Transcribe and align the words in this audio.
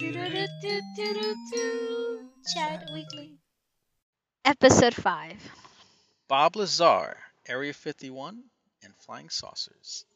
Do-do-do-do-do-do-do. 0.00 2.30
Weekly. 2.94 3.36
Episode 4.46 4.94
5. 4.94 5.50
Bob 6.26 6.56
Lazar, 6.56 7.18
Area 7.46 7.74
51, 7.74 8.42
and 8.82 8.96
Flying 8.96 9.28
Saucers. 9.28 10.06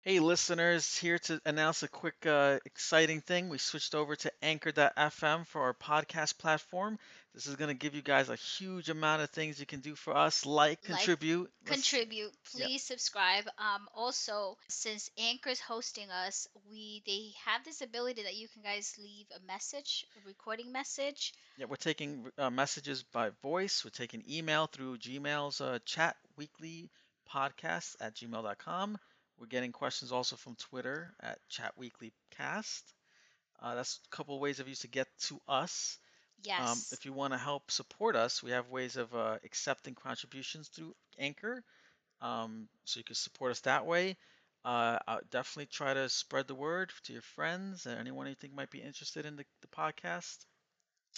Hey, 0.00 0.18
listeners, 0.18 0.98
here 0.98 1.20
to 1.20 1.40
announce 1.46 1.84
a 1.84 1.88
quick, 1.88 2.26
uh, 2.26 2.58
exciting 2.64 3.20
thing. 3.20 3.48
We 3.48 3.58
switched 3.58 3.94
over 3.94 4.16
to 4.16 4.32
Anchor.fm 4.42 5.46
for 5.46 5.62
our 5.62 5.74
podcast 5.74 6.38
platform. 6.38 6.98
This 7.38 7.46
is 7.46 7.54
going 7.54 7.68
to 7.68 7.74
give 7.74 7.94
you 7.94 8.02
guys 8.02 8.30
a 8.30 8.34
huge 8.34 8.88
amount 8.88 9.22
of 9.22 9.30
things 9.30 9.60
you 9.60 9.64
can 9.64 9.78
do 9.78 9.94
for 9.94 10.16
us, 10.16 10.44
like, 10.44 10.80
Like, 10.88 10.98
contribute. 10.98 11.48
Let's- 11.64 11.88
Contribute. 11.88 12.32
Yeah. 12.52 12.66
Please 12.66 12.82
subscribe. 12.82 13.48
Um, 13.58 13.88
also, 13.94 14.58
since 14.66 15.08
Anchor's 15.16 15.60
hosting 15.60 16.10
us, 16.10 16.48
we 16.68 17.00
they 17.06 17.30
have 17.44 17.62
this 17.64 17.80
ability 17.80 18.24
that 18.24 18.34
you 18.34 18.48
can 18.48 18.62
guys 18.62 18.96
leave 18.98 19.26
a 19.36 19.40
message, 19.46 20.04
a 20.16 20.26
recording 20.26 20.72
message. 20.72 21.32
Yeah, 21.56 21.66
we're 21.66 21.76
taking 21.76 22.28
uh, 22.38 22.50
messages 22.50 23.04
by 23.04 23.30
voice. 23.40 23.84
We're 23.84 23.90
taking 23.90 24.24
email 24.28 24.66
through 24.66 24.98
Gmail's 24.98 25.60
uh, 25.60 25.78
chat 25.84 26.16
weekly 26.36 26.90
podcast 27.32 27.94
at 28.00 28.16
gmail.com. 28.16 28.98
We're 29.38 29.46
getting 29.46 29.70
questions 29.70 30.10
also 30.10 30.34
from 30.34 30.56
Twitter 30.56 31.14
at 31.20 31.38
chat 31.48 31.74
chatweeklycast. 31.78 32.82
Uh, 33.62 33.76
that's 33.76 34.00
a 34.04 34.16
couple 34.16 34.34
of 34.34 34.40
ways 34.40 34.58
of 34.58 34.66
you 34.66 34.74
to 34.74 34.88
get 34.88 35.06
to 35.28 35.40
us. 35.46 35.98
Yes. 36.42 36.60
Um, 36.60 36.78
if 36.92 37.04
you 37.04 37.12
want 37.12 37.32
to 37.32 37.38
help 37.38 37.70
support 37.70 38.16
us, 38.16 38.42
we 38.42 38.50
have 38.52 38.68
ways 38.68 38.96
of 38.96 39.14
uh, 39.14 39.38
accepting 39.44 39.94
contributions 39.94 40.68
through 40.68 40.94
Anchor. 41.18 41.62
Um, 42.20 42.68
so 42.84 42.98
you 42.98 43.04
can 43.04 43.14
support 43.14 43.50
us 43.52 43.60
that 43.60 43.86
way. 43.86 44.16
Uh, 44.64 44.98
I'll 45.06 45.20
definitely 45.30 45.66
try 45.66 45.94
to 45.94 46.08
spread 46.08 46.46
the 46.48 46.54
word 46.54 46.92
to 47.04 47.12
your 47.12 47.22
friends 47.22 47.86
and 47.86 47.98
anyone 47.98 48.26
you 48.26 48.34
think 48.34 48.54
might 48.54 48.70
be 48.70 48.80
interested 48.82 49.24
in 49.26 49.36
the, 49.36 49.44
the 49.62 49.68
podcast. 49.68 50.38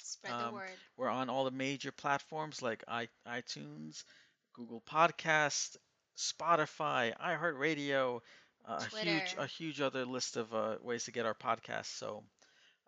Spread 0.02 0.38
the 0.38 0.47
um, 0.47 0.52
word. 0.52 0.78
We're 0.97 1.09
on 1.09 1.28
all 1.30 1.45
the 1.45 1.50
major 1.50 1.92
platforms 1.92 2.62
like 2.62 2.84
i 2.89 3.09
iTunes, 3.27 4.05
Google 4.55 4.83
Podcast, 4.83 5.77
Spotify, 6.16 7.16
iHeartRadio, 7.19 8.20
uh, 8.66 8.81
a 8.81 8.87
huge 8.87 9.34
Twitter. 9.34 9.42
a 9.42 9.47
huge 9.47 9.81
other 9.81 10.05
list 10.05 10.37
of 10.37 10.55
uh, 10.55 10.77
ways 10.83 11.05
to 11.05 11.12
get 11.12 11.27
our 11.27 11.34
podcast. 11.34 11.87
So 11.87 12.25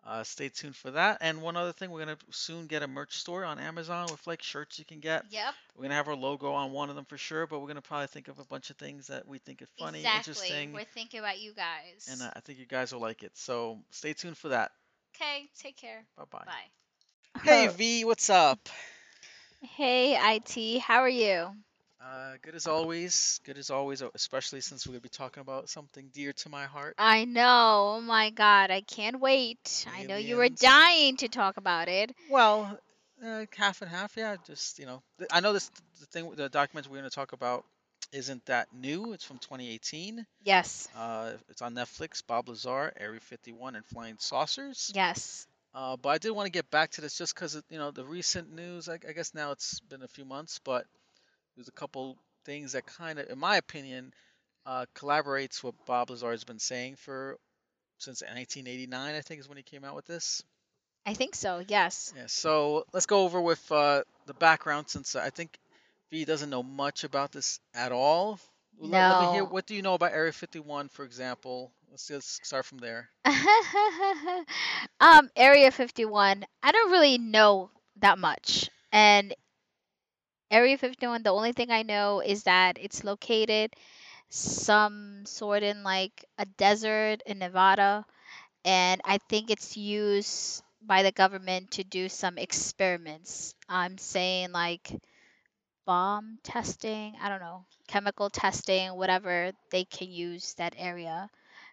uh, 0.05 0.23
stay 0.23 0.49
tuned 0.49 0.75
for 0.75 0.91
that. 0.91 1.17
And 1.21 1.41
one 1.41 1.55
other 1.55 1.71
thing, 1.71 1.89
we're 1.91 1.99
gonna 1.99 2.17
soon 2.31 2.67
get 2.67 2.83
a 2.83 2.87
merch 2.87 3.17
store 3.17 3.45
on 3.45 3.59
Amazon 3.59 4.07
with 4.11 4.25
like 4.27 4.41
shirts 4.41 4.77
you 4.79 4.85
can 4.85 4.99
get. 4.99 5.25
Yep. 5.29 5.53
We're 5.75 5.83
gonna 5.83 5.95
have 5.95 6.07
our 6.07 6.15
logo 6.15 6.51
on 6.51 6.71
one 6.71 6.89
of 6.89 6.95
them 6.95 7.05
for 7.05 7.17
sure, 7.17 7.47
but 7.47 7.59
we're 7.59 7.67
gonna 7.67 7.81
probably 7.81 8.07
think 8.07 8.27
of 8.27 8.39
a 8.39 8.45
bunch 8.45 8.69
of 8.69 8.77
things 8.77 9.07
that 9.07 9.27
we 9.27 9.37
think 9.39 9.61
are 9.61 9.67
funny, 9.79 9.99
exactly. 9.99 10.19
interesting, 10.19 10.73
We're 10.73 10.83
thinking 10.93 11.19
about 11.19 11.39
you 11.39 11.53
guys. 11.53 12.07
and 12.11 12.21
uh, 12.21 12.31
I 12.35 12.39
think 12.41 12.59
you 12.59 12.65
guys 12.65 12.93
will 12.93 13.01
like 13.01 13.23
it. 13.23 13.31
So 13.35 13.79
stay 13.91 14.13
tuned 14.13 14.37
for 14.37 14.49
that. 14.49 14.71
okay. 15.15 15.49
Take 15.57 15.77
care. 15.77 16.03
Bye 16.17 16.23
bye. 16.31 16.43
Bye. 16.45 17.41
Hey 17.41 17.67
V, 17.67 18.05
what's 18.05 18.29
up? 18.29 18.69
Hey, 19.61 20.17
IT. 20.35 20.81
How 20.81 20.99
are 20.99 21.09
you? 21.09 21.47
Uh, 22.03 22.33
good 22.41 22.55
as 22.55 22.67
always. 22.67 23.39
Good 23.45 23.57
as 23.57 23.69
always, 23.69 24.03
especially 24.13 24.59
since 24.59 24.85
we're 24.85 24.93
gonna 24.93 25.01
be 25.01 25.09
talking 25.09 25.41
about 25.41 25.69
something 25.69 26.09
dear 26.13 26.33
to 26.33 26.49
my 26.49 26.65
heart. 26.65 26.95
I 26.97 27.23
know. 27.23 27.95
Oh 27.97 28.01
my 28.01 28.29
god. 28.29 28.71
I 28.71 28.81
can't 28.81 29.21
wait. 29.21 29.85
I 29.95 30.03
know 30.03 30.17
you 30.17 30.35
were 30.35 30.49
dying 30.49 31.15
to 31.17 31.29
talk 31.29 31.55
about 31.57 31.87
it. 31.87 32.13
Well, 32.29 32.77
uh, 33.23 33.45
half 33.55 33.81
and 33.81 33.89
half, 33.89 34.17
yeah. 34.17 34.35
Just 34.45 34.79
you 34.79 34.85
know, 34.85 35.01
I 35.31 35.39
know 35.39 35.53
this 35.53 35.71
the 36.01 36.05
thing, 36.07 36.29
the 36.35 36.49
document 36.49 36.89
we're 36.89 36.97
gonna 36.97 37.09
talk 37.09 37.31
about 37.31 37.63
isn't 38.11 38.45
that 38.47 38.67
new. 38.73 39.13
It's 39.13 39.23
from 39.23 39.37
2018. 39.37 40.25
Yes. 40.43 40.89
Uh, 40.95 41.31
it's 41.49 41.61
on 41.61 41.73
Netflix. 41.73 42.21
Bob 42.25 42.49
Lazar, 42.49 42.91
Area 42.99 43.21
51, 43.21 43.75
and 43.75 43.85
Flying 43.85 44.15
Saucers. 44.19 44.91
Yes. 44.93 45.47
Uh, 45.73 45.95
but 45.95 46.09
I 46.09 46.17
did 46.17 46.31
want 46.31 46.47
to 46.47 46.51
get 46.51 46.69
back 46.69 46.91
to 46.91 47.01
this 47.01 47.17
just 47.17 47.33
because 47.33 47.61
you 47.69 47.77
know 47.77 47.91
the 47.91 48.03
recent 48.03 48.53
news. 48.53 48.89
I, 48.89 48.95
I 49.07 49.13
guess 49.13 49.33
now 49.33 49.51
it's 49.51 49.79
been 49.79 50.03
a 50.03 50.07
few 50.07 50.25
months, 50.25 50.59
but 50.63 50.85
there's 51.55 51.67
a 51.67 51.71
couple 51.73 52.17
things 52.45 52.73
that 52.73 52.85
kind 52.85 53.19
of, 53.19 53.29
in 53.29 53.39
my 53.39 53.57
opinion, 53.57 54.13
uh, 54.65 54.85
collaborates 54.95 55.63
what 55.63 55.75
Bob 55.85 56.09
Lazar 56.09 56.31
has 56.31 56.43
been 56.43 56.59
saying 56.59 56.95
for 56.95 57.37
since 57.99 58.21
1989. 58.21 59.15
I 59.15 59.21
think 59.21 59.39
is 59.39 59.47
when 59.47 59.57
he 59.57 59.63
came 59.63 59.83
out 59.83 59.95
with 59.95 60.05
this. 60.05 60.43
I 61.05 61.13
think 61.13 61.35
so. 61.35 61.61
Yes. 61.67 62.13
Yeah. 62.15 62.23
So 62.27 62.85
let's 62.93 63.05
go 63.05 63.23
over 63.23 63.41
with 63.41 63.69
uh, 63.71 64.03
the 64.25 64.33
background 64.33 64.87
since 64.89 65.15
I 65.15 65.29
think 65.29 65.57
V 66.11 66.23
doesn't 66.25 66.49
know 66.49 66.63
much 66.63 67.03
about 67.03 67.31
this 67.31 67.59
at 67.73 67.91
all. 67.91 68.39
Let- 68.79 68.91
let 68.91 69.21
me 69.27 69.33
hear- 69.33 69.43
No. 69.43 69.49
what 69.49 69.65
do 69.65 69.75
you 69.75 69.81
know 69.81 69.93
about 69.95 70.13
Area 70.13 70.31
51, 70.31 70.87
for 70.89 71.03
example? 71.05 71.71
Let's 71.91 72.07
just 72.07 72.45
start 72.45 72.65
from 72.65 72.79
there. 72.79 73.09
um, 74.99 75.29
Area 75.35 75.71
51. 75.71 76.45
I 76.63 76.71
don't 76.71 76.91
really 76.91 77.17
know 77.17 77.69
that 77.97 78.17
much. 78.17 78.69
And 78.91 79.33
Area 80.53 80.77
51, 80.77 81.23
the 81.23 81.31
only 81.31 81.51
thing 81.51 81.71
I 81.71 81.83
know 81.83 82.21
is 82.21 82.43
that 82.43 82.77
it's 82.79 83.03
located 83.03 83.73
some 84.29 85.25
sort 85.25 85.63
in 85.63 85.83
like 85.83 86.25
a 86.37 86.45
desert 86.45 87.23
in 87.25 87.39
Nevada. 87.39 88.05
And 88.65 89.01
I 89.05 89.19
think 89.29 89.51
it's 89.51 89.77
used 89.77 90.63
by 90.81 91.03
the 91.03 91.11
government 91.11 91.71
to 91.71 91.83
do 91.83 92.09
some 92.09 92.37
experiments. 92.37 93.55
I'm 93.69 93.97
saying 93.97 94.51
like 94.53 94.91
bomb 95.85 96.39
testing, 96.43 97.15
I 97.21 97.29
don't 97.29 97.39
know, 97.41 97.65
chemical 97.87 98.29
testing, 98.29 98.95
whatever 98.95 99.51
they 99.71 99.85
can 99.85 100.11
use 100.11 100.53
that 100.55 100.75
area 100.77 101.29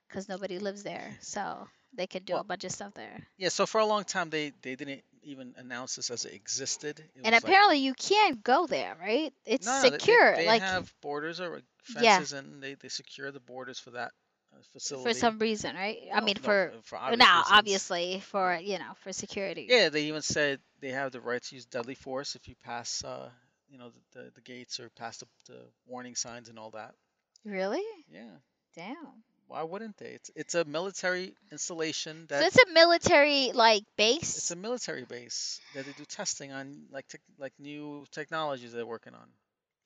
because 0.09 0.29
nobody 0.29 0.59
lives 0.59 0.83
there. 0.85 1.17
So 1.21 1.69
they 1.95 2.07
can 2.07 2.23
do 2.25 2.35
Well, 2.35 2.43
a 2.43 2.45
bunch 2.45 2.65
of 2.65 2.73
stuff 2.73 2.95
there. 2.95 3.27
Yeah. 3.39 3.49
So 3.49 3.67
for 3.67 3.81
a 3.81 3.87
long 3.87 4.05
time, 4.05 4.31
they 4.31 4.53
they 4.63 4.77
didn't 4.77 5.03
even 5.23 5.55
announce 5.59 5.97
this 5.97 6.11
as 6.11 6.25
it 6.25 6.33
existed. 6.33 6.99
It 7.01 7.11
And 7.17 7.25
was 7.25 7.33
like- 7.33 7.43
apparently 7.45 7.79
you 7.79 7.95
can't 7.95 8.43
go 8.43 8.67
there, 8.67 8.97
right? 9.01 9.33
It's 9.45 9.67
No, 9.67 9.73
no, 9.77 9.83
they- 9.83 9.91
they- 9.91 9.99
secure. 9.99 10.37
They, 10.37 10.47
like 10.47 10.63
have 10.63 10.93
borders 11.03 11.41
or 11.41 11.61
Yeah. 11.99 12.17
fences, 12.19 12.33
and 12.33 12.63
they, 12.63 12.75
they 12.75 12.89
secure 12.89 13.31
the 13.31 13.41
borders 13.41 13.79
for 13.79 13.91
that 13.91 14.13
uh, 14.53 14.57
facility. 14.73 15.13
for 15.13 15.19
some 15.19 15.39
reason, 15.39 15.77
right? 15.77 15.99
I 16.13 16.21
mean 16.23 16.37
no, 16.39 16.43
for 16.43 16.73
for 16.85 16.97
obvious 16.97 17.19
now 17.19 17.39
reasons. 17.41 17.57
obviously 17.59 18.21
for, 18.21 18.55
you 18.57 18.79
know, 18.79 18.93
for 19.03 19.13
security. 19.13 19.67
Yeah, 19.69 19.91
they 19.91 20.05
even 20.05 20.23
said 20.23 20.61
they 20.81 20.91
have 20.91 21.13
the 21.13 21.21
right 21.21 21.43
to 21.43 21.55
use 21.55 21.67
deadly 21.67 21.95
force 21.95 22.35
if 22.35 22.49
you 22.49 22.55
pass, 22.65 23.05
uh, 23.05 23.31
you 23.69 23.79
know, 23.79 23.91
the, 24.13 24.19
the, 24.25 24.31
the 24.37 24.41
gates 24.41 24.81
or 24.81 24.89
pass 24.91 25.19
the, 25.19 25.27
the 25.47 25.61
warning 25.87 26.15
signs 26.17 26.49
and 26.49 26.59
all 26.59 26.71
that. 26.71 26.95
Really? 27.45 27.85
Yeah. 28.11 28.31
Damn. 28.75 29.23
Why 29.51 29.65
wouldn't 29.65 29.97
they? 29.99 30.07
It's 30.19 30.31
it's 30.37 30.55
a 30.55 30.65
military 30.65 31.35
installation 31.51 32.27
That, 32.29 32.41
So 32.41 32.47
it's 32.47 32.71
a 32.71 32.73
military 32.73 33.51
like 33.53 33.83
base? 33.97 34.37
it's 34.37 34.51
a 34.53 34.57
military 34.57 35.05
base 35.05 35.61
that 35.75 35.85
they 35.87 35.93
do 35.93 36.05
testing 36.05 36.53
on 36.53 36.83
like 36.93 37.09
tech 37.09 37.21
like 37.37 37.53
new 37.59 38.07
technologies 38.13 38.73
they're 38.73 38.87
working 38.87 39.15
on. 39.15 39.27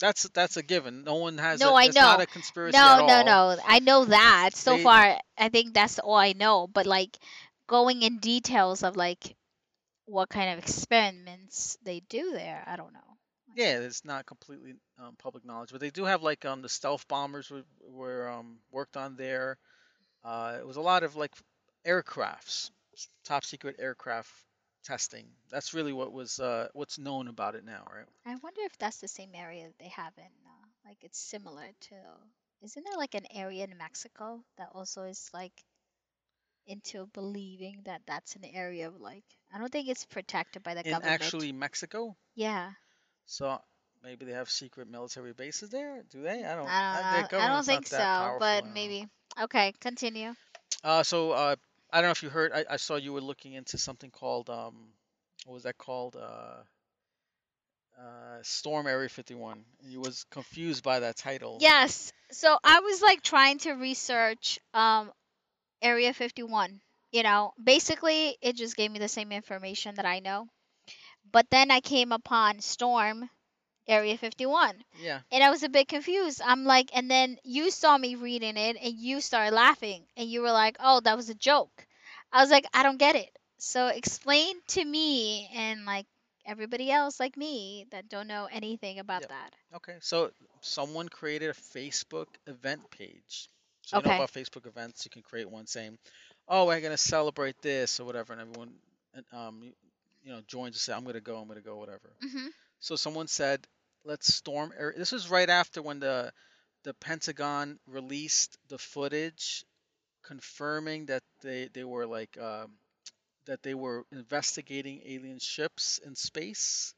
That's 0.01 0.29
that's 0.35 0.59
a 0.59 0.63
given. 0.63 1.05
No 1.05 1.15
one 1.15 1.39
has. 1.39 1.61
No, 1.61 1.71
a, 1.71 1.75
I 1.81 1.85
it's 1.85 1.95
not 1.97 2.19
know. 2.19 2.23
a 2.25 2.27
conspiracy 2.27 2.77
at 2.77 2.99
No, 2.99 3.07
no, 3.07 3.23
no. 3.23 3.57
I 3.65 3.79
know 3.79 4.05
that. 4.05 4.51
So 4.55 4.77
They- 4.77 4.83
far, 4.83 5.19
I 5.39 5.49
think 5.49 5.73
that's 5.73 5.99
all 5.99 6.17
I 6.17 6.35
know. 6.35 6.67
But 6.67 6.85
like 6.85 7.17
going 7.67 8.03
in 8.03 8.19
details 8.19 8.83
of 8.83 8.97
like 8.97 9.35
what 10.05 10.29
kind 10.29 10.53
of 10.53 10.59
experiments 10.59 11.79
they 11.83 12.01
do 12.01 12.33
there, 12.33 12.63
I 12.67 12.77
don't 12.77 12.93
know. 12.93 13.14
Yeah, 13.55 13.79
it's 13.81 14.05
not 14.05 14.27
completely 14.27 14.75
um, 14.99 15.17
public 15.17 15.45
knowledge, 15.45 15.71
but 15.73 15.81
they 15.81 15.91
do 15.91 16.05
have 16.05 16.23
like 16.23 16.45
um 16.45 16.61
the 16.63 16.69
stealth 16.69 17.07
bombers 17.09 17.51
were, 17.51 17.65
were 17.81 18.29
um 18.29 18.61
worked 18.71 18.97
on 18.97 19.17
there. 19.17 19.59
Uh, 20.25 20.59
it 20.61 20.67
was 20.67 20.77
a 20.77 20.81
lot 20.83 21.05
of 21.05 21.17
like 21.17 21.35
aircrafts, 21.87 22.71
top 23.25 23.45
secret 23.45 23.77
aircraft 23.79 24.33
testing. 24.85 25.31
That's 25.51 25.75
really 25.75 25.93
what 25.93 26.13
was 26.13 26.41
uh 26.41 26.69
what's 26.75 26.99
known 26.99 27.29
about 27.29 27.55
it 27.57 27.65
now, 27.65 27.87
right? 27.95 28.09
I 28.27 28.35
wonder 28.37 28.61
if 28.61 28.77
that's 28.77 28.99
the 29.01 29.09
same 29.09 29.35
area 29.35 29.67
that 29.69 29.79
they 29.79 29.89
have 29.89 30.13
in, 30.19 30.31
uh, 30.47 30.67
like 30.85 31.03
it's 31.05 31.19
similar 31.19 31.73
to. 31.73 32.19
Isn't 32.61 32.85
there 32.85 32.99
like 32.99 33.15
an 33.15 33.27
area 33.31 33.65
in 33.65 33.79
Mexico 33.79 34.45
that 34.57 34.69
also 34.73 35.05
is 35.05 35.31
like 35.33 35.65
into 36.67 37.07
believing 37.07 37.83
that 37.85 38.03
that's 38.07 38.37
an 38.37 38.45
area 38.45 38.87
of 38.89 39.01
like 39.01 39.25
I 39.51 39.59
don't 39.59 39.73
think 39.73 39.89
it's 39.89 40.05
protected 40.05 40.63
by 40.63 40.75
the 40.75 40.85
In 40.85 41.03
government. 41.03 41.03
actually 41.03 41.51
Mexico, 41.51 42.17
yeah, 42.35 42.73
so 43.27 43.61
maybe 44.03 44.25
they 44.25 44.33
have 44.33 44.51
secret 44.51 44.89
military 44.89 45.33
bases 45.33 45.71
there. 45.71 46.03
Do 46.11 46.23
they? 46.23 46.45
I 46.45 46.55
don't. 46.55 46.69
I 46.69 47.21
don't 47.21 47.33
know. 47.33 47.45
I 47.45 47.49
don't 47.49 47.67
think 47.67 47.87
so, 47.87 47.97
I 47.99 48.37
but 48.39 48.65
maybe. 48.75 49.09
Okay, 49.43 49.75
continue. 49.81 50.35
Uh, 50.83 51.03
so 51.03 51.33
uh, 51.33 51.57
I 51.93 52.01
don't 52.01 52.09
know 52.09 52.13
if 52.13 52.23
you 52.23 52.31
heard. 52.31 52.53
I, 52.53 52.65
I 52.71 52.77
saw 52.77 52.97
you 52.97 53.13
were 53.13 53.21
looking 53.21 53.55
into 53.55 53.79
something 53.79 54.11
called 54.11 54.51
um, 54.51 54.75
what 55.47 55.55
was 55.55 55.63
that 55.65 55.79
called? 55.79 56.17
Uh, 56.17 56.63
uh, 57.99 58.39
Storm 58.43 58.87
Area 58.87 59.09
51. 59.09 59.65
You 59.83 60.01
was 60.01 60.25
confused 60.31 60.83
by 60.83 61.01
that 61.01 61.17
title. 61.17 61.59
Yes. 61.61 62.13
So 62.33 62.59
I 62.65 62.81
was 62.81 63.01
like 63.03 63.23
trying 63.23 63.59
to 63.61 63.73
research 63.73 64.59
um 64.73 65.13
Area 65.83 66.13
51. 66.13 66.81
You 67.13 67.23
know, 67.23 67.53
basically 67.63 68.37
it 68.43 68.57
just 68.57 68.77
gave 68.77 68.91
me 68.91 68.99
the 68.99 69.09
same 69.09 69.33
information 69.33 69.95
that 69.97 70.07
I 70.07 70.21
know. 70.21 70.49
But 71.31 71.51
then 71.51 71.71
I 71.71 71.81
came 71.81 72.13
upon 72.13 72.61
Storm 72.61 73.29
Area 73.87 74.17
51 74.19 74.85
Yeah. 74.95 75.21
and 75.31 75.43
I 75.43 75.51
was 75.51 75.63
a 75.63 75.69
bit 75.69 75.89
confused. 75.89 76.41
I'm 76.43 76.65
like 76.65 76.91
and 76.97 77.11
then 77.11 77.39
you 77.45 77.71
saw 77.71 77.97
me 77.99 78.15
reading 78.17 78.57
it 78.57 78.77
and 78.81 78.95
you 78.95 79.21
started 79.21 79.55
laughing 79.55 80.07
and 80.17 80.29
you 80.31 80.43
were 80.43 80.53
like, 80.53 80.77
"Oh, 80.81 81.01
that 81.01 81.17
was 81.17 81.29
a 81.31 81.35
joke." 81.35 81.87
I 82.33 82.41
was 82.43 82.51
like, 82.51 82.67
"I 82.75 82.83
don't 82.83 82.99
get 82.99 83.17
it." 83.17 83.37
So 83.59 83.89
explain 83.89 84.61
to 84.69 84.85
me 84.85 85.49
and 85.55 85.85
like 85.87 86.07
everybody 86.47 86.91
else 86.91 87.19
like 87.21 87.37
me 87.37 87.87
that 87.91 88.09
don't 88.09 88.29
know 88.29 88.47
anything 88.51 88.99
about 88.99 89.27
Yep. 89.27 89.31
that. 89.31 89.55
Okay, 89.77 89.97
so 90.01 90.31
someone 90.61 91.09
created 91.09 91.51
a 91.51 91.55
Facebook 91.55 92.27
event 92.47 92.89
page. 92.91 93.49
So 93.83 93.97
you 93.97 94.03
Okay. 94.03 94.05
know 94.05 94.11
about 94.11 94.33
Facebook 94.33 94.67
events, 94.67 95.05
you 95.05 95.11
can 95.11 95.23
create 95.23 95.49
one 95.51 95.67
saying, 95.67 95.99
"Oh, 96.49 96.67
we're 96.67 96.81
gonna 96.81 96.97
celebrate 96.97 97.61
this" 97.63 98.01
or 98.01 98.05
whatever, 98.05 98.33
and 98.33 98.43
everyone, 98.43 98.75
um, 99.33 99.73
you, 100.25 100.33
know, 100.33 100.43
joins 100.49 100.77
to 100.77 100.81
say, 100.83 100.95
"I'm 100.95 101.05
gonna 101.05 101.21
go, 101.21 101.39
I'm 101.39 101.49
gonna 101.49 101.63
go," 101.63 101.79
whatever. 101.79 102.17
Mhm. 102.23 102.53
So 102.81 102.97
someone 102.97 103.29
said, 103.29 103.67
"Let's 104.05 104.35
storm." 104.35 104.73
Area. 104.77 104.99
This 104.99 105.13
was 105.13 105.29
right 105.31 105.51
after 105.51 105.83
when 105.83 106.01
the 106.01 106.33
the 106.85 106.95
Pentagon 106.95 107.79
released 107.87 108.59
the 108.69 108.79
footage 108.79 109.65
confirming 110.23 111.07
that 111.07 111.23
they 111.43 111.69
they 111.69 111.85
were 111.85 112.07
like 112.07 112.37
um, 112.39 112.79
that 113.47 113.63
they 113.63 113.75
were 113.75 114.07
investigating 114.13 115.03
alien 115.05 115.39
ships 115.41 115.99
in 115.99 116.15
space. 116.17 116.95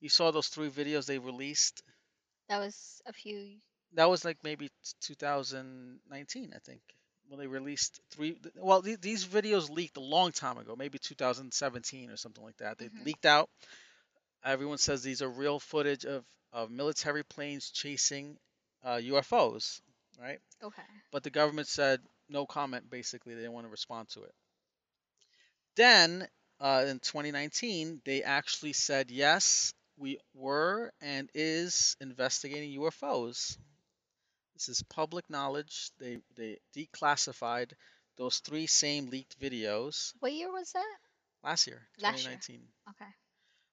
You 0.00 0.08
saw 0.10 0.30
those 0.30 0.48
three 0.48 0.70
videos 0.70 1.06
they 1.06 1.18
released. 1.18 1.82
That 2.48 2.58
was 2.58 3.02
a 3.06 3.12
few 3.12 3.60
That 3.92 4.06
was 4.10 4.24
like 4.24 4.38
maybe 4.42 4.70
2019, 5.00 6.52
I 6.54 6.58
think, 6.58 6.82
when 7.28 7.38
they 7.40 7.46
released 7.46 8.00
three. 8.10 8.36
Well, 8.56 8.82
th- 8.82 9.00
these 9.00 9.24
videos 9.26 9.70
leaked 9.70 9.96
a 9.96 10.00
long 10.00 10.32
time 10.32 10.58
ago, 10.58 10.74
maybe 10.76 10.98
2017 10.98 12.10
or 12.10 12.16
something 12.16 12.44
like 12.44 12.56
that. 12.58 12.78
They 12.78 12.88
Mhm. 12.88 13.04
leaked 13.04 13.26
out. 13.26 13.50
Everyone 14.44 14.78
says 14.78 15.02
these 15.02 15.22
are 15.22 15.28
real 15.30 15.58
footage 15.60 16.04
of 16.04 16.24
of 16.52 16.70
military 16.70 17.24
planes 17.24 17.70
chasing 17.70 18.38
uh, 18.84 18.96
UFOs, 19.02 19.82
right? 20.18 20.40
Okay. 20.62 20.82
but 21.10 21.22
the 21.24 21.30
government 21.30 21.68
said 21.68 22.00
no 22.28 22.46
comment. 22.46 22.88
Basically, 22.90 23.34
they 23.34 23.40
didn't 23.42 23.54
want 23.54 23.66
to 23.66 23.70
respond 23.70 24.08
to 24.10 24.22
it. 24.24 24.34
Then 25.76 26.28
uh, 26.60 26.84
in 26.88 26.98
2019, 27.00 28.00
they 28.04 28.22
actually 28.22 28.72
said 28.72 29.10
yes, 29.10 29.72
we 29.96 30.18
were 30.34 30.92
and 31.00 31.30
is 31.34 31.96
investigating 32.00 32.70
UFOs. 32.72 33.56
This 34.66 34.78
is 34.78 34.82
public 34.84 35.28
knowledge. 35.28 35.90
They 35.98 36.18
they 36.36 36.58
declassified 36.74 37.72
those 38.16 38.38
three 38.38 38.66
same 38.66 39.10
leaked 39.10 39.38
videos 39.38 40.14
What 40.20 40.32
year 40.32 40.50
was 40.50 40.72
that? 40.72 40.96
last 41.42 41.66
year, 41.66 41.86
Last 42.00 42.26
year. 42.26 42.38
2019. 42.38 42.68
Okay. 42.90 43.10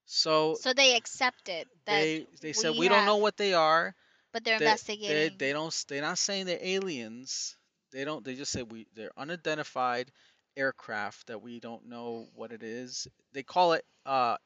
So, 0.04 0.56
So 0.56 0.74
they 0.74 0.96
accepted 0.96 1.66
that 1.86 2.00
they 2.00 2.26
they 2.42 2.52
said 2.52 2.72
we 2.72 2.80
we 2.80 2.88
don't 2.88 3.06
know 3.06 3.16
what 3.16 3.38
they 3.38 3.54
are. 3.54 3.94
but 4.32 4.44
they're 4.44 4.58
they, 4.58 4.66
investigating. 4.66 5.38
They, 5.38 5.46
they 5.46 5.52
don't. 5.54 5.84
They're 5.88 6.02
not 6.02 6.18
saying 6.18 6.44
they're 6.44 6.58
aliens. 6.60 7.56
They 7.92 8.04
don't. 8.04 8.22
They 8.22 8.34
just 8.34 8.52
say 8.52 8.62
we. 8.62 8.86
They're 8.94 9.12
unidentified 9.16 10.12
aircraft 10.58 11.28
that 11.28 11.40
we 11.40 11.58
don't 11.60 11.86
know 11.86 12.28
what 12.34 12.52
it 12.52 12.62
is. 12.62 13.08
They 13.32 13.42
call 13.42 13.72
it. 13.72 13.84
Uh, 14.04 14.36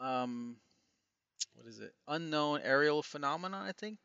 um, 0.00 0.56
what 1.54 1.66
is 1.66 1.80
it? 1.80 1.92
Unknown 2.06 2.60
aerial 2.62 3.02
phenomenon. 3.02 3.66
I 3.66 3.72
think 3.72 3.98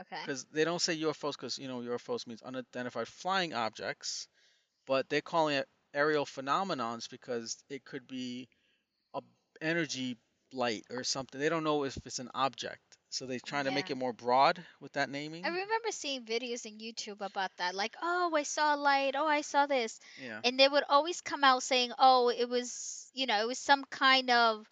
okay. 0.00 0.20
because 0.24 0.44
they 0.52 0.64
don't 0.64 0.80
say 0.80 0.96
UFOs 1.00 1.32
because 1.32 1.58
you 1.58 1.68
know 1.68 1.80
UFOs 1.80 2.26
means 2.26 2.42
unidentified 2.42 3.08
flying 3.08 3.54
objects, 3.54 4.28
but 4.86 5.08
they're 5.08 5.20
calling 5.20 5.56
it 5.56 5.68
aerial 5.94 6.26
phenomenons 6.26 7.08
because 7.08 7.56
it 7.70 7.84
could 7.84 8.06
be 8.06 8.48
a 9.14 9.22
energy 9.60 10.18
light 10.52 10.84
or 10.90 11.04
something. 11.04 11.40
They 11.40 11.48
don't 11.48 11.64
know 11.64 11.84
if 11.84 11.96
it's 12.04 12.18
an 12.18 12.30
object. 12.34 12.80
So 13.08 13.24
they're 13.24 13.38
trying 13.38 13.64
to 13.64 13.70
make 13.70 13.90
it 13.90 13.96
more 13.96 14.12
broad 14.12 14.62
with 14.80 14.92
that 14.92 15.08
naming. 15.08 15.44
I 15.44 15.48
remember 15.48 15.90
seeing 15.90 16.24
videos 16.24 16.66
in 16.66 16.78
YouTube 16.78 17.20
about 17.24 17.50
that. 17.56 17.74
Like, 17.74 17.96
oh, 18.02 18.32
I 18.34 18.42
saw 18.42 18.74
a 18.74 18.76
light. 18.76 19.14
Oh, 19.16 19.26
I 19.26 19.40
saw 19.40 19.66
this. 19.66 19.98
Yeah. 20.22 20.40
And 20.44 20.58
they 20.58 20.68
would 20.68 20.82
always 20.88 21.20
come 21.20 21.44
out 21.44 21.62
saying, 21.62 21.92
oh, 21.98 22.28
it 22.28 22.48
was, 22.48 23.08
you 23.14 23.26
know, 23.26 23.40
it 23.40 23.46
was 23.46 23.58
some 23.58 23.84
kind 23.84 24.30
of 24.30 24.66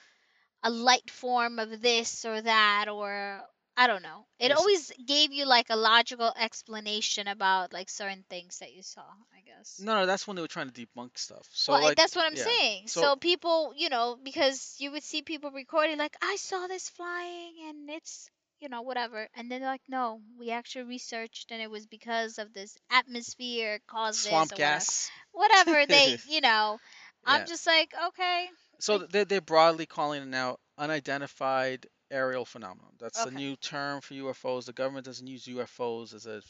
a 0.62 0.70
light 0.70 1.11
form 1.11 1.59
of 1.59 1.81
this 1.81 2.25
or 2.25 2.43
that, 2.43 2.88
or 2.88 3.41
I 3.76 3.87
don't 3.88 4.03
know. 4.03 4.26
It 4.38 4.49
Yes. 4.50 4.59
always 4.59 4.93
gave 5.05 5.32
you 5.32 5.47
like 5.47 5.69
a 5.71 5.76
logical 5.76 6.32
explanation 6.37 7.26
about 7.29 7.73
like 7.73 7.91
certain 7.91 8.25
things 8.31 8.59
that 8.61 8.73
you 8.73 8.82
saw, 8.82 9.03
I 9.37 9.41
guess. 9.44 9.81
No, 9.81 9.94
no, 9.97 10.06
that's 10.06 10.26
when 10.26 10.37
they 10.37 10.43
were 10.43 10.49
trying 10.49 10.71
to 10.71 10.87
debunk 10.87 11.19
stuff. 11.19 11.47
So 11.53 11.73
well, 11.73 11.82
I- 11.82 11.87
like, 11.88 11.97
that's 11.97 12.15
what 12.15 12.25
I'm 12.26 12.37
yeah. 12.37 12.44
saying. 12.44 12.88
So, 12.88 13.00
So- 13.00 13.17
people, 13.17 13.75
you 13.76 13.88
know, 13.88 14.17
because 14.23 14.76
you 14.79 14.93
would 14.93 15.03
see 15.03 15.23
people 15.23 15.50
recording 15.50 15.99
like, 15.99 16.17
I 16.23 16.37
saw 16.37 16.67
this 16.69 16.88
flying 16.88 17.55
and 17.69 17.91
it's, 17.91 18.29
you 18.61 18.69
know, 18.69 18.82
whatever. 18.82 19.29
And 19.35 19.50
then 19.50 19.61
they're 19.61 19.69
like, 19.71 19.88
no, 19.88 20.20
we 20.38 20.50
actually 20.53 20.85
researched 20.85 21.50
and 21.50 21.61
it 21.61 21.70
was 21.70 21.87
because 21.87 22.38
of 22.38 22.53
this 22.55 22.77
atmosphere 22.91 23.81
caused 23.88 24.20
swamp 24.20 24.53
or 24.53 24.55
whatever. 24.55 24.56
gas. 24.56 25.11
Whatever 25.32 25.87
they, 25.87 26.19
you 26.29 26.41
know, 26.41 26.79
I'm 27.27 27.44
just 27.47 27.67
like, 27.67 27.93
okay, 28.09 28.49
So 28.79 28.99
they're 28.99 29.25
they're 29.25 29.41
broadly 29.41 29.87
calling 29.87 30.23
it 30.23 30.29
now 30.29 30.59
unidentified 30.79 31.87
aerial 32.11 32.45
phenomenon. 32.45 32.93
That's 32.99 33.23
the 33.23 33.31
Okay. 33.31 33.37
new 33.37 33.56
term 33.56 34.01
for 34.01 34.15
UFOs. 34.15 34.67
The 34.67 34.73
government 34.73 35.06
doesn't 35.06 35.27
use 35.27 35.47
UFOs 35.47 36.15
as 36.15 36.27
a 36.27 36.43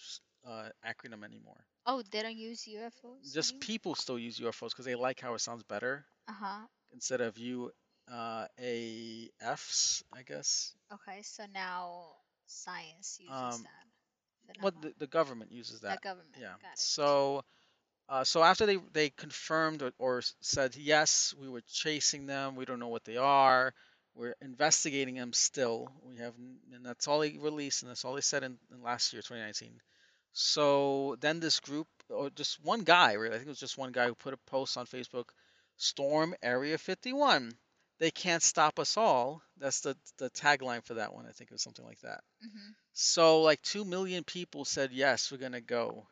uh, 0.49 0.69
acronym 0.87 1.25
anymore. 1.25 1.65
oh, 1.87 2.03
they 2.11 2.23
don't 2.23 2.37
use 2.37 2.67
UFOs. 2.67 3.33
Just 3.33 3.59
people 3.61 3.95
still 3.95 4.19
use 4.19 4.39
UFOs 4.39 4.71
because 4.71 4.85
they 4.85 4.95
like 4.95 5.21
how 5.21 5.35
it 5.35 5.41
sounds 5.41 5.63
better 5.65 6.07
Uh 6.29 6.33
huh. 6.33 6.67
instead 6.93 7.21
of 7.21 7.39
U 7.39 7.71
uh, 8.11 8.47
A 8.61 9.31
Fs, 9.41 10.03
I 10.13 10.23
guess. 10.23 10.75
Okay, 10.93 11.23
so 11.23 11.45
now 11.53 12.17
science 12.47 13.19
uses 13.21 13.35
Um, 13.35 13.63
that. 13.63 13.87
What 14.61 14.75
phenomenon. 14.75 14.83
the, 14.83 14.95
the 14.99 15.07
government 15.07 15.53
uses 15.53 15.81
that. 15.81 16.01
The 16.01 16.09
government. 16.09 16.37
Yeah. 16.39 16.55
So, 16.75 17.43
uh, 18.09 18.25
so 18.25 18.43
after 18.43 18.67
they 18.67 18.77
they 18.93 19.11
confirmed 19.11 19.83
or, 19.83 19.93
or 19.99 20.23
said 20.41 20.77
yes, 20.77 21.35
we 21.39 21.49
were 21.49 21.63
chasing 21.63 22.27
them. 22.27 22.57
We 22.57 22.65
don't 22.65 22.79
know 22.81 22.89
what 22.89 23.05
they 23.05 23.17
are. 23.17 23.75
We're 24.15 24.37
investigating 24.41 25.15
them 25.17 25.33
still. 25.33 25.93
We 26.03 26.17
have, 26.19 26.35
and 26.73 26.85
that's 26.85 27.09
all 27.09 27.21
they 27.21 27.37
released, 27.39 27.83
and 27.83 27.91
that's 27.91 28.05
all 28.05 28.15
they 28.15 28.21
said 28.21 28.43
in, 28.45 28.59
in 28.73 28.83
last 28.83 29.13
year, 29.13 29.23
2019. 29.23 29.81
So 30.33 31.17
then 31.21 31.41
this 31.41 31.61
group, 31.61 31.89
or 32.09 32.31
just 32.31 32.61
one 32.65 32.83
guy, 32.85 33.13
really, 33.15 33.35
I 33.35 33.39
think 33.39 33.47
it 33.47 33.51
was 33.51 33.61
just 33.61 33.79
one 33.79 33.93
guy 33.93 34.07
who 34.07 34.15
put 34.15 34.35
a 34.35 34.39
post 34.47 34.77
on 34.77 34.87
Facebook, 34.87 35.27
"Storm 35.77 36.35
Area 36.43 36.79
51. 36.79 37.53
They 37.99 38.11
can't 38.11 38.43
stop 38.43 38.79
us 38.79 38.97
all." 38.97 39.43
That's 39.59 39.81
the 39.81 39.97
the 40.19 40.31
tagline 40.31 40.85
for 40.85 40.95
that 40.95 41.15
one. 41.15 41.27
I 41.27 41.33
think 41.33 41.51
it 41.51 41.55
was 41.55 41.63
something 41.63 41.85
like 41.85 42.01
that. 42.01 42.23
hmm 42.43 42.73
So 42.95 43.43
like 43.43 43.63
two 43.63 43.85
million 43.85 44.25
people 44.25 44.65
said 44.65 44.93
yes, 44.93 45.31
we're 45.31 45.39
gonna 45.39 45.61
go. 45.61 46.09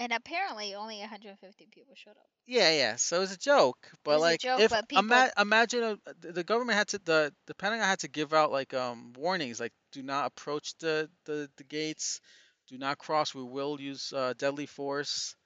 And 0.00 0.12
apparently, 0.12 0.74
only 0.74 0.98
150 0.98 1.68
people 1.70 1.94
showed 1.94 2.10
up. 2.12 2.26
Yeah, 2.46 2.72
yeah. 2.72 2.96
So 2.96 3.18
it 3.18 3.20
was 3.20 3.32
a 3.32 3.38
joke, 3.38 3.88
but 4.02 4.14
was 4.14 4.22
a 4.22 4.24
like 4.24 4.40
joke, 4.40 4.60
if 4.60 4.70
but 4.70 4.88
people- 4.88 5.04
ima- 5.04 5.30
imagine 5.38 5.82
a, 5.84 5.98
the 6.20 6.32
the 6.32 6.42
government 6.44 6.76
had 6.78 6.88
to 6.88 6.98
the 6.98 7.32
the 7.46 7.54
Pentagon 7.54 7.84
had 7.86 8.00
to 8.00 8.08
give 8.08 8.32
out 8.32 8.50
like 8.50 8.74
um 8.74 9.12
warnings 9.16 9.60
like 9.60 9.72
do 9.92 10.02
not 10.02 10.26
approach 10.26 10.74
the 10.78 11.08
the, 11.26 11.48
the 11.58 11.64
gates, 11.64 12.20
do 12.68 12.78
not 12.78 12.98
cross. 12.98 13.34
We 13.34 13.42
will 13.44 13.80
use 13.80 14.12
uh, 14.12 14.32
deadly 14.36 14.66
force. 14.66 15.36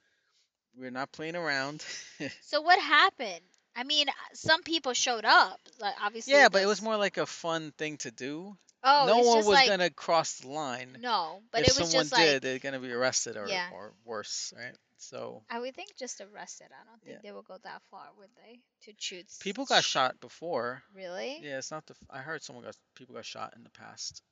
We're 0.76 0.90
not 0.90 1.12
playing 1.12 1.36
around. 1.36 1.84
So 2.42 2.60
what 2.60 2.78
happened? 2.78 3.40
I 3.76 3.82
mean, 3.84 4.08
uh, 4.08 4.12
some 4.34 4.62
people 4.62 4.92
showed 4.92 5.24
up. 5.24 5.60
Like 5.80 5.94
obviously. 6.00 6.32
yeah, 6.34 6.48
but 6.48 6.62
it 6.62 6.66
was 6.66 6.80
more 6.80 6.96
like 6.96 7.16
a 7.18 7.26
fun 7.26 7.72
thing 7.76 7.96
to 7.98 8.10
do. 8.12 8.56
Oh, 8.84 9.06
no 9.06 9.18
it's 9.18 9.26
one 9.26 9.38
just 9.38 9.48
was 9.48 9.54
like 9.54 9.68
gonna 9.68 9.90
cross 9.90 10.34
the 10.40 10.48
line. 10.48 10.98
no, 11.00 11.40
but 11.50 11.62
if 11.62 11.68
it 11.68 11.78
was 11.80 11.90
someone 11.90 12.04
just 12.04 12.14
did, 12.14 12.32
like 12.34 12.42
they're 12.42 12.58
gonna 12.58 12.80
be 12.80 12.92
arrested 12.92 13.36
or 13.36 13.48
Yeah. 13.48 13.70
or 13.72 13.94
worse, 14.04 14.52
right? 14.56 14.76
So 14.98 15.42
I 15.50 15.58
would 15.60 15.74
think 15.74 15.96
just 15.96 16.20
arrested. 16.20 16.68
I 16.70 16.84
don't 16.88 17.00
think 17.02 17.16
Yeah. 17.16 17.20
they 17.22 17.32
would 17.32 17.44
go 17.46 17.58
that 17.64 17.82
far, 17.90 18.08
would 18.18 18.30
they? 18.36 18.60
To 18.82 18.92
shoot. 18.98 19.24
s- 19.26 19.38
people 19.38 19.64
got 19.64 19.84
sh- 19.84 19.88
shot 19.88 20.20
before. 20.20 20.82
Really? 20.94 21.40
Yeah, 21.42 21.58
it's 21.58 21.70
not 21.70 21.86
the. 21.86 21.94
f- 21.94 22.08
I 22.10 22.18
heard 22.18 22.42
someone 22.42 22.64
got 22.64 22.76
people 22.94 23.14
got 23.14 23.24
shot 23.24 23.54
in 23.56 23.64
the 23.64 23.70
past. 23.70 24.22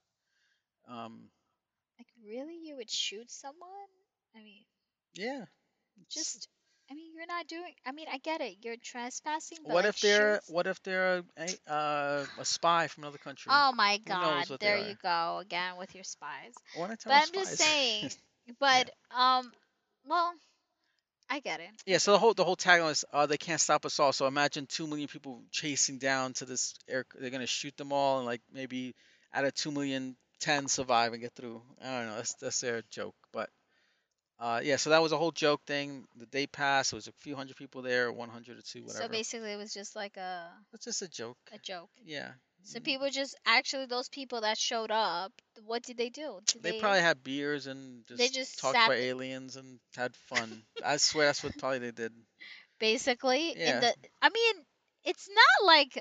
Um, 0.88 1.30
Like 1.98 2.08
really, 2.24 2.56
you 2.56 2.76
would 2.76 2.90
shoot 2.90 3.30
someone? 3.30 3.88
I 4.34 4.38
mean, 4.40 4.64
yeah. 5.14 5.42
it's- 5.42 6.08
just. 6.10 6.48
I 6.92 6.94
mean, 6.94 7.06
you're 7.16 7.26
not 7.26 7.46
doing. 7.48 7.72
I 7.86 7.92
mean, 7.92 8.06
I 8.12 8.18
get 8.18 8.42
it. 8.42 8.56
You're 8.60 8.76
trespassing. 8.76 9.58
But 9.64 9.72
what 9.72 9.84
like, 9.84 9.94
if 9.94 10.00
they're 10.02 10.40
what 10.48 10.66
if 10.66 10.82
they're 10.82 11.22
a 11.38 11.72
uh, 11.72 12.26
a 12.38 12.44
spy 12.44 12.86
from 12.88 13.04
another 13.04 13.16
country? 13.16 13.50
Oh 13.50 13.72
my 13.74 13.98
God! 14.04 14.46
There 14.60 14.76
you 14.76 14.94
go 15.02 15.38
again 15.38 15.78
with 15.78 15.94
your 15.94 16.04
spies. 16.04 16.52
I 16.76 16.80
wanna 16.80 16.98
tell 16.98 17.12
But 17.12 17.22
I'm 17.22 17.28
spies. 17.28 17.44
just 17.44 17.58
saying. 17.58 18.10
But 18.58 18.90
um, 19.16 19.52
well, 20.04 20.34
I 21.30 21.38
get 21.38 21.60
it. 21.60 21.70
yeah. 21.86 21.96
So 21.98 22.12
the 22.12 22.18
whole 22.18 22.34
the 22.34 22.44
whole 22.44 22.56
tagline 22.56 22.90
is 22.90 23.04
uh, 23.10 23.24
they 23.24 23.38
can't 23.38 23.60
stop 23.60 23.86
us 23.86 23.98
all. 23.98 24.12
So 24.12 24.26
imagine 24.26 24.66
two 24.66 24.86
million 24.86 25.08
people 25.08 25.42
chasing 25.50 25.96
down 25.98 26.34
to 26.34 26.44
this 26.44 26.74
air. 26.88 27.06
They're 27.18 27.30
gonna 27.30 27.46
shoot 27.46 27.74
them 27.78 27.92
all, 27.92 28.18
and 28.18 28.26
like 28.26 28.42
maybe 28.52 28.94
out 29.32 29.46
of 29.46 29.54
two 29.54 29.70
million, 29.70 30.16
ten 30.40 30.68
survive 30.68 31.12
and 31.14 31.22
get 31.22 31.32
through. 31.34 31.62
I 31.80 32.00
don't 32.00 32.06
know. 32.08 32.16
That's 32.16 32.34
that's 32.34 32.60
their 32.60 32.82
joke, 32.90 33.14
but. 33.32 33.48
Uh, 34.42 34.60
yeah, 34.60 34.74
so 34.74 34.90
that 34.90 35.00
was 35.00 35.12
a 35.12 35.16
whole 35.16 35.30
joke 35.30 35.60
thing. 35.68 36.04
The 36.16 36.26
day 36.26 36.48
passed. 36.48 36.92
It 36.92 36.96
was 36.96 37.06
a 37.06 37.12
few 37.12 37.36
hundred 37.36 37.56
people 37.56 37.80
there, 37.80 38.10
100 38.10 38.58
or 38.58 38.62
two, 38.62 38.82
whatever. 38.82 39.04
So 39.04 39.08
basically, 39.08 39.52
it 39.52 39.56
was 39.56 39.72
just 39.72 39.94
like 39.94 40.16
a 40.16 40.48
It's 40.72 40.84
just 40.84 41.00
a 41.00 41.08
joke. 41.08 41.38
a 41.54 41.58
joke. 41.58 41.90
Yeah. 42.04 42.32
So 42.64 42.80
people 42.80 43.08
just 43.10 43.36
actually 43.46 43.86
those 43.86 44.08
people 44.08 44.40
that 44.40 44.58
showed 44.58 44.90
up, 44.90 45.32
what 45.64 45.84
did 45.84 45.96
they 45.96 46.08
do? 46.08 46.40
Did 46.46 46.62
They 46.62 46.80
probably 46.80 47.02
had 47.02 47.22
beers 47.22 47.68
and 47.68 48.04
just, 48.08 48.18
They 48.18 48.28
just 48.28 48.58
talked 48.58 48.74
about 48.76 48.92
aliens 48.92 49.54
and 49.54 49.78
had 49.96 50.14
fun. 50.16 50.62
I 50.84 50.96
swear 50.96 51.26
that's 51.26 51.44
what 51.44 51.56
probably 51.58 51.78
they 51.78 51.92
did. 51.92 52.12
basically. 52.80 53.54
Yeah. 53.56 53.74
In 53.76 53.80
the, 53.80 53.94
I 54.20 54.28
mean, 54.28 54.64
it's 55.04 55.28
not 55.28 55.66
like 55.66 56.00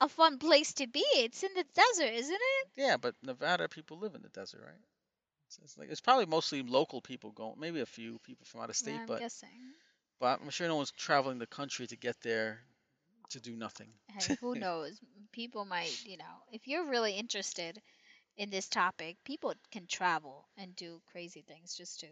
a 0.00 0.08
fun 0.08 0.38
place 0.38 0.74
to 0.74 0.86
be. 0.86 1.04
It's 1.16 1.42
in 1.42 1.54
the 1.54 1.64
desert, 1.74 2.12
isn't 2.12 2.34
it? 2.34 2.68
Yeah, 2.76 2.98
but 2.98 3.14
Nevada 3.22 3.68
people 3.68 3.98
live 3.98 4.14
in 4.14 4.22
the 4.22 4.28
desert, 4.28 4.60
right? 4.62 4.80
It's, 5.48 5.58
it's 5.64 5.78
like 5.78 5.90
it's 5.90 6.00
probably 6.02 6.26
mostly 6.26 6.62
local 6.62 7.02
people 7.02 7.32
going, 7.32 7.58
maybe 7.60 7.80
a 7.80 7.86
few 7.86 8.18
people 8.20 8.46
from 8.46 8.60
out 8.62 8.70
of 8.70 8.76
state, 8.76 9.02
Yeah, 9.02 9.04
I'm 9.04 9.12
but 9.12 9.24
guessing. 9.24 9.74
but 10.20 10.40
I'm 10.40 10.50
sure 10.50 10.68
no 10.68 10.76
one's 10.76 10.92
traveling 10.92 11.38
the 11.38 11.46
country 11.46 11.86
to 11.88 11.96
get 11.96 12.20
there 12.22 12.62
to 13.30 13.40
do 13.40 13.56
nothing. 13.56 13.92
Hey, 14.10 14.32
who 14.40 14.54
knows? 14.56 15.00
People 15.32 15.64
might, 15.64 15.98
you 16.04 16.18
know, 16.18 16.42
if 16.52 16.66
you're 16.68 16.84
really 16.84 17.14
interested 17.16 17.80
in 18.36 18.50
this 18.50 18.68
topic, 18.68 19.24
people 19.24 19.54
can 19.70 19.86
travel 19.86 20.48
and 20.56 20.76
do 20.76 21.02
crazy 21.06 21.42
things 21.42 21.76
just 21.76 22.00
to 22.00 22.08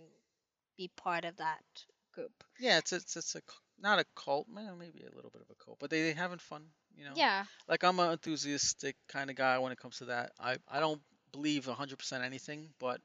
be 0.76 0.88
part 0.88 1.25
of 1.25 1.37
that 1.38 1.64
group. 2.12 2.45
Yeah, 2.59 2.78
it's 2.78 2.93
it's 2.93 3.16
it's 3.16 3.35
a 3.37 3.43
not 3.78 3.99
a 3.99 4.05
cult, 4.14 4.49
maybe 4.49 5.05
a 5.05 5.14
little 5.14 5.31
bit 5.31 5.43
of 5.43 5.50
a 5.50 5.55
cult, 5.64 5.78
but 5.78 5.90
they 5.90 6.02
they 6.02 6.12
having 6.12 6.38
fun, 6.38 6.66
you 6.97 7.05
know. 7.05 7.21
Yeah. 7.21 7.47
Like 7.69 7.85
I'm 7.85 7.99
an 8.00 8.12
enthusiastic 8.12 8.97
kind 9.09 9.31
of 9.31 9.37
guy 9.37 9.59
when 9.59 9.73
it 9.73 9.78
comes 9.78 9.99
to 9.99 10.07
that. 10.07 10.33
I 10.38 10.57
I 10.69 10.81
don't 10.81 11.02
believe 11.33 11.66
100% 11.66 12.25
anything, 12.25 12.73
but 12.78 13.00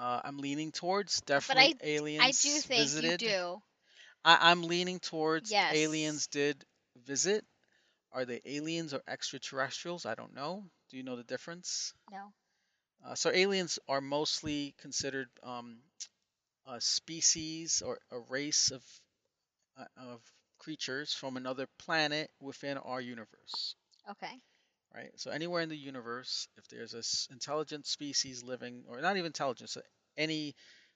uh, 0.00 0.22
I'm 0.24 0.38
leaning 0.38 0.72
towards 0.72 1.20
definitely 1.22 1.76
aliens 1.82 2.16
I 2.18 2.32
do 2.32 2.60
think 2.60 2.92
visited. 2.92 3.00
you 3.00 3.12
do. 3.12 3.62
I, 4.24 4.50
I'm 4.50 4.62
leaning 4.62 5.00
towards 5.00 5.54
Yes. 5.54 5.70
aliens 5.70 6.28
did 6.28 6.64
visit. 6.96 7.46
Are 8.12 8.24
they 8.24 8.40
aliens 8.44 8.94
or 8.94 9.02
extraterrestrials? 9.08 10.06
I 10.06 10.14
don't 10.14 10.34
know. 10.34 10.70
Do 10.90 10.96
you 10.98 11.04
know 11.04 11.16
the 11.16 11.24
difference? 11.24 11.94
No. 12.10 12.34
Uh, 13.04 13.14
so 13.14 13.30
aliens 13.30 13.78
are 13.88 14.00
mostly 14.00 14.74
considered 14.78 15.30
um, 15.42 15.82
a 16.66 16.80
species 16.80 17.82
or 17.82 18.00
a 18.10 18.18
race 18.20 18.70
of 18.70 18.84
uh, 19.76 19.86
of 19.96 20.22
creatures 20.58 21.12
from 21.14 21.36
another 21.36 21.66
planet 21.78 22.30
within 22.40 22.78
our 22.78 23.00
universe, 23.00 23.76
Okay. 24.10 24.42
Right? 24.94 25.10
So 25.16 25.30
anywhere 25.30 25.62
in 25.62 25.68
the 25.68 25.76
universe, 25.76 26.48
if 26.56 26.68
there's 26.68 26.94
a 26.94 26.98
s- 26.98 27.28
intelligent 27.30 27.86
species 27.86 28.42
living, 28.42 28.84
or 28.88 29.00
not 29.00 29.16
even 29.16 29.26
intelligent, 29.26 29.70
so 29.70 29.80
uh, 29.80 29.84
any 30.16 30.54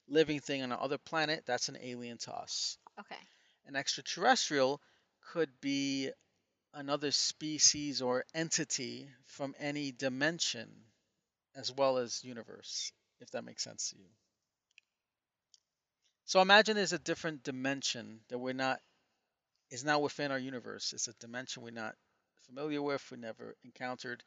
living 0.09 0.41
thing 0.41 0.63
on 0.63 0.73
another 0.73 0.99
planet, 0.99 1.45
that's 1.47 1.69
an 1.69 1.79
alien 1.81 2.19
to 2.19 2.35
us. 2.35 2.79
Okay. 3.01 3.21
An 3.67 3.77
extraterrestrial 3.77 4.81
could 5.33 5.51
be 5.61 6.11
another 6.75 7.11
species 7.11 8.03
or 8.03 8.25
entity 8.35 9.09
from 9.27 9.55
any 9.59 9.93
dimension 9.93 10.69
as 11.55 11.73
well 11.73 11.99
as 11.99 12.25
universe, 12.25 12.93
if 13.21 13.31
that 13.31 13.45
makes 13.45 13.63
sense 13.65 13.91
to 13.91 13.97
you. 13.99 14.09
So 16.27 16.41
imagine 16.41 16.77
there's 16.77 16.93
a 16.93 16.99
different 16.99 17.43
dimension 17.43 18.21
that 18.29 18.39
we're 18.39 18.53
not 18.55 18.81
is 19.71 19.85
not 19.85 20.03
within 20.03 20.31
our 20.31 20.39
universe. 20.39 20.93
It's 20.93 21.09
a 21.09 21.15
dimension 21.15 21.63
we're 21.63 21.71
not 21.71 21.97
familiar 22.47 22.83
with, 22.83 23.11
we 23.11 23.19
never 23.19 23.57
encountered. 23.65 24.25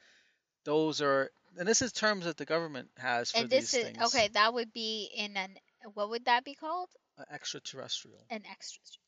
Those 0.66 1.02
are 1.02 1.32
and 1.58 1.68
this 1.68 1.82
is 1.82 1.92
terms 1.94 2.26
that 2.26 2.38
the 2.38 2.46
government 2.46 2.90
has 2.98 3.32
for 3.32 3.38
And 3.38 3.50
this 3.50 3.74
these 3.74 3.74
is 3.74 3.90
things. 3.90 3.98
okay. 4.08 4.28
That 4.30 4.54
would 4.54 4.74
be 4.74 5.06
in 5.16 5.38
an 5.38 5.58
what 5.94 6.10
would 6.10 6.26
that 6.26 6.44
be 6.44 6.56
called? 6.56 6.90
extraterrestrial. 7.30 8.30
An 8.30 8.46
extraterrestrial. 8.46 9.04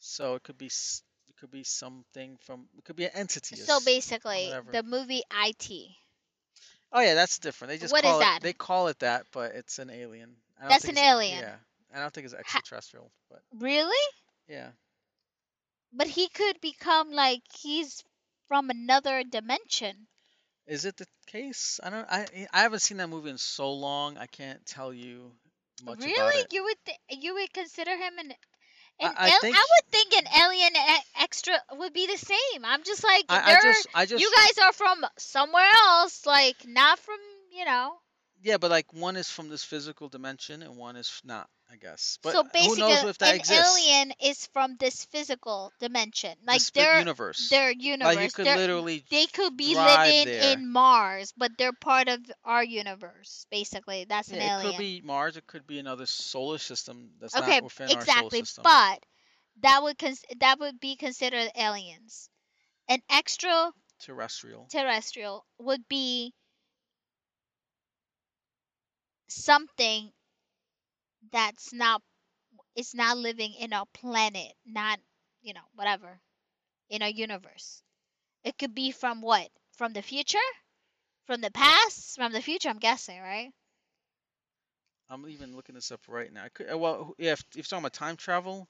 So 0.00 0.34
it 0.34 0.42
could 0.42 0.58
be 0.58 0.66
s- 0.66 1.02
it 1.28 1.36
could 1.36 1.50
be 1.50 1.62
something 1.64 2.36
from 2.38 2.68
it 2.76 2.84
could 2.84 2.96
be 2.96 3.04
an 3.04 3.12
entity. 3.14 3.56
So 3.56 3.80
basically, 3.80 4.56
the 4.70 4.82
movie 4.82 5.22
IT. 5.30 5.98
Oh 6.92 7.00
yeah, 7.00 7.14
that's 7.14 7.38
different. 7.38 7.70
They 7.70 7.78
just 7.78 7.94
What 7.94 8.04
is 8.04 8.18
it 8.20 8.20
that? 8.20 8.40
they 8.40 8.52
call 8.52 8.88
it 8.88 8.98
that, 9.00 9.26
but 9.32 9.54
it's 9.54 9.78
an 9.78 9.90
alien. 9.90 10.36
That's 10.68 10.88
an 10.88 10.98
alien. 10.98 11.44
Yeah, 11.44 11.56
I 11.94 11.98
don't 12.00 12.12
think 12.12 12.24
it's 12.26 12.34
extraterrestrial, 12.34 13.10
but 13.30 13.42
Really? 13.52 13.96
yeah. 14.48 14.70
But 15.92 16.08
he 16.08 16.28
could 16.28 16.60
become 16.62 17.10
like 17.12 17.42
he's 17.52 18.02
from 18.48 18.70
another 18.70 19.22
dimension. 19.22 20.08
Is 20.66 20.84
it 20.84 20.96
the 20.96 21.06
case? 21.26 21.80
I 21.82 21.90
don't. 21.90 22.06
I 22.10 22.26
I 22.52 22.60
haven't 22.62 22.80
seen 22.80 22.98
that 22.98 23.08
movie 23.08 23.30
in 23.30 23.38
so 23.38 23.72
long. 23.72 24.18
I 24.18 24.26
can't 24.26 24.64
tell 24.66 24.92
you 24.92 25.32
much 25.84 25.98
about 25.98 26.08
it. 26.08 26.12
really? 26.12 26.46
You 26.50 26.64
would 26.64 26.76
th- 26.84 26.98
you 27.22 27.34
would 27.34 27.52
consider 27.52 27.92
him 27.96 28.18
an 28.18 28.32
I- 29.00 29.06
an 29.06 29.14
I 29.16 29.30
think- 29.38 29.56
I 29.56 29.64
would 29.72 29.92
think 29.92 30.12
an 30.14 30.26
alien 30.42 30.76
e- 30.76 31.02
extra 31.20 31.54
would 31.72 31.92
be 31.92 32.06
the 32.06 32.18
same. 32.18 32.64
I'm 32.64 32.82
just 32.82 33.04
like 33.04 33.24
I, 33.28 33.52
I 33.54 33.60
just 33.62 33.86
I 33.94 34.06
just 34.06 34.20
you 34.22 34.30
guys 34.36 34.58
are 34.64 34.72
from 34.72 35.06
somewhere 35.18 35.70
else, 35.86 36.26
like 36.26 36.66
not 36.66 36.98
from 36.98 37.18
you 37.52 37.64
know. 37.64 37.96
yeah, 38.42 38.58
but 38.58 38.70
like 38.70 38.92
one 38.92 39.16
is 39.16 39.30
from 39.30 39.48
this 39.48 39.64
physical 39.64 40.08
dimension 40.08 40.62
and 40.62 40.76
one 40.76 40.96
is 40.96 41.20
not. 41.24 41.48
I 41.70 41.76
guess. 41.76 42.18
But 42.22 42.32
so 42.32 42.42
who 42.42 42.50
basically, 42.52 42.80
knows 42.80 43.02
if 43.04 43.18
that 43.18 43.34
an 43.34 43.36
exists? 43.36 43.76
alien 43.78 44.12
is 44.20 44.46
from 44.46 44.76
this 44.76 45.04
physical 45.04 45.72
dimension, 45.80 46.36
like 46.44 46.62
their 46.72 46.98
universe. 46.98 47.48
their 47.50 47.70
universe. 47.70 48.14
like 48.16 48.24
you 48.24 48.30
could 48.30 48.46
literally 48.48 49.04
they 49.10 49.26
could 49.26 49.56
be 49.56 49.74
living 49.74 50.24
there. 50.24 50.54
in 50.54 50.70
Mars, 50.70 51.32
but 51.36 51.56
they're 51.58 51.72
part 51.72 52.08
of 52.08 52.20
our 52.44 52.64
universe. 52.64 53.46
Basically, 53.50 54.04
that's 54.04 54.32
an 54.32 54.40
Yeah, 54.40 54.58
it 54.58 54.62
could 54.62 54.76
be 54.76 55.00
Mars. 55.02 55.36
It 55.36 55.46
could 55.46 55.66
be 55.66 55.78
another 55.78 56.06
solar 56.06 56.58
system 56.58 57.10
that's 57.20 57.34
okay, 57.34 57.60
not 57.60 57.62
within 57.62 57.92
our 57.92 58.06
solar 58.06 58.30
exactly. 58.30 58.38
system. 58.40 58.62
But 58.64 59.04
that 59.60 59.82
would 59.82 59.98
cons- 59.98 60.24
that 60.40 60.58
would 60.60 60.80
be 60.80 60.96
considered 60.96 61.50
aliens. 61.56 62.30
An 62.88 63.00
extraterrestrial 63.10 64.66
terrestrial. 64.70 65.46
would 65.58 65.86
be 65.88 66.34
something 69.28 70.12
that's 71.32 71.72
not 71.72 72.02
it's 72.76 72.94
not 72.94 73.16
living 73.18 73.54
in 73.54 73.72
our 73.72 73.86
planet, 73.92 74.52
not 74.66 74.98
you 75.42 75.54
know 75.54 75.66
whatever, 75.74 76.20
in 76.90 77.02
our 77.02 77.08
universe. 77.08 77.82
It 78.44 78.56
could 78.58 78.74
be 78.74 78.92
from 78.92 79.20
what? 79.20 79.48
From 79.72 79.92
the 79.92 80.02
future? 80.02 80.38
From 81.26 81.40
the 81.40 81.50
past? 81.50 82.16
From 82.16 82.32
the 82.32 82.42
future? 82.42 82.68
I'm 82.68 82.78
guessing, 82.78 83.20
right? 83.20 83.52
I'm 85.10 85.28
even 85.28 85.54
looking 85.56 85.74
this 85.74 85.90
up 85.90 86.00
right 86.08 86.32
now. 86.32 86.44
I 86.44 86.48
could, 86.50 86.74
well, 86.74 87.14
yeah, 87.18 87.32
if, 87.32 87.40
if 87.50 87.56
you're 87.56 87.62
talking 87.64 87.78
about 87.78 87.94
time 87.94 88.16
travel, 88.16 88.68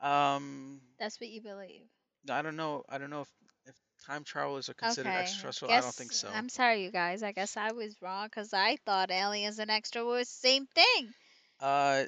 um, 0.00 0.80
That's 0.98 1.20
what 1.20 1.30
you 1.30 1.42
believe. 1.42 1.82
I 2.30 2.42
don't 2.42 2.56
know. 2.56 2.84
I 2.88 2.98
don't 2.98 3.10
know 3.10 3.22
if, 3.22 3.28
if 3.66 3.74
time 4.06 4.22
travelers 4.24 4.68
are 4.68 4.74
considered 4.74 5.10
okay. 5.10 5.20
extraterrestrial. 5.20 5.74
I 5.74 5.80
don't 5.80 5.94
think 5.94 6.12
so. 6.12 6.28
I'm 6.32 6.48
sorry, 6.48 6.84
you 6.84 6.90
guys. 6.90 7.22
I 7.22 7.32
guess 7.32 7.56
I 7.56 7.72
was 7.72 7.96
wrong 8.00 8.26
because 8.26 8.52
I 8.52 8.76
thought 8.84 9.10
aliens 9.10 9.58
and 9.58 9.70
extra 9.70 10.04
were 10.04 10.20
the 10.20 10.24
same 10.24 10.66
thing. 10.66 11.12
Uh, 11.60 12.04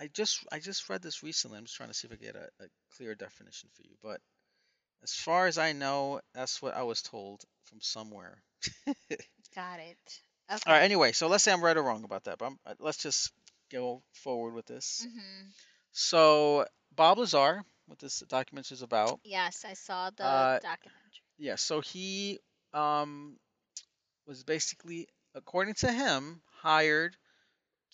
I 0.00 0.08
just 0.08 0.44
I 0.52 0.58
just 0.58 0.88
read 0.88 1.02
this 1.02 1.22
recently. 1.22 1.58
I'm 1.58 1.64
just 1.64 1.76
trying 1.76 1.88
to 1.90 1.94
see 1.94 2.06
if 2.08 2.12
I 2.12 2.16
get 2.16 2.36
a, 2.36 2.48
a 2.62 2.66
clear 2.96 3.14
definition 3.14 3.68
for 3.74 3.82
you. 3.82 3.94
But 4.02 4.20
as 5.02 5.12
far 5.14 5.46
as 5.46 5.58
I 5.58 5.72
know, 5.72 6.20
that's 6.34 6.62
what 6.62 6.74
I 6.74 6.82
was 6.82 7.02
told 7.02 7.42
from 7.64 7.80
somewhere. 7.80 8.42
Got 9.54 9.80
it. 9.80 10.20
Okay. 10.50 10.60
All 10.66 10.72
right. 10.74 10.82
Anyway, 10.82 11.12
so 11.12 11.28
let's 11.28 11.44
say 11.44 11.52
I'm 11.52 11.62
right 11.62 11.76
or 11.76 11.82
wrong 11.82 12.04
about 12.04 12.24
that. 12.24 12.38
But 12.38 12.46
I'm, 12.46 12.58
uh, 12.66 12.74
let's 12.80 12.98
just 12.98 13.32
go 13.70 14.02
forward 14.12 14.54
with 14.54 14.66
this. 14.66 15.06
hmm 15.06 15.50
So 15.92 16.66
Bob 16.94 17.18
Lazar, 17.18 17.64
what 17.86 17.98
this 17.98 18.20
document 18.20 18.70
is 18.72 18.82
about. 18.82 19.20
Yes, 19.24 19.64
I 19.64 19.74
saw 19.74 20.10
the 20.10 20.24
Uh, 20.24 20.58
documentary. 20.60 21.22
Yeah. 21.38 21.56
So 21.56 21.80
he 21.80 22.40
um 22.72 23.36
was 24.26 24.42
basically, 24.44 25.08
according 25.34 25.74
to 25.74 25.92
him, 25.92 26.42
hired 26.62 27.16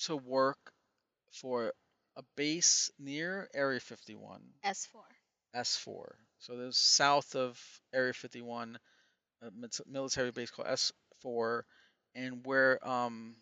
to 0.07 0.16
work 0.16 0.59
for 1.30 1.73
a 2.16 2.23
base 2.37 2.90
near 2.99 3.49
Area 3.54 3.80
51. 3.80 4.40
S4. 4.64 5.00
S4. 5.54 6.12
So 6.38 6.57
there's 6.57 6.76
south 6.76 7.37
of 7.37 7.61
Area 7.92 8.12
51, 8.12 8.78
a 9.42 9.50
military 9.87 10.30
base 10.30 10.50
called 10.50 10.69
S4, 10.69 11.62
and 12.14 12.45
where 12.45 12.87
um, 12.88 13.37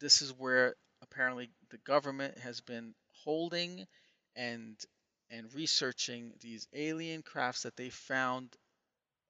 this 0.00 0.22
is 0.22 0.32
where 0.32 0.74
apparently 1.02 1.50
the 1.70 1.78
government 1.78 2.38
has 2.38 2.60
been 2.60 2.94
holding 3.24 3.86
and 4.34 4.76
and 5.30 5.52
researching 5.54 6.32
these 6.40 6.68
alien 6.72 7.22
crafts 7.22 7.62
that 7.62 7.76
they 7.76 7.90
found 7.90 8.56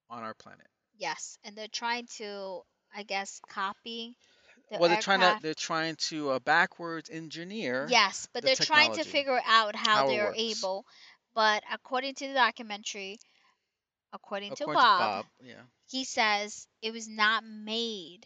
on 0.09 0.23
our 0.23 0.35
planet. 0.35 0.67
Yes, 0.95 1.39
and 1.43 1.55
they're 1.55 1.67
trying 1.67 2.07
to, 2.17 2.61
I 2.95 3.03
guess, 3.03 3.41
copy 3.49 4.15
the 4.69 4.77
well, 4.79 4.89
they're 4.89 5.01
trying 5.01 5.19
to 5.21 5.39
they're 5.41 5.53
trying 5.53 5.95
to 5.95 6.31
uh, 6.31 6.39
backwards 6.39 7.09
engineer. 7.09 7.87
Yes, 7.89 8.27
but 8.33 8.43
the 8.43 8.47
they're 8.47 8.55
trying 8.55 8.93
to 8.93 9.03
figure 9.03 9.39
out 9.45 9.75
how, 9.75 9.97
how 9.97 10.07
they're 10.07 10.33
able. 10.35 10.85
But 11.33 11.63
according 11.71 12.15
to 12.15 12.27
the 12.27 12.33
documentary, 12.33 13.19
according, 14.11 14.51
according 14.51 14.55
to, 14.55 14.63
to 14.65 14.65
Bob, 14.65 14.99
Bob, 14.99 15.25
yeah. 15.41 15.53
he 15.89 16.03
says 16.03 16.67
it 16.81 16.91
was 16.91 17.07
not 17.07 17.43
made. 17.45 18.25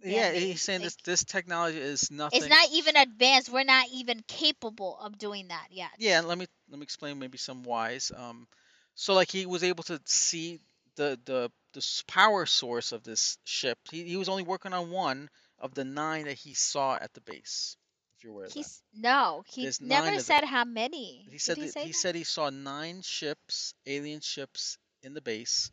Yeah, 0.00 0.30
they- 0.30 0.40
he's 0.40 0.62
saying 0.62 0.80
they- 0.80 0.86
this 0.86 0.96
this 1.04 1.24
technology 1.24 1.78
is 1.78 2.10
nothing. 2.10 2.38
It's 2.38 2.48
not 2.48 2.68
even 2.72 2.96
advanced. 2.96 3.48
We're 3.50 3.64
not 3.64 3.88
even 3.92 4.22
capable 4.28 4.98
of 4.98 5.18
doing 5.18 5.48
that 5.48 5.68
yet. 5.70 5.90
Yeah, 5.98 6.20
let 6.20 6.38
me 6.38 6.46
let 6.70 6.78
me 6.78 6.84
explain 6.84 7.18
maybe 7.18 7.38
some 7.38 7.64
whys. 7.64 8.12
Um, 8.14 8.46
so 8.94 9.14
like 9.14 9.30
he 9.30 9.46
was 9.46 9.64
able 9.64 9.84
to 9.84 10.00
see 10.04 10.60
the 10.98 11.18
the 11.24 11.50
the 11.72 12.02
power 12.06 12.44
source 12.44 12.92
of 12.92 13.02
this 13.04 13.38
ship. 13.44 13.78
He 13.90 14.04
he 14.04 14.16
was 14.16 14.28
only 14.28 14.42
working 14.42 14.74
on 14.74 14.90
one 14.90 15.30
of 15.58 15.72
the 15.74 15.84
nine 15.84 16.24
that 16.24 16.36
he 16.36 16.54
saw 16.54 16.96
at 16.96 17.14
the 17.14 17.20
base. 17.22 17.76
If 18.16 18.24
you're 18.24 18.32
aware 18.32 18.44
of 18.46 18.52
that. 18.52 18.58
He's 18.58 18.82
no, 18.94 19.44
he 19.46 19.62
There's 19.62 19.80
never 19.80 20.18
said 20.18 20.44
how 20.44 20.64
many. 20.64 21.26
He 21.30 21.38
said 21.38 21.56
Did 21.56 21.64
he 21.64 21.70
that 21.70 21.86
he 21.86 21.92
said 21.92 22.14
he 22.14 22.24
saw 22.24 22.50
nine 22.50 23.00
ships, 23.02 23.74
alien 23.86 24.20
ships 24.20 24.76
in 25.02 25.14
the 25.14 25.22
base. 25.22 25.70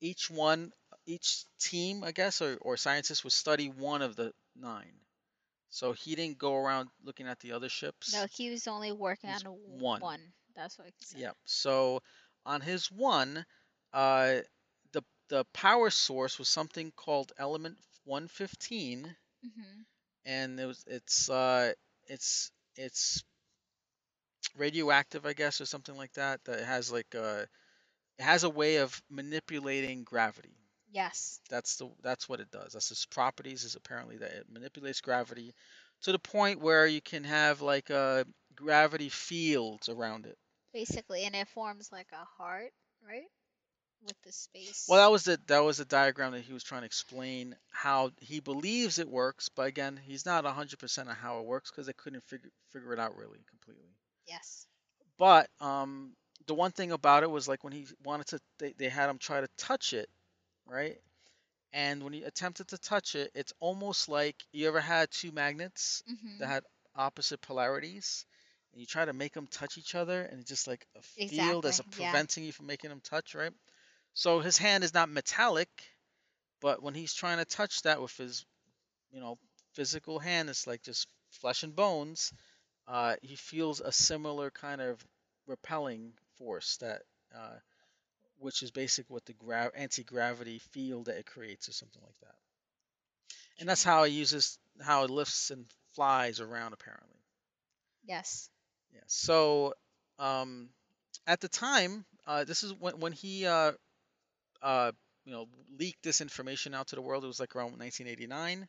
Each 0.00 0.28
one, 0.30 0.72
each 1.06 1.44
team, 1.58 2.02
I 2.02 2.12
guess, 2.12 2.40
or, 2.42 2.56
or 2.62 2.76
scientists 2.76 3.22
would 3.22 3.34
study 3.34 3.68
one 3.68 4.02
of 4.02 4.16
the 4.16 4.32
nine. 4.56 4.94
So 5.68 5.92
he 5.92 6.16
didn't 6.16 6.38
go 6.38 6.56
around 6.56 6.88
looking 7.04 7.28
at 7.28 7.38
the 7.38 7.52
other 7.52 7.68
ships. 7.68 8.12
No, 8.12 8.26
he 8.32 8.50
was 8.50 8.66
only 8.66 8.92
working 8.92 9.30
He's 9.30 9.44
on 9.44 9.52
one. 9.52 10.00
one. 10.00 10.20
That's 10.56 10.78
what 10.78 10.88
he 10.88 11.04
said. 11.04 11.20
Yep. 11.20 11.36
So 11.44 12.02
on 12.44 12.60
his 12.60 12.90
one, 12.90 13.44
uh, 13.92 14.38
the 14.92 15.02
the 15.28 15.44
power 15.52 15.90
source 15.90 16.38
was 16.38 16.48
something 16.48 16.92
called 16.92 17.32
element 17.38 17.78
115, 18.04 19.16
hmm 19.42 19.82
and 20.24 20.58
it 20.60 20.66
was 20.66 20.84
it's 20.86 21.28
uh 21.30 21.72
it's 22.08 22.50
it's 22.76 23.22
radioactive, 24.56 25.26
I 25.26 25.32
guess, 25.32 25.60
or 25.60 25.66
something 25.66 25.96
like 25.96 26.12
that. 26.14 26.44
That 26.44 26.64
has 26.64 26.90
like 26.92 27.14
uh 27.14 27.44
it 28.18 28.22
has 28.22 28.44
a 28.44 28.50
way 28.50 28.76
of 28.76 29.00
manipulating 29.10 30.04
gravity. 30.04 30.56
Yes. 30.90 31.40
That's 31.50 31.76
the 31.76 31.90
that's 32.02 32.28
what 32.28 32.40
it 32.40 32.50
does. 32.50 32.72
That's 32.72 32.90
its 32.90 33.06
properties 33.06 33.64
is 33.64 33.74
apparently 33.76 34.18
that 34.18 34.32
it 34.32 34.46
manipulates 34.50 35.00
gravity 35.00 35.54
to 36.02 36.12
the 36.12 36.18
point 36.18 36.60
where 36.60 36.86
you 36.86 37.00
can 37.02 37.24
have 37.24 37.60
like 37.60 37.90
uh 37.90 38.24
gravity 38.54 39.08
fields 39.08 39.88
around 39.88 40.26
it. 40.26 40.38
Basically, 40.72 41.24
and 41.24 41.34
it 41.34 41.48
forms 41.48 41.92
like 41.92 42.12
a 42.12 42.24
heart, 42.24 42.72
right? 43.00 43.30
With 44.02 44.20
the 44.20 44.32
space. 44.32 44.86
Well, 44.86 44.98
that 45.00 45.10
was 45.10 45.24
the 45.24 45.40
that 45.46 45.60
was 45.60 45.78
the 45.78 45.86
diagram 45.86 46.32
that 46.32 46.42
he 46.42 46.52
was 46.52 46.62
trying 46.62 46.82
to 46.82 46.86
explain 46.86 47.56
how 47.70 48.10
he 48.20 48.40
believes 48.40 48.98
it 48.98 49.08
works, 49.08 49.48
but 49.48 49.66
again, 49.66 49.96
he's 49.96 50.26
not 50.26 50.44
100% 50.44 51.08
on 51.08 51.16
how 51.16 51.38
it 51.40 51.46
works 51.46 51.70
because 51.70 51.86
they 51.86 51.94
couldn't 51.94 52.24
figure 52.24 52.50
figure 52.70 52.92
it 52.92 52.98
out 52.98 53.16
really 53.16 53.42
completely. 53.48 53.96
yes. 54.26 54.66
But 55.18 55.50
um, 55.60 56.16
the 56.46 56.54
one 56.54 56.72
thing 56.72 56.92
about 56.92 57.22
it 57.22 57.30
was 57.30 57.46
like 57.48 57.62
when 57.64 57.72
he 57.72 57.86
wanted 58.02 58.26
to, 58.28 58.40
they, 58.58 58.72
they 58.72 58.88
had 58.88 59.10
him 59.10 59.18
try 59.18 59.40
to 59.40 59.48
touch 59.56 59.92
it, 59.92 60.08
right? 60.66 61.00
And 61.72 62.02
when 62.04 62.12
he 62.14 62.24
attempted 62.24 62.68
to 62.68 62.78
touch 62.78 63.14
it, 63.16 63.32
it's 63.34 63.52
almost 63.60 64.08
like 64.08 64.44
you 64.52 64.68
ever 64.68 64.80
had 64.80 65.10
two 65.10 65.32
magnets 65.32 66.02
hmm 66.06 66.40
that 66.40 66.48
had 66.48 66.64
opposite 66.96 67.40
polarities, 67.42 68.26
and 68.72 68.80
you 68.80 68.86
try 68.86 69.04
to 69.06 69.12
make 69.14 69.34
them 69.34 69.46
touch 69.48 69.78
each 69.78 69.94
other, 69.94 70.22
and 70.22 70.40
it's 70.40 70.48
just 70.50 70.66
like 70.68 70.86
a 70.96 71.02
field 71.02 71.64
Exactly, 71.64 71.64
that's 71.64 71.80
yeah. 71.94 72.20
preventing 72.20 72.44
you 72.44 72.52
from 72.52 72.66
making 72.66 72.90
them 72.90 73.00
touch, 73.02 73.34
right? 73.34 73.52
So 74.14 74.40
his 74.40 74.58
hand 74.58 74.84
is 74.84 74.94
not 74.94 75.08
metallic, 75.08 75.68
but 76.60 76.82
when 76.82 76.94
he's 76.94 77.14
trying 77.14 77.38
to 77.38 77.44
touch 77.44 77.82
that 77.82 78.00
with 78.00 78.16
his, 78.16 78.44
you 79.10 79.20
know, 79.20 79.38
physical 79.74 80.18
hand, 80.18 80.50
it's 80.50 80.66
like 80.66 80.82
just 80.82 81.08
flesh 81.30 81.62
and 81.62 81.74
bones. 81.74 82.32
Uh, 82.88 83.16
he 83.22 83.36
feels 83.36 83.80
a 83.80 83.92
similar 83.92 84.50
kind 84.50 84.80
of 84.80 85.04
repelling 85.46 86.12
force 86.36 86.76
that, 86.78 87.02
uh, 87.34 87.56
which 88.38 88.62
is 88.62 88.70
basically 88.70 89.14
what 89.14 89.24
the 89.26 89.34
gra- 89.34 89.72
anti-gravity 89.74 90.58
field 90.58 91.06
that 91.06 91.18
it 91.18 91.26
creates, 91.26 91.68
or 91.68 91.72
something 91.72 92.02
like 92.02 92.18
that. 92.20 92.36
And 93.58 93.68
that's 93.68 93.84
how 93.84 94.04
he 94.04 94.12
uses 94.14 94.58
how 94.80 95.04
it 95.04 95.10
lifts 95.10 95.50
and 95.50 95.66
flies 95.94 96.40
around, 96.40 96.72
apparently. 96.72 97.20
Yes. 98.04 98.50
Yeah. 98.92 99.00
So, 99.06 99.74
um, 100.18 100.70
at 101.26 101.40
the 101.40 101.48
time, 101.48 102.04
uh, 102.26 102.44
this 102.44 102.62
is 102.62 102.72
when 102.74 103.00
when 103.00 103.12
he 103.12 103.46
uh, 103.46 103.72
uh, 104.62 104.92
you 105.24 105.32
know 105.32 105.48
leaked 105.78 106.02
this 106.02 106.20
information 106.20 106.74
out 106.74 106.88
to 106.88 106.96
the 106.96 107.02
world. 107.02 107.24
It 107.24 107.28
was 107.28 107.40
like 107.40 107.56
around 107.56 107.78
1989. 107.78 108.68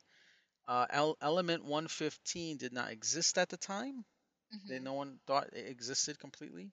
Uh, 0.68 0.86
El- 0.90 1.18
element 1.22 1.64
115 1.66 2.58
did 2.58 2.74
not 2.74 2.92
exist 2.92 3.38
at 3.38 3.50
the 3.50 3.58
time. 3.58 4.06
They, 4.68 4.80
hmm 4.80 4.84
no 4.84 4.94
one 4.94 5.20
thought 5.28 5.54
it 5.54 5.68
existed 5.68 6.20
completely. 6.20 6.72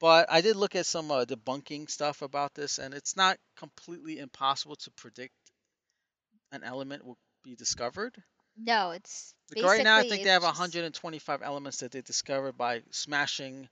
But 0.00 0.30
I 0.30 0.40
did 0.42 0.56
look 0.56 0.74
at 0.76 0.86
some 0.86 1.10
uh, 1.10 1.24
debunking 1.24 1.90
stuff 1.90 2.22
about 2.22 2.54
this, 2.54 2.78
and 2.78 2.94
it's 2.94 3.16
not 3.16 3.38
completely 3.56 4.18
impossible 4.18 4.76
to 4.76 4.90
predict 4.92 5.34
an 6.52 6.62
element 6.64 7.04
will 7.04 7.18
be 7.42 7.54
discovered. 7.54 8.22
No, 8.56 8.90
it's 8.90 9.34
Like 9.50 9.62
right 9.62 9.82
now, 9.82 9.96
I 9.96 10.02
think 10.02 10.22
they 10.22 10.30
have 10.30 10.42
just- 10.42 10.44
125 10.44 11.42
elements 11.42 11.78
that 11.78 11.90
they 11.92 12.00
discovered 12.02 12.52
by 12.56 12.82
smashing 12.90 13.68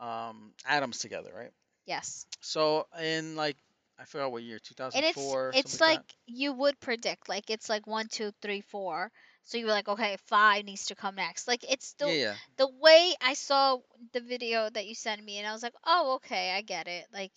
um, 0.00 0.54
atoms 0.64 0.98
together, 0.98 1.32
right? 1.34 1.52
Yes. 1.86 2.26
So 2.40 2.86
in 3.00 3.36
like 3.36 3.56
I 4.00 4.04
forgot 4.04 4.32
what 4.32 4.42
year, 4.42 4.58
and 4.94 5.04
it's 5.04 5.36
it's 5.52 5.80
like 5.80 6.02
you 6.26 6.52
would 6.52 6.78
predict 6.80 7.28
like 7.28 7.50
it's 7.50 7.68
like 7.68 7.86
one 7.86 8.08
two 8.08 8.32
three 8.42 8.60
four 8.60 9.10
so 9.42 9.58
you 9.58 9.66
were 9.66 9.72
like 9.72 9.88
okay 9.88 10.16
five 10.26 10.64
needs 10.64 10.86
to 10.86 10.94
come 10.94 11.16
next 11.16 11.48
like 11.48 11.64
it's 11.70 11.94
the 11.94 12.06
yeah, 12.06 12.14
yeah. 12.14 12.36
the 12.56 12.68
way 12.80 13.14
i 13.20 13.34
saw 13.34 13.78
the 14.12 14.20
video 14.20 14.68
that 14.70 14.86
you 14.86 14.94
sent 14.94 15.22
me 15.24 15.38
and 15.38 15.46
i 15.46 15.52
was 15.52 15.62
like 15.62 15.74
oh 15.86 16.14
okay 16.16 16.52
i 16.52 16.62
get 16.62 16.88
it 16.88 17.06
like 17.12 17.32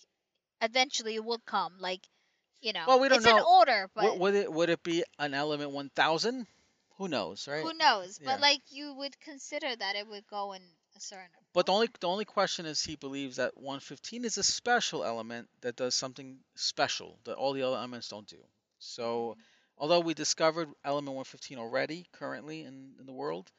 eventually 0.61 1.15
it 1.15 1.25
will 1.25 1.41
come 1.45 1.73
like 1.79 2.01
you 2.61 2.73
know 2.73 2.87
Well, 2.87 2.99
we 2.99 3.09
don't 3.09 3.21
it's 3.21 3.25
in 3.25 3.37
know. 3.37 3.47
order 3.47 3.89
but 3.95 4.13
Would, 4.13 4.19
would 4.19 4.35
it 4.35 4.51
would 4.53 4.69
it 4.69 4.83
be 4.83 5.03
an 5.19 5.33
element 5.33 5.71
1000? 5.71 6.47
Who 6.97 7.07
knows, 7.09 7.47
right? 7.47 7.69
who 7.69 7.73
knows 7.73 8.19
Yeah. 8.19 8.39
but 8.39 8.39
like 8.39 8.61
you 8.71 8.93
would 8.93 9.19
consider 9.19 9.75
that 9.75 9.95
it 9.95 10.07
would 10.07 10.27
go 10.27 10.53
in 10.53 10.61
But 11.53 11.65
the 11.65 11.71
only 11.71 11.89
the 11.99 12.07
only 12.07 12.25
question 12.25 12.65
is 12.65 12.83
he 12.83 12.95
believes 12.95 13.37
that 13.37 13.57
115 13.57 14.25
is 14.25 14.37
a 14.37 14.43
special 14.43 15.03
element 15.03 15.47
that 15.61 15.75
does 15.75 15.95
something 15.95 16.39
special 16.55 17.17
that 17.25 17.35
all 17.35 17.53
the 17.53 17.63
other 17.63 17.77
elements 17.77 18.09
don't 18.09 18.27
do. 18.27 18.37
So 18.79 19.37
although 19.77 19.99
we 19.99 20.13
discovered 20.13 20.69
element 20.83 21.15
115 21.15 21.57
already 21.57 22.05
currently 22.13 22.63
in, 22.63 22.93
in 22.99 23.05
the 23.05 23.13
world, 23.13 23.51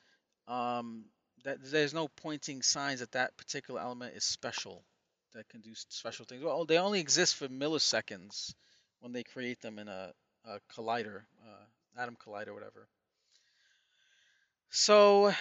um, 0.48 1.04
that 1.44 1.58
there's 1.62 1.94
no 1.94 2.08
pointing 2.08 2.62
signs 2.62 3.00
that 3.00 3.12
that 3.12 3.36
particular 3.36 3.80
element 3.80 4.16
is 4.16 4.24
special 4.24 4.82
that 5.34 5.48
can 5.48 5.60
do 5.60 5.74
special 5.74 6.24
things. 6.24 6.42
Well, 6.42 6.64
they 6.64 6.78
only 6.78 7.00
exist 7.00 7.36
for 7.36 7.48
milliseconds 7.48 8.54
when 9.00 9.12
they 9.12 9.24
create 9.24 9.60
them 9.60 9.78
in 9.78 9.88
a, 9.88 10.12
a 10.44 10.58
collider, 10.74 11.22
uh, 11.44 12.00
atom 12.00 12.16
collider, 12.16 12.54
whatever. 12.54 12.86
So 14.70 15.32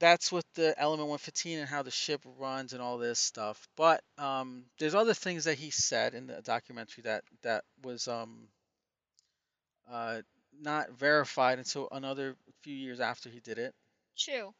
that's 0.00 0.32
with 0.32 0.46
the 0.54 0.74
element 0.80 1.08
115 1.08 1.58
and 1.60 1.68
how 1.68 1.82
the 1.82 1.90
ship 1.90 2.22
runs 2.38 2.72
and 2.72 2.82
all 2.82 2.98
this 2.98 3.18
stuff. 3.20 3.68
But 3.76 4.02
um, 4.18 4.64
there's 4.78 4.94
other 4.94 5.14
things 5.14 5.44
that 5.44 5.58
he 5.58 5.70
said 5.70 6.14
in 6.14 6.26
the 6.26 6.42
documentary 6.42 7.02
that 7.02 7.22
that 7.42 7.64
was 7.84 8.08
um, 8.08 8.48
uh, 9.90 10.22
not 10.60 10.90
verified 10.92 11.58
until 11.58 11.88
another 11.92 12.34
few 12.62 12.74
years 12.74 12.98
after 12.98 13.28
he 13.28 13.40
did 13.40 13.58
it. 13.58 13.74
true 14.16 14.52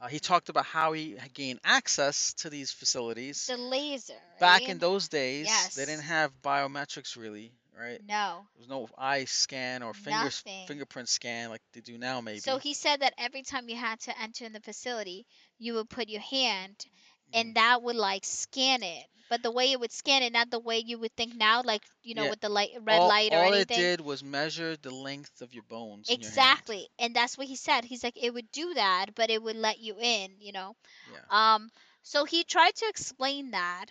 Uh, 0.00 0.08
he 0.08 0.18
talked 0.18 0.48
about 0.48 0.66
how 0.66 0.92
he 0.92 1.16
gained 1.32 1.60
access 1.64 2.34
to 2.34 2.50
these 2.50 2.72
facilities. 2.72 3.46
the 3.46 3.56
laser 3.56 4.14
Back 4.40 4.68
in 4.68 4.78
those 4.78 5.08
days, 5.08 5.48
they 5.76 5.84
didn't 5.84 6.04
have 6.04 6.32
biometrics 6.42 7.16
really, 7.16 7.52
right? 7.78 8.00
no 8.00 8.46
There's 8.56 8.68
no 8.68 8.88
eye 8.98 9.24
scan 9.24 9.82
or 9.82 9.92
finger 9.94 10.30
Nothing. 10.30 10.66
fingerprint 10.66 11.08
scan 11.08 11.50
like 11.50 11.62
they 11.72 11.80
do 11.80 11.98
now, 11.98 12.20
maybe. 12.20 12.40
So 12.40 12.58
he 12.58 12.74
said 12.74 13.00
that 13.00 13.14
every 13.18 13.42
time 13.42 13.68
you 13.68 13.76
had 13.76 14.00
to 14.00 14.18
enter 14.20 14.44
in 14.44 14.52
the 14.52 14.60
facility, 14.60 15.26
you 15.58 15.74
would 15.74 15.88
put 15.90 16.08
your 16.08 16.20
hand 16.20 16.86
Mhm. 17.28 17.32
and 17.32 17.54
that 17.56 17.82
would 17.82 17.96
like 17.96 18.24
scan 18.24 18.82
it. 18.82 19.06
But 19.28 19.42
the 19.42 19.50
way 19.50 19.72
it 19.72 19.80
would 19.80 19.92
scan 19.92 20.22
it, 20.22 20.32
not 20.32 20.50
the 20.50 20.58
way 20.58 20.78
you 20.78 20.98
would 20.98 21.14
think 21.16 21.34
now, 21.34 21.62
like 21.62 21.84
you 22.02 22.14
know, 22.14 22.24
Yeah. 22.24 22.28
with 22.28 22.40
the 22.40 22.48
light 22.48 22.70
red 22.82 23.02
all, 23.02 23.04
light 23.04 23.32
or 23.32 23.42
all 23.42 23.44
anything. 23.44 23.64
it 23.64 23.68
did 23.68 24.00
was 24.00 24.22
measure 24.22 24.76
the 24.76 24.90
length 24.90 25.40
of 25.42 25.54
your 25.54 25.62
bones. 25.64 26.12
in 26.12 26.20
your 26.20 26.30
hand. 26.30 26.62
exactly. 26.62 26.88
And 26.98 27.14
that's 27.14 27.36
what 27.38 27.46
he 27.46 27.56
said. 27.56 27.84
He's 27.84 28.02
like, 28.04 28.16
it 28.16 28.32
would 28.32 28.50
do 28.52 28.74
that, 28.74 29.14
but 29.14 29.30
it 29.30 29.42
would 29.42 29.56
let 29.56 29.78
you 29.78 29.96
in, 29.98 30.36
you 30.40 30.52
know. 30.52 30.76
Yeah. 31.06 31.24
Um 31.30 31.70
so 32.02 32.24
he 32.24 32.44
tried 32.44 32.74
to 32.76 32.86
explain 32.88 33.50
that 33.52 33.86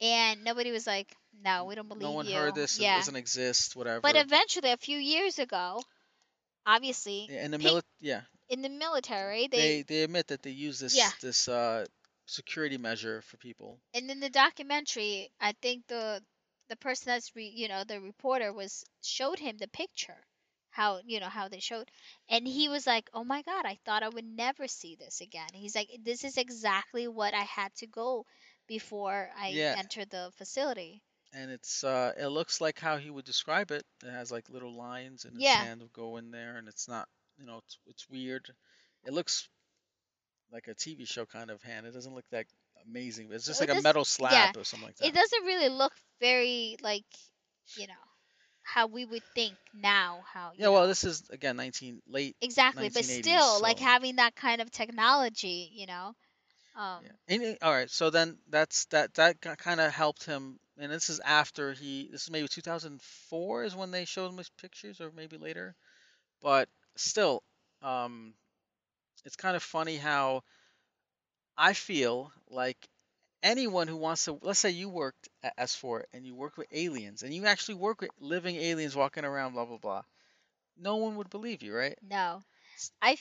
and 0.00 0.44
nobody 0.44 0.70
was 0.70 0.86
like, 0.86 1.14
No, 1.44 1.64
we 1.64 1.74
don't 1.74 1.88
believe 1.88 2.02
you." 2.02 2.08
no 2.08 2.14
one 2.16 2.26
you. 2.26 2.34
heard 2.34 2.54
this. 2.54 2.78
Yeah. 2.80 2.94
It 2.96 2.98
doesn't 3.00 3.16
exist. 3.16 3.76
Whatever. 3.76 4.00
But 4.00 4.16
eventually 4.16 4.70
a 4.72 4.76
few 4.76 4.98
years 4.98 5.38
ago, 5.38 5.82
obviously 6.66 7.28
Yeah, 7.30 7.44
in 7.44 7.50
the 7.50 7.58
pe- 7.58 7.64
mili- 7.70 7.82
yeah, 8.00 8.22
in 8.48 8.62
the 8.62 8.68
military 8.68 9.48
they, 9.48 9.58
they 9.58 9.82
they 9.82 10.02
admit 10.04 10.28
that 10.28 10.42
they 10.42 10.50
use 10.50 10.78
this 10.78 10.96
Yeah. 10.96 11.10
this 11.20 11.48
uh 11.48 11.86
security 12.26 12.76
measure 12.78 13.22
for 13.22 13.36
people. 13.38 13.80
and 13.94 14.10
in 14.10 14.20
the 14.20 14.30
documentary 14.30 15.30
i 15.40 15.52
think 15.62 15.86
the 15.86 16.22
the 16.68 16.76
person 16.76 17.06
that's 17.12 17.34
re, 17.36 17.46
you 17.54 17.68
know 17.68 17.84
the 17.84 18.00
reporter 18.00 18.52
was 18.52 18.84
showed 19.02 19.38
him 19.38 19.56
the 19.58 19.68
picture 19.68 20.20
how 20.70 21.00
you 21.04 21.20
know 21.20 21.28
how 21.28 21.48
they 21.48 21.60
showed 21.60 21.90
and 22.28 22.46
he 22.46 22.68
was 22.68 22.86
like 22.86 23.08
oh 23.14 23.24
my 23.24 23.42
god 23.42 23.64
i 23.66 23.78
thought 23.84 24.02
i 24.02 24.08
would 24.08 24.24
never 24.24 24.66
see 24.68 24.96
this 24.96 25.20
again 25.20 25.48
he's 25.52 25.74
like 25.74 25.88
this 26.04 26.24
is 26.24 26.36
exactly 26.36 27.06
what 27.08 27.34
i 27.34 27.42
had 27.42 27.72
to 27.76 27.86
go 27.86 28.24
before 28.66 29.30
i 29.36 29.50
Yeah. 29.52 29.76
entered 29.76 30.10
the 30.10 30.30
facility 30.36 31.02
And 31.32 31.50
it's 31.52 31.84
uh 31.84 32.12
it 32.16 32.26
looks 32.28 32.60
like 32.60 32.80
how 32.80 32.96
he 32.96 33.10
would 33.10 33.24
describe 33.24 33.70
it. 33.70 33.84
It 34.02 34.10
has 34.10 34.32
like 34.32 34.48
little 34.50 34.74
lines 34.74 35.24
and 35.24 35.36
his 35.36 35.52
Yeah. 35.52 35.52
hand 35.52 35.80
will 35.80 35.88
go 35.88 36.16
in 36.16 36.30
there 36.32 36.56
and 36.56 36.66
it's 36.68 36.88
not 36.88 37.08
you 37.38 37.44
know, 37.46 37.58
it's 37.58 37.78
it's 37.86 38.08
weird. 38.08 38.52
It 39.04 39.12
looks 39.12 39.48
like 40.50 40.68
a 40.68 40.74
TV 40.74 41.04
show 41.04 41.26
kind 41.26 41.50
of 41.50 41.62
hand. 41.62 41.86
It 41.86 41.92
doesn't 41.92 42.14
look 42.14 42.28
that 42.30 42.46
amazing. 42.86 43.32
It's 43.32 43.46
just 43.46 43.60
It 43.60 43.60
like 43.60 43.70
a 43.70 43.74
metal 43.74 44.04
slab 44.04 44.50
yeah. 44.50 44.54
or 44.56 44.64
something 44.64 44.86
like 44.88 44.96
that. 44.98 45.08
it 45.08 45.14
doesn't 45.14 45.44
really 45.44 45.68
look 45.68 45.92
very 46.20 46.76
like 46.80 47.06
you 47.74 47.86
know 47.86 47.94
how 48.62 48.86
we 48.86 49.04
would 49.04 49.24
think 49.34 49.58
now. 49.72 50.22
How 50.32 50.52
Yeah, 50.56 50.68
well, 50.68 50.86
this 50.88 51.04
is 51.04 51.28
again 51.30 51.56
19 51.56 52.02
late. 52.06 52.36
exactly, 52.40 52.88
but 52.88 53.04
1980s, 53.04 53.04
still, 53.04 53.60
like 53.60 53.78
having 53.78 54.16
that 54.16 54.34
kind 54.34 54.60
of 54.60 54.70
technology, 54.70 55.70
you 55.72 55.86
know. 55.86 56.14
Um, 56.76 57.04
Yeah. 57.04 57.12
It- 57.28 57.62
all 57.62 57.72
right, 57.72 57.90
so 57.90 58.10
then 58.10 58.38
that's 58.48 58.86
that 58.86 59.14
that 59.14 59.40
kind 59.40 59.80
of 59.80 59.92
helped 59.92 60.24
him, 60.24 60.58
and 60.78 60.92
this 60.92 61.10
is 61.10 61.20
after 61.20 61.72
he. 61.74 62.08
This 62.10 62.24
is 62.24 62.30
maybe 62.30 62.48
2004 62.48 63.64
is 63.64 63.74
when 63.76 63.90
they 63.90 64.04
showed 64.04 64.30
him 64.30 64.38
his 64.38 64.50
pictures, 64.50 65.00
or 65.00 65.10
maybe 65.12 65.36
later. 65.38 65.76
But 66.40 66.68
still, 66.96 67.42
um, 67.82 68.34
it's 69.24 69.36
kind 69.36 69.56
of 69.56 69.62
funny 69.62 69.96
how 69.96 70.42
I 71.58 71.74
feel 71.74 72.32
like 72.48 72.88
anyone 73.42 73.88
who 73.88 73.96
wants 73.96 74.24
to, 74.24 74.38
let's 74.42 74.60
say 74.60 74.70
you 74.70 74.88
worked 74.88 75.28
at 75.42 75.54
S4 75.58 76.06
and 76.12 76.26
you 76.26 76.34
work 76.34 76.56
with 76.56 76.68
aliens, 76.72 77.22
and 77.22 77.34
you 77.34 77.46
actually 77.46 77.74
work 77.74 78.00
with 78.00 78.10
living 78.18 78.56
aliens 78.56 78.96
walking 78.96 79.24
around, 79.24 79.52
blah 79.52 79.64
blah 79.66 79.78
blah. 79.78 80.02
No 80.76 80.96
one 80.96 81.16
would 81.16 81.30
believe 81.30 81.62
you, 81.62 81.74
right? 81.74 81.98
No, 82.02 82.42
I 83.02 83.18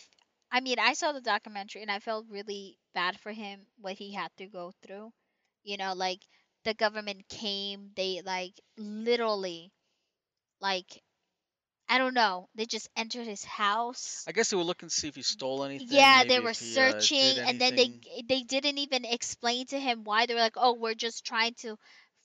I 0.52 0.60
mean, 0.62 0.80
I 0.80 0.94
saw 0.94 1.12
the 1.12 1.22
documentary 1.22 1.82
and 1.82 1.91
I 1.91 2.00
felt 2.00 2.28
really 2.30 2.78
bad 2.95 3.19
for 3.21 3.34
him 3.34 3.67
what 3.79 3.97
he 3.99 4.13
had 4.13 4.31
to 4.38 4.47
go 4.47 4.73
through. 4.84 5.13
You 5.63 5.77
know, 5.77 5.93
like 5.93 6.21
the 6.65 6.73
government 6.75 7.29
came, 7.29 7.91
they 7.95 8.21
like 8.25 8.60
literally, 8.77 9.73
like, 10.62 11.03
I 11.89 11.97
don't 11.99 12.13
know, 12.15 12.49
they 12.55 12.65
just 12.65 12.89
entered 12.95 13.27
his 13.27 13.43
house. 13.45 14.27
I 14.27 14.34
guess 14.34 14.49
they 14.49 14.58
were 14.58 14.63
looking 14.63 14.89
to 14.89 14.95
see 14.95 15.08
if 15.10 15.15
he 15.15 15.23
stole 15.23 15.63
anything. 15.63 16.10
Yeah, 16.10 16.23
they 16.25 16.39
were 16.39 16.53
he, 16.60 16.79
uh, 16.79 17.08
searching, 17.13 17.39
and 17.39 17.60
then 17.62 17.75
they 17.75 17.89
they 18.27 18.43
didn't 18.43 18.77
even 18.79 19.05
explain 19.05 19.65
to 19.67 19.79
him 19.79 20.03
why. 20.03 20.25
They 20.25 20.34
were 20.36 20.41
like, 20.41 20.58
"Oh, 20.58 20.73
we're 20.73 20.95
just 20.95 21.25
trying 21.25 21.55
to 21.65 21.77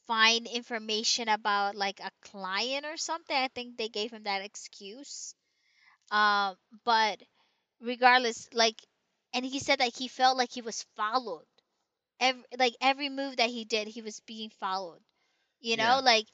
find 0.07 0.47
information 0.47 1.29
about 1.29 1.75
like 1.77 2.01
a 2.01 2.11
client 2.23 2.87
or 2.87 2.97
something." 2.97 3.37
I 3.37 3.49
think 3.49 3.77
they 3.77 3.89
gave 3.89 4.13
him 4.13 4.25
that 4.25 4.43
excuse. 4.43 5.35
Um, 6.11 6.57
but 6.85 7.23
regardless, 7.81 8.49
like, 8.53 8.81
and 9.35 9.45
he 9.45 9.59
said 9.61 9.81
that 9.81 9.97
he 9.97 10.09
felt 10.09 10.37
like 10.39 10.53
he 10.53 10.63
was 10.63 10.85
followed. 10.97 11.47
Every 12.21 12.45
like 12.59 12.77
every 12.81 13.09
move 13.09 13.37
that 13.37 13.51
he 13.51 13.65
did, 13.65 13.89
he 13.89 14.03
was 14.03 14.21
being 14.21 14.51
followed. 14.51 15.01
You 15.61 15.77
know, 15.77 15.85
Yeah. 15.97 16.01
like 16.01 16.27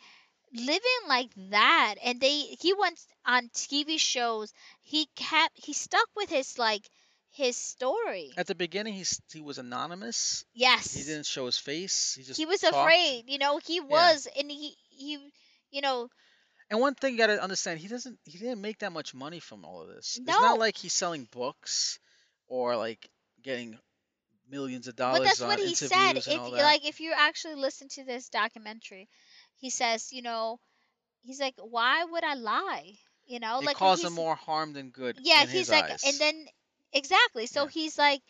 living 0.53 1.03
like 1.09 1.31
that 1.51 1.97
and 2.03 2.21
they 2.21 2.39
he 2.61 2.73
went 2.75 2.99
on 3.27 3.51
TV 3.55 3.99
shows 3.99 4.53
he 4.83 5.07
kept 5.17 5.59
he 5.59 5.73
stuck 5.73 6.09
with 6.17 6.31
his 6.31 6.59
like 6.59 6.89
his 7.33 7.57
story 7.57 8.33
At 8.37 8.47
the 8.47 8.55
beginning, 8.55 8.95
he's 8.95 9.21
he 9.33 9.41
was 9.41 9.59
anonymous. 9.59 10.45
yes 10.55 10.95
He 10.95 11.03
didn't 11.03 11.27
show 11.27 11.47
his 11.47 11.59
face. 11.59 12.15
He 12.15 12.23
just 12.23 12.39
he 12.39 12.47
was 12.47 12.61
talked. 12.61 12.75
afraid 12.77 13.25
you 13.29 13.39
know 13.39 13.59
he 13.59 13.81
was 13.81 14.27
and 14.39 14.51
he 14.51 14.77
he 14.91 15.19
you 15.71 15.83
know 15.83 16.09
And 16.71 16.81
one 16.81 16.95
thing 16.95 17.13
you 17.13 17.19
gotta 17.19 17.43
understand, 17.43 17.81
he 17.81 17.89
doesn't 17.89 18.19
he 18.25 18.39
didn't 18.39 18.61
make 18.61 18.79
that 18.81 18.93
much 18.93 19.15
money 19.15 19.41
from 19.41 19.65
all 19.65 19.83
of 19.83 19.89
this. 19.89 20.19
No. 20.25 20.33
It's 20.33 20.41
not 20.41 20.59
like 20.59 20.77
he's 20.77 20.93
selling 20.93 21.25
books 21.31 21.99
or 22.49 22.77
like 22.77 23.09
getting 23.43 23.79
millions 24.51 24.87
of 24.89 24.97
dollars 24.97 25.19
but 25.21 25.25
that's 25.25 25.41
what 25.41 25.59
he 25.59 25.75
said 25.75 26.17
if 26.17 26.29
all 26.39 26.51
you 26.51 26.57
that. 26.57 26.63
like 26.63 26.87
if 26.87 27.01
you 27.01 27.13
actually 27.17 27.55
listen 27.57 27.89
to 27.89 28.05
this 28.05 28.29
documentary 28.29 29.09
he 29.59 29.71
says 29.71 30.13
you 30.13 30.23
know 30.23 30.59
he's 31.23 31.41
like 31.41 31.55
why 31.59 32.05
would 32.05 32.25
i 32.25 32.35
lie 32.35 32.93
you 33.27 33.41
know 33.41 33.59
it 33.61 33.65
like 33.65 33.79
him 33.79 34.13
more 34.13 34.35
harm 34.37 34.73
than 34.73 34.91
good. 34.91 35.19
yeah 35.23 35.45
he's 35.47 35.71
like 35.71 35.85
eyes. 35.91 36.03
and 36.07 36.15
then 36.19 36.47
exactly 36.93 37.47
so 37.47 37.65
Yeah. 37.65 37.71
he's 37.71 37.99
like 37.99 38.23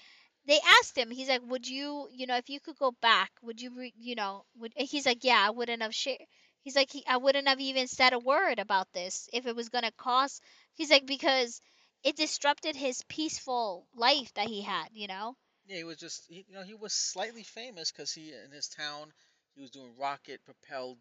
they 0.47 0.59
asked 0.81 0.97
him 0.97 1.11
he's 1.11 1.29
like 1.29 1.43
would 1.47 1.69
you 1.69 2.09
you 2.13 2.27
know 2.27 2.37
if 2.37 2.49
you 2.49 2.61
could 2.61 2.77
go 2.79 2.93
back 3.03 3.31
would 3.43 3.61
you 3.61 3.71
re, 3.77 3.93
you 3.99 4.15
know 4.15 4.45
would 4.59 4.73
he's 4.77 5.07
like 5.07 5.25
yeah 5.25 5.45
i 5.47 5.51
wouldn't 5.51 5.83
have 5.83 5.95
shared 5.95 6.19
he's 6.63 6.77
like 6.77 6.91
he, 6.91 7.05
i 7.07 7.17
wouldn't 7.17 7.49
have 7.49 7.61
even 7.61 7.87
said 7.87 8.13
a 8.13 8.19
word 8.19 8.59
about 8.59 8.91
this 8.93 9.29
if 9.33 9.47
it 9.47 9.55
was 9.57 9.69
going 9.69 9.85
to 9.85 9.93
cost 9.99 10.43
he's 10.75 10.91
like 10.91 11.07
because 11.07 11.61
it 12.03 12.17
disrupted 12.17 12.77
his 12.77 13.03
peaceful 13.09 13.87
life 13.95 14.33
that 14.35 14.49
he 14.49 14.63
had 14.63 14.89
you 14.93 15.07
know? 15.07 15.37
Yeah, 15.67 15.77
he 15.79 15.85
was 15.85 15.97
just 15.97 16.27
he, 16.29 16.45
you 16.49 16.55
know 16.55 16.63
he 16.63 16.75
was 16.75 16.93
slightly 16.93 17.43
famous 17.43 17.91
because 17.93 18.13
he 18.13 18.33
in 18.33 18.51
his 18.53 18.69
town 18.69 19.13
he 19.55 19.61
was 19.63 19.71
doing 19.71 19.91
rocket 19.99 20.41
propelled 20.45 20.99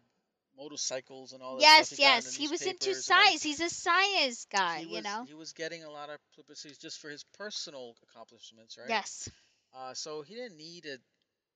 motorcycles 0.56 1.32
and 1.32 1.42
all 1.42 1.56
that 1.58 1.62
yes 1.62 1.98
yes 1.98 2.24
the 2.26 2.42
he 2.42 2.48
was 2.48 2.62
into 2.62 2.94
science. 2.94 3.42
He's 3.42 3.60
a 3.60 3.68
science 3.68 4.46
guy 4.50 4.80
he 4.80 4.96
you 4.96 5.02
know? 5.02 5.26
he 5.26 5.34
was 5.34 5.52
getting 5.52 5.84
a 5.84 5.90
lot 5.90 6.10
of 6.10 6.18
publicity 6.34 6.74
just 6.80 6.98
for 6.98 7.10
his 7.10 7.24
personal 7.38 7.94
accomplishments, 8.10 8.78
right? 8.78 8.88
yes. 8.90 9.28
Uh, 9.74 9.94
so 9.94 10.22
he 10.22 10.34
didn't 10.34 10.56
need 10.56 10.84
to, 10.84 10.98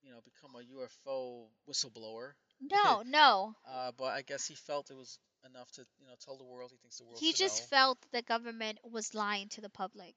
you 0.03 0.11
know, 0.11 0.20
become 0.24 0.55
a 0.57 0.62
UFO 0.62 1.46
whistleblower. 1.68 2.33
no 2.61 3.03
no. 3.07 3.55
Uh, 3.68 3.92
but 3.96 4.07
I 4.07 4.22
guess 4.22 4.46
he 4.46 4.55
felt 4.55 4.90
it 4.90 4.96
was 4.96 5.18
enough 5.44 5.70
to, 5.72 5.87
you 5.98 6.07
know, 6.07 6.14
tell 6.18 6.37
the 6.37 6.44
world. 6.44 6.70
He 6.72 6.79
thinks 6.79 6.98
the 6.98 7.05
world. 7.05 7.24
he 7.24 7.33
just 7.33 7.62
know. 7.62 7.68
felt 7.68 7.98
the 8.12 8.22
government 8.22 8.79
was 8.85 9.14
lying 9.14 9.48
to 9.48 9.61
the 9.61 9.68
public. 9.68 10.14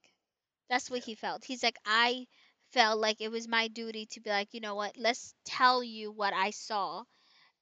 That's 0.69 0.89
what 0.89 0.99
Yeah. 0.99 1.05
he 1.05 1.15
felt. 1.15 1.43
He's 1.45 1.63
like, 1.63 1.77
I 1.85 2.27
felt 2.71 2.99
like 2.99 3.21
it 3.21 3.31
was 3.31 3.47
my 3.47 3.67
duty 3.67 4.05
to 4.07 4.19
be 4.21 4.29
like, 4.29 4.53
you 4.53 4.59
know 4.61 4.75
what, 4.75 4.97
let's 4.97 5.33
tell 5.45 5.83
you 5.83 6.11
what 6.11 6.33
I 6.33 6.51
saw. 6.51 7.03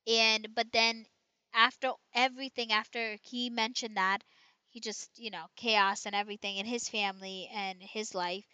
And, 0.08 0.54
but 0.56 0.71
then 0.71 1.06
after 1.54 1.91
everything, 2.13 2.71
after 2.71 3.17
he 3.24 3.50
mentioned 3.50 3.97
that, 3.97 4.24
he 4.69 4.80
just, 4.80 5.10
you 5.17 5.30
know, 5.32 5.45
chaos 5.56 6.06
and 6.06 6.15
everything 6.15 6.58
in 6.58 6.65
his 6.65 6.88
family 6.89 7.50
and 7.54 7.82
his 7.82 8.13
life. 8.15 8.45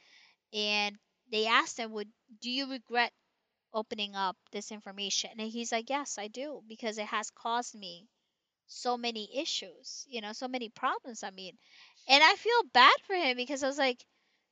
And 0.54 0.98
they 1.32 1.48
asked 1.48 1.78
him, 1.80 1.92
would, 1.92 2.12
do 2.42 2.50
you 2.50 2.70
regret 2.72 3.14
opening 3.74 4.16
up 4.16 4.38
this 4.52 4.72
information? 4.72 5.32
And 5.40 5.50
he's 5.50 5.72
like, 5.72 5.90
yes, 5.90 6.18
I 6.18 6.28
do, 6.28 6.62
because 6.68 6.98
it 6.98 7.08
has 7.08 7.30
caused 7.32 7.76
me 7.76 8.08
so 8.68 8.98
many 8.98 9.30
issues, 9.40 10.06
you 10.10 10.22
know, 10.22 10.34
so 10.34 10.48
many 10.48 10.70
problems. 10.70 11.24
I 11.24 11.32
mean, 11.32 11.58
and 12.08 12.24
I 12.24 12.36
feel 12.36 12.64
bad 12.74 12.96
for 13.06 13.16
him 13.16 13.38
because 13.38 13.64
I 13.64 13.68
was 13.68 13.78
like, 13.80 14.06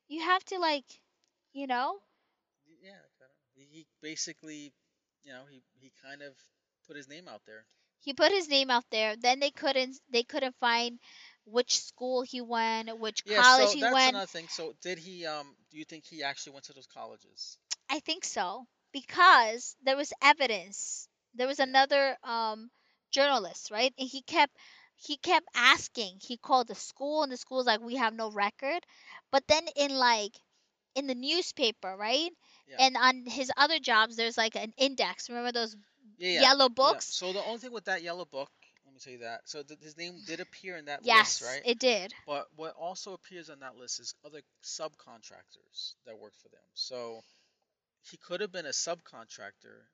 you 0.08 0.21
have 0.21 0.43
to 0.45 0.60
like, 0.60 0.86
you 1.54 1.67
know, 1.67 1.99
Yeah, 2.82 3.01
kind 3.19 3.32
of. 3.32 3.38
He, 3.56 3.88
basically, 4.01 4.73
you 5.23 5.32
know, 5.32 5.45
he 5.49 5.63
he 5.80 5.91
kind 6.01 6.21
of 6.21 6.36
put 6.88 6.95
his 6.97 7.08
name 7.08 7.28
out 7.28 7.43
there. 7.45 7.65
he 7.99 8.13
put 8.13 8.32
his 8.32 8.47
name 8.49 8.69
out 8.69 8.86
there. 8.91 9.15
Then 9.15 9.39
they 9.39 9.51
couldn't 9.51 9.99
they 10.10 10.23
couldn't 10.23 10.56
find 10.60 10.99
which 11.45 11.80
school 11.80 12.21
he 12.21 12.41
went, 12.41 12.97
which 12.99 13.25
Yeah, 13.25 13.41
college 13.41 13.71
so 13.71 13.73
he 13.73 13.82
that's 13.82 13.86
went. 13.86 14.08
another 14.08 14.28
thing. 14.28 14.47
So 14.47 14.73
did 14.82 14.97
he? 14.99 15.25
Um, 15.25 15.56
do 15.71 15.78
you 15.78 15.86
think 15.86 16.06
he 16.06 16.23
actually 16.23 16.54
went 16.54 16.65
to 16.65 16.73
those 16.73 16.88
colleges? 16.88 17.58
I 17.89 17.99
think 17.99 18.23
so 18.25 18.67
because 18.91 19.75
there 19.82 19.95
was 19.97 20.13
evidence. 20.21 21.08
There 21.34 21.47
was 21.47 21.60
another 21.60 22.17
um 22.23 22.71
journalist, 23.15 23.71
right? 23.71 23.93
And 23.99 24.10
he 24.10 24.21
kept 24.21 24.56
he 24.97 25.17
kept 25.17 25.47
asking. 25.56 26.19
He 26.21 26.38
called 26.38 26.67
the 26.67 26.75
school 26.75 27.23
and 27.23 27.32
the 27.32 27.38
school's 27.38 27.67
like 27.67 27.82
we 27.82 27.95
have 27.97 28.13
no 28.13 28.32
record. 28.32 28.86
But 29.32 29.47
then 29.47 29.65
in 29.75 29.91
like 29.97 30.36
in 30.95 31.08
the 31.08 31.15
newspaper, 31.15 31.95
right? 31.97 32.32
Yeah. 32.67 32.78
And 32.80 32.97
on 32.97 33.25
his 33.28 33.51
other 33.58 33.80
jobs 33.80 34.15
there's 34.17 34.38
like 34.38 34.56
an 34.56 34.73
index. 34.78 35.30
Remember 35.30 35.51
those 35.54 35.75
Yeah, 36.17 36.30
yeah. 36.32 36.47
yellow 36.47 36.69
yeah. 36.80 36.99
books? 36.99 37.08
So 37.10 37.34
the 37.34 37.43
only 37.43 37.60
thing 37.60 37.71
with 37.73 37.86
that 37.86 38.04
yellow 38.04 38.25
book, 38.25 38.51
let 38.86 38.93
me 38.93 38.99
tell 38.99 39.13
you 39.13 39.19
that. 39.19 39.41
So 39.47 39.63
th- 39.63 39.80
his 39.82 39.97
name 39.97 40.21
did 40.25 40.39
appear 40.41 40.78
in 40.78 40.86
that 40.86 41.04
Yes, 41.04 41.41
list, 41.41 41.41
right? 41.41 41.63
it 41.63 41.80
did. 41.80 42.13
But 42.25 42.47
what 42.56 42.75
also 42.75 43.13
appears 43.13 43.49
on 43.49 43.60
that 43.60 43.75
list 43.75 43.99
is 43.99 44.15
other 44.25 44.41
subcontractors 44.63 45.95
that 46.06 46.17
worked 46.17 46.38
for 46.38 46.49
them. 46.49 46.65
So 46.73 47.21
he 48.04 48.17
could 48.17 48.41
have 48.41 48.51
been 48.51 48.65
a 48.65 48.69
subcontractor 48.69 49.86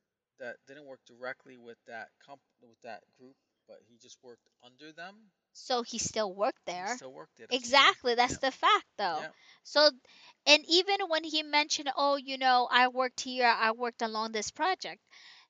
that 0.41 0.58
didn't 0.67 0.88
work 0.88 1.01
directly 1.08 1.58
with 1.58 1.80
that 1.88 2.10
comp- 2.25 2.41
with 2.62 2.82
that 2.84 3.04
group, 3.19 3.38
but 3.67 3.80
he 3.88 3.97
just 3.97 4.17
worked 4.23 4.49
under 4.63 4.93
them. 4.93 5.32
So 5.54 5.84
he 5.84 5.99
still 5.99 6.34
worked 6.34 6.65
He 6.75 6.86
there. 6.86 6.88
still 6.88 7.13
worked 7.13 7.38
there. 7.38 7.47
that's. 7.47 7.62
Exactly, 7.62 8.15
that's 8.15 8.38
Yeah. 8.38 8.39
the 8.39 8.51
fact 8.51 8.86
though. 8.97 9.21
Yeah. 9.21 9.32
So 9.63 9.91
and 10.45 10.65
even 10.67 11.08
when 11.10 11.23
he 11.23 11.43
mentioned, 11.43 11.91
"Oh, 11.95 12.15
you 12.15 12.38
know, 12.38 12.67
I 12.71 12.88
worked 12.89 13.21
here, 13.21 13.47
I 13.47 13.71
worked 13.71 14.01
along 14.01 14.32
this 14.34 14.51
project." 14.51 15.01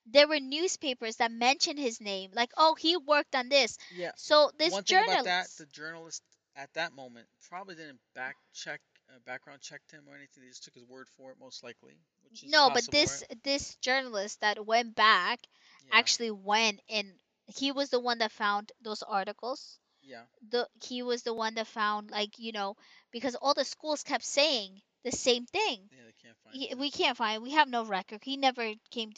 There 0.06 0.28
were 0.28 0.40
newspapers 0.40 1.18
that 1.18 1.32
mentioned 1.32 1.80
his 1.80 2.00
name, 2.02 2.32
like, 2.34 2.52
"Oh, 2.58 2.76
he 2.76 2.98
worked 2.98 3.36
on 3.36 3.50
this." 3.50 3.78
Yeah. 3.90 4.12
So 4.16 4.52
this 4.58 4.78
One 4.78 4.84
thing 4.84 5.00
about 5.00 5.24
that, 5.24 5.50
journalist, 5.50 5.58
the 5.58 5.66
journalist 5.68 6.24
at 6.56 6.74
that 6.74 6.94
moment 6.94 7.28
probably 7.50 7.76
didn't 7.76 8.02
back 8.14 8.38
check, 8.54 8.82
uh, 9.14 9.20
background 9.26 9.62
checked 9.62 9.92
him 9.92 10.04
or 10.08 10.16
anything. 10.16 10.44
They 10.44 10.50
just 10.50 10.64
took 10.64 10.76
his 10.76 10.86
word 10.86 11.08
for 11.18 11.32
it, 11.32 11.38
most 11.40 11.64
likely. 11.64 11.98
Which 12.24 12.44
is 12.44 12.52
no, 12.52 12.70
but 12.70 12.90
this 12.92 13.24
right? 13.30 13.44
this 13.44 13.76
journalist 13.78 14.42
that 14.42 14.66
went 14.66 14.96
back 14.96 15.40
Yeah. 15.86 15.94
actually 15.94 16.32
went 16.32 16.82
and 16.90 17.20
he 17.48 17.72
was 17.72 17.90
the 17.90 18.00
one 18.00 18.20
that 18.20 18.32
found 18.32 18.72
those 18.82 19.02
articles. 19.04 19.80
Yeah. 20.02 20.24
The 20.50 20.68
he 20.84 21.02
was 21.04 21.24
the 21.24 21.34
one 21.34 21.56
that 21.56 21.68
found 21.68 22.12
like 22.12 22.40
you 22.40 22.52
know 22.52 22.76
because 23.12 23.36
all 23.36 23.54
the 23.54 23.66
schools 23.66 24.04
kept 24.04 24.24
saying 24.26 24.82
the 25.04 25.12
same 25.12 25.46
thing. 25.46 25.90
Yeah, 25.92 26.04
they 26.06 26.14
can't 26.22 26.38
find. 26.44 26.56
He, 26.56 26.74
we 26.76 26.92
can't 26.92 27.18
find. 27.18 27.42
We 27.44 27.52
have 27.52 27.70
no 27.70 27.86
record. 27.86 28.24
He 28.24 28.38
never 28.38 28.74
came. 28.92 29.12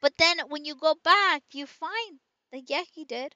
but 0.00 0.16
then 0.18 0.38
when 0.48 0.64
you 0.64 0.74
go 0.74 0.94
back, 1.04 1.42
you 1.52 1.66
find 1.66 2.20
like 2.52 2.68
yeah, 2.68 2.84
he 2.92 3.04
did. 3.04 3.34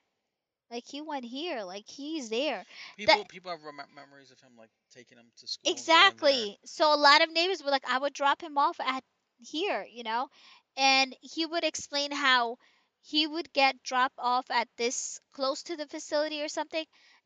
Like 0.73 0.85
he 0.87 1.01
went 1.01 1.25
here. 1.25 1.61
Like 1.63 1.85
he's 1.87 2.29
there. 2.29 2.63
People 2.97 3.25
people 3.25 3.51
have 3.51 3.63
rem- 3.63 3.93
memories 3.95 4.31
of 4.31 4.39
him 4.41 4.53
like 4.57 4.71
taking 4.93 5.17
him 5.17 5.27
to 5.37 5.47
school. 5.47 5.71
Exactly. 5.71 6.57
So 6.65 6.93
a 6.93 6.97
lot 6.97 7.21
of 7.23 7.31
neighbors 7.31 7.63
were 7.63 7.71
like, 7.71 7.87
I 7.89 7.99
would 7.99 8.13
drop 8.13 8.41
him 8.41 8.57
off 8.57 8.79
at 8.81 9.03
here, 9.39 9.85
you 9.91 10.03
know, 10.03 10.29
and 10.77 11.15
he 11.21 11.45
would 11.45 11.63
explain 11.63 12.11
how 12.11 12.57
he 13.01 13.27
would 13.27 13.51
get 13.53 13.83
dropped 13.83 14.17
off 14.17 14.49
at 14.51 14.67
this 14.77 15.19
close 15.33 15.63
to 15.63 15.77
the 15.77 15.87
facility 15.87 16.41
or 16.41 16.49
something, 16.49 16.85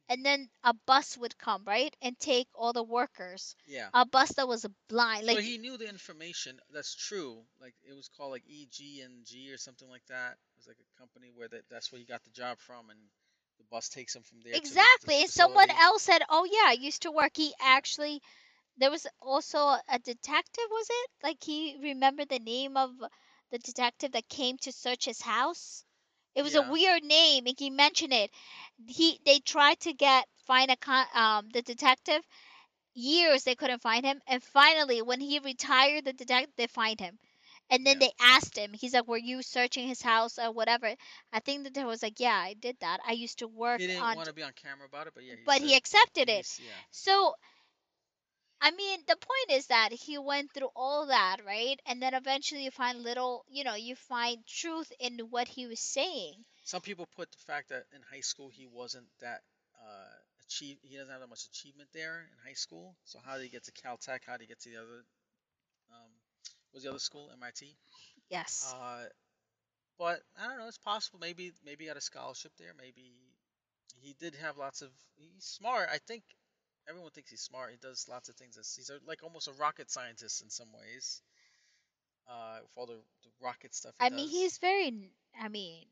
and 0.10 0.26
then 0.26 0.50
a 0.64 0.74
bus 0.86 1.18
would 1.18 1.38
come, 1.38 1.64
right? 1.66 1.96
And 2.02 2.18
take 2.20 2.48
all 2.54 2.74
the 2.74 2.84
workers. 2.84 3.56
Yeah. 3.68 3.90
A 3.94 4.06
bus 4.06 4.34
that 4.34 4.48
was 4.48 4.66
blind. 4.90 5.26
so 5.28 5.34
Like 5.36 5.44
he 5.44 5.58
knew 5.58 5.78
the 5.78 5.88
information. 5.88 6.60
That's 6.74 6.96
true. 6.96 7.44
Like 7.62 7.76
it 7.88 7.94
was 7.94 8.10
called 8.10 8.32
like 8.32 8.44
EG 8.50 9.02
and 9.02 9.26
G 9.26 9.52
or 9.52 9.58
something 9.58 9.90
like 9.90 10.06
that. 10.08 10.34
It 10.34 10.58
was 10.58 10.68
like 10.68 10.78
a 10.80 11.00
company 11.00 11.32
where 11.36 11.48
that, 11.50 11.64
that's 11.70 11.92
where 11.92 12.00
he 12.00 12.06
got 12.06 12.24
the 12.24 12.32
job 12.32 12.60
from, 12.60 12.90
and 12.90 13.00
the 13.58 13.66
bus 13.72 13.90
takes 13.90 14.16
him 14.16 14.24
from 14.24 14.40
there. 14.42 14.54
the- 14.54 14.58
exactly. 14.58 15.22
and 15.22 15.30
someone 15.30 15.70
else 15.72 16.04
said, 16.04 16.24
"Oh 16.30 16.46
yeah, 16.46 16.68
I 16.68 16.74
used 16.74 17.04
to 17.04 17.12
work." 17.12 17.36
He 17.38 17.54
actually 17.60 18.22
there 18.78 18.92
was 18.92 19.08
also 19.22 19.60
a 19.90 20.00
detective, 20.00 20.66
was 20.72 20.88
it? 20.90 21.12
Like 21.24 21.44
he 21.44 21.78
remembered 21.82 22.30
the 22.30 22.40
name 22.40 22.78
of 22.78 22.92
the 23.52 23.60
detective 23.60 24.12
that 24.14 24.30
came 24.30 24.58
to 24.60 24.72
search 24.72 25.06
his 25.06 25.22
house. 25.22 25.84
It 26.36 26.44
was 26.44 26.56
Yeah. 26.56 26.62
a 26.68 26.72
weird 26.72 27.04
name, 27.04 27.48
and 27.48 27.60
he 27.60 27.70
mentioned 27.70 28.14
it. 28.14 28.32
He 28.88 29.20
they 29.26 29.40
tried 29.40 29.80
to 29.82 29.94
get 29.94 30.28
find 30.46 30.72
a 30.72 30.78
con, 30.78 31.08
um 31.14 31.50
the 31.50 31.62
detective. 31.62 32.24
Years 32.96 33.44
they 33.44 33.56
couldn't 33.56 33.82
find 33.82 34.06
him, 34.06 34.22
and 34.28 34.44
finally, 34.44 35.02
when 35.02 35.22
he 35.22 35.40
retired, 35.40 36.06
the 36.06 36.14
detective 36.14 36.54
they 36.58 36.68
find 36.68 37.00
him. 37.00 37.20
And 37.70 37.86
then 37.86 38.00
Yeah. 38.02 38.08
they 38.08 38.14
asked 38.20 38.58
him. 38.58 38.74
He's 38.74 38.94
like, 38.94 39.08
"Were 39.08 39.18
you 39.18 39.42
searching 39.42 39.88
his 39.88 40.02
house 40.02 40.40
or 40.40 40.52
whatever?" 40.52 40.96
I 41.34 41.40
think 41.40 41.64
that 41.66 41.74
there 41.74 41.86
was 41.88 42.02
like, 42.04 42.20
"Yeah, 42.20 42.36
I 42.36 42.54
did 42.54 42.80
that. 42.80 43.00
I 43.06 43.14
used 43.14 43.40
to 43.40 43.48
work 43.48 43.80
He 43.82 43.88
didn't 43.88 44.04
on." 44.04 44.16
want 44.16 44.28
to 44.28 44.34
be 44.34 44.44
on 44.44 44.54
camera 44.54 44.86
about 44.88 45.08
it, 45.08 45.14
but 45.14 45.24
yeah. 45.24 45.36
He 45.36 45.44
but 45.44 45.60
said, 45.60 45.68
he 45.68 45.76
accepted 45.76 46.30
it. 46.30 46.46
he's- 46.46 46.60
Yeah. 46.60 46.72
So, 46.92 47.36
I 48.62 48.72
mean, 48.72 49.04
the 49.08 49.16
point 49.16 49.52
is 49.52 49.68
that 49.68 49.92
he 49.92 50.18
went 50.18 50.52
through 50.54 50.70
all 50.76 51.08
that, 51.08 51.44
right? 51.46 51.80
And 51.86 52.02
then 52.02 52.14
eventually 52.14 52.64
you 52.64 52.72
find 52.72 53.04
little, 53.04 53.46
you 53.50 53.64
know, 53.64 53.76
you 53.76 53.96
find 53.96 54.46
truth 54.48 54.92
in 55.00 55.20
what 55.30 55.48
he 55.48 55.68
was 55.68 55.80
saying. 55.80 56.44
Some 56.64 56.82
people 56.82 57.06
put 57.16 57.32
the 57.32 57.38
fact 57.38 57.70
that 57.70 57.86
in 57.94 58.02
high 58.02 58.22
school 58.22 58.50
he 58.50 58.66
wasn't 58.66 59.08
that 59.20 59.44
uh, 59.80 60.16
achieve. 60.44 60.80
He 60.82 60.98
doesn't 60.98 61.12
have 61.12 61.22
that 61.22 61.30
much 61.30 61.46
achievement 61.46 61.90
there 61.94 62.22
in 62.32 62.38
high 62.44 62.56
school. 62.56 62.96
So 63.06 63.20
how 63.24 63.36
did 63.38 63.44
he 63.44 63.50
get 63.50 63.64
to 63.66 63.72
Caltech? 63.72 64.26
How 64.26 64.34
did 64.34 64.42
he 64.42 64.48
get 64.48 64.60
to 64.62 64.70
the 64.70 64.78
other? 64.78 65.06
Um, 65.92 66.12
was 66.74 66.84
the 66.84 66.90
other 66.90 67.00
school? 67.00 67.30
MIT. 67.34 67.76
Yes. 68.30 68.76
Uh, 68.76 69.06
but 69.98 70.22
I 70.40 70.48
don't 70.48 70.60
know. 70.60 70.68
It's 70.68 70.78
possible. 70.78 71.20
Maybe 71.20 71.52
maybe 71.66 71.84
he 71.86 71.88
got 71.90 71.98
a 71.98 72.02
scholarship 72.02 72.52
there. 72.58 72.74
Maybe 72.78 73.14
he 74.02 74.14
did 74.20 74.36
have 74.36 74.58
lots 74.58 74.82
of. 74.82 74.90
He's 75.18 75.44
smart. 75.46 75.90
I 75.92 76.00
think 76.00 76.24
everyone 76.90 77.12
thinks 77.12 77.30
he's 77.32 77.42
smart. 77.42 77.72
He 77.72 77.78
does 77.78 78.08
lots 78.10 78.30
of 78.30 78.36
things. 78.36 78.56
He's 78.76 78.90
a, 78.90 79.00
like 79.06 79.24
almost 79.24 79.48
a 79.48 79.54
rocket 79.54 79.90
scientist 79.92 80.42
in 80.42 80.50
some 80.50 80.70
ways. 80.74 81.22
Uh, 82.30 82.60
with 82.62 82.72
all 82.76 82.86
the, 82.86 83.00
the 83.24 83.30
rocket 83.42 83.74
stuff. 83.74 83.94
I 84.00 84.10
mean, 84.10 84.28
he's 84.30 84.58
very, 84.58 85.12
I 85.40 85.48
mean, 85.50 85.86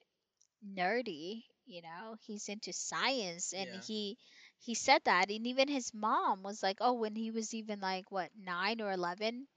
nerdy, 0.65 1.43
you 1.65 1.81
know. 1.81 2.15
He's 2.21 2.47
into 2.49 2.73
science 2.73 3.53
and 3.53 3.69
Yeah. 3.69 3.81
he 3.83 4.17
he 4.59 4.73
said 4.75 5.01
that 5.05 5.29
and 5.31 5.45
even 5.47 5.67
his 5.67 5.93
mom 5.93 6.43
was 6.43 6.61
like, 6.63 6.77
"Oh, 6.81 6.93
when 6.93 7.15
he 7.15 7.31
was 7.31 7.53
even 7.53 7.79
like 7.79 8.11
what, 8.11 8.31
9 8.37 8.81
or 8.81 8.91
11, 8.91 9.47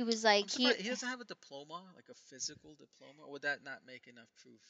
he 0.00 0.04
was 0.04 0.24
like 0.24 0.50
he 0.50 0.72
he 0.72 0.88
doesn't 0.88 1.08
have 1.08 1.20
a 1.20 1.24
diploma, 1.24 1.82
like 1.94 2.08
a 2.10 2.14
physical 2.30 2.70
diploma. 2.70 3.28
Would 3.28 3.42
that 3.42 3.62
not 3.62 3.80
make 3.86 4.06
enough 4.06 4.28
proof? 4.42 4.62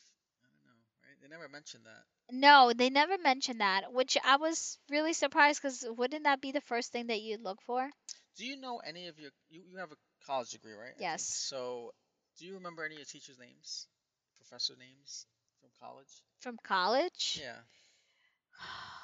I 0.42 0.48
don't 0.50 0.64
know, 0.66 0.80
right? 1.06 1.16
They 1.22 1.28
never 1.28 1.48
mentioned 1.48 1.84
that. 1.86 2.02
No, 2.32 2.72
they 2.74 2.90
never 2.90 3.16
mentioned 3.16 3.60
that, 3.60 3.92
which 3.92 4.18
I 4.24 4.36
was 4.36 4.76
really 4.90 5.12
surprised 5.12 5.62
because 5.62 5.86
wouldn't 5.88 6.24
that 6.24 6.40
be 6.40 6.50
the 6.50 6.60
first 6.62 6.90
thing 6.90 7.06
that 7.06 7.20
you'd 7.20 7.44
look 7.44 7.62
for? 7.62 7.88
Do 8.36 8.44
you 8.44 8.56
know 8.56 8.78
any 8.78 9.06
of 9.06 9.20
your? 9.20 9.30
You, 9.50 9.62
you 9.70 9.78
have 9.78 9.92
a 9.92 9.96
college 10.26 10.50
degree, 10.50 10.72
right? 10.72 10.94
Yes. 10.98 11.22
So, 11.24 11.92
do 12.38 12.46
you 12.46 12.54
remember 12.54 12.84
any 12.84 12.96
of 12.96 12.98
your 12.98 13.06
teachers' 13.06 13.38
names, 13.38 13.86
professor 14.36 14.74
names 14.76 15.26
from 15.60 15.70
college? 15.80 16.24
From 16.40 16.58
college? 16.64 17.38
Yeah. 17.40 17.58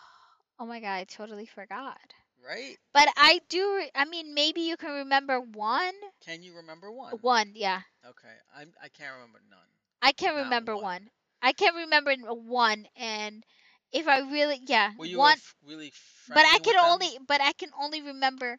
Oh 0.58 0.64
my 0.64 0.80
god, 0.80 0.94
I 0.94 1.04
totally 1.04 1.44
forgot. 1.44 2.00
Right? 2.44 2.78
But 2.92 3.08
I 3.16 3.40
do. 3.48 3.76
Re- 3.76 3.90
I 3.94 4.04
mean, 4.04 4.34
maybe 4.34 4.62
you 4.62 4.76
can 4.76 4.90
remember 4.90 5.40
one. 5.40 5.94
Can 6.20 6.42
you 6.42 6.54
remember 6.54 6.90
one? 6.90 7.18
One, 7.20 7.52
yeah. 7.54 7.82
Okay. 8.04 8.34
I'm. 8.54 8.72
I 8.82 8.88
can't 8.88 9.14
remember 9.14 9.40
none. 9.48 9.68
I 10.02 10.12
can 10.12 10.34
Not 10.34 10.44
remember 10.44 10.74
one. 10.74 10.82
one. 10.82 11.10
I 11.42 11.52
can 11.52 11.74
remember 11.74 12.14
one, 12.34 12.86
and 12.96 13.44
if 13.92 14.06
I 14.08 14.18
really, 14.20 14.60
yeah, 14.66 14.92
Were 14.96 15.06
you 15.06 15.18
one. 15.18 15.32
f- 15.32 15.54
really? 15.64 15.92
But 16.28 16.44
I 16.46 16.58
can 16.58 16.76
them? 16.76 16.84
only, 16.84 17.18
but 17.26 17.40
I 17.40 17.52
can 17.52 17.70
only 17.78 18.02
remember 18.02 18.58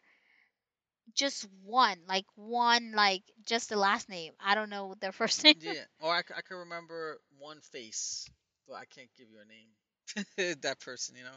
just 1.14 1.46
one, 1.64 1.98
like 2.06 2.26
one, 2.36 2.92
like 2.92 3.22
just 3.44 3.68
the 3.68 3.76
last 3.76 4.08
name. 4.08 4.32
I 4.40 4.54
don't 4.54 4.70
know 4.70 4.94
their 5.00 5.12
first 5.20 5.42
name. 5.44 5.56
Yeah. 5.60 5.84
Or 6.00 6.14
I, 6.14 6.18
I 6.18 6.42
can 6.42 6.56
remember 6.58 7.20
one 7.38 7.60
face, 7.60 8.26
but 8.66 8.74
I 8.74 8.84
can't 8.84 9.10
give 9.16 9.28
you 9.30 9.38
a 9.40 9.46
name. 9.46 10.56
that 10.62 10.80
person, 10.80 11.16
you 11.16 11.24
know. 11.24 11.36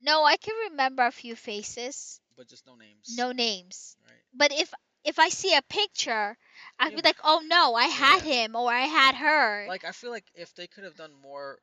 No, 0.00 0.24
I 0.24 0.36
can 0.36 0.54
remember 0.70 1.04
a 1.06 1.12
few 1.12 1.34
faces, 1.36 2.20
But 2.36 2.48
just 2.48 2.66
no 2.66 2.74
names. 2.74 3.08
no 3.16 3.32
names. 3.32 3.96
Right. 4.06 4.24
But 4.32 4.52
if 4.52 4.72
if 5.04 5.18
I 5.18 5.28
see 5.30 5.54
a 5.54 5.62
picture, 5.62 6.36
I'd 6.78 6.92
Yeah, 6.92 6.96
be 6.96 7.02
like, 7.02 7.18
"Oh 7.22 7.40
no, 7.40 7.74
I 7.74 7.86
had 7.86 8.20
Yeah. 8.20 8.24
him 8.24 8.56
or 8.56 8.72
I 8.72 8.86
had 8.86 9.14
her." 9.16 9.66
Like 9.68 9.84
I 9.84 9.92
feel 9.92 10.10
like 10.10 10.30
if 10.34 10.54
they 10.54 10.66
could 10.66 10.84
have 10.84 10.96
done 10.96 11.12
more 11.14 11.58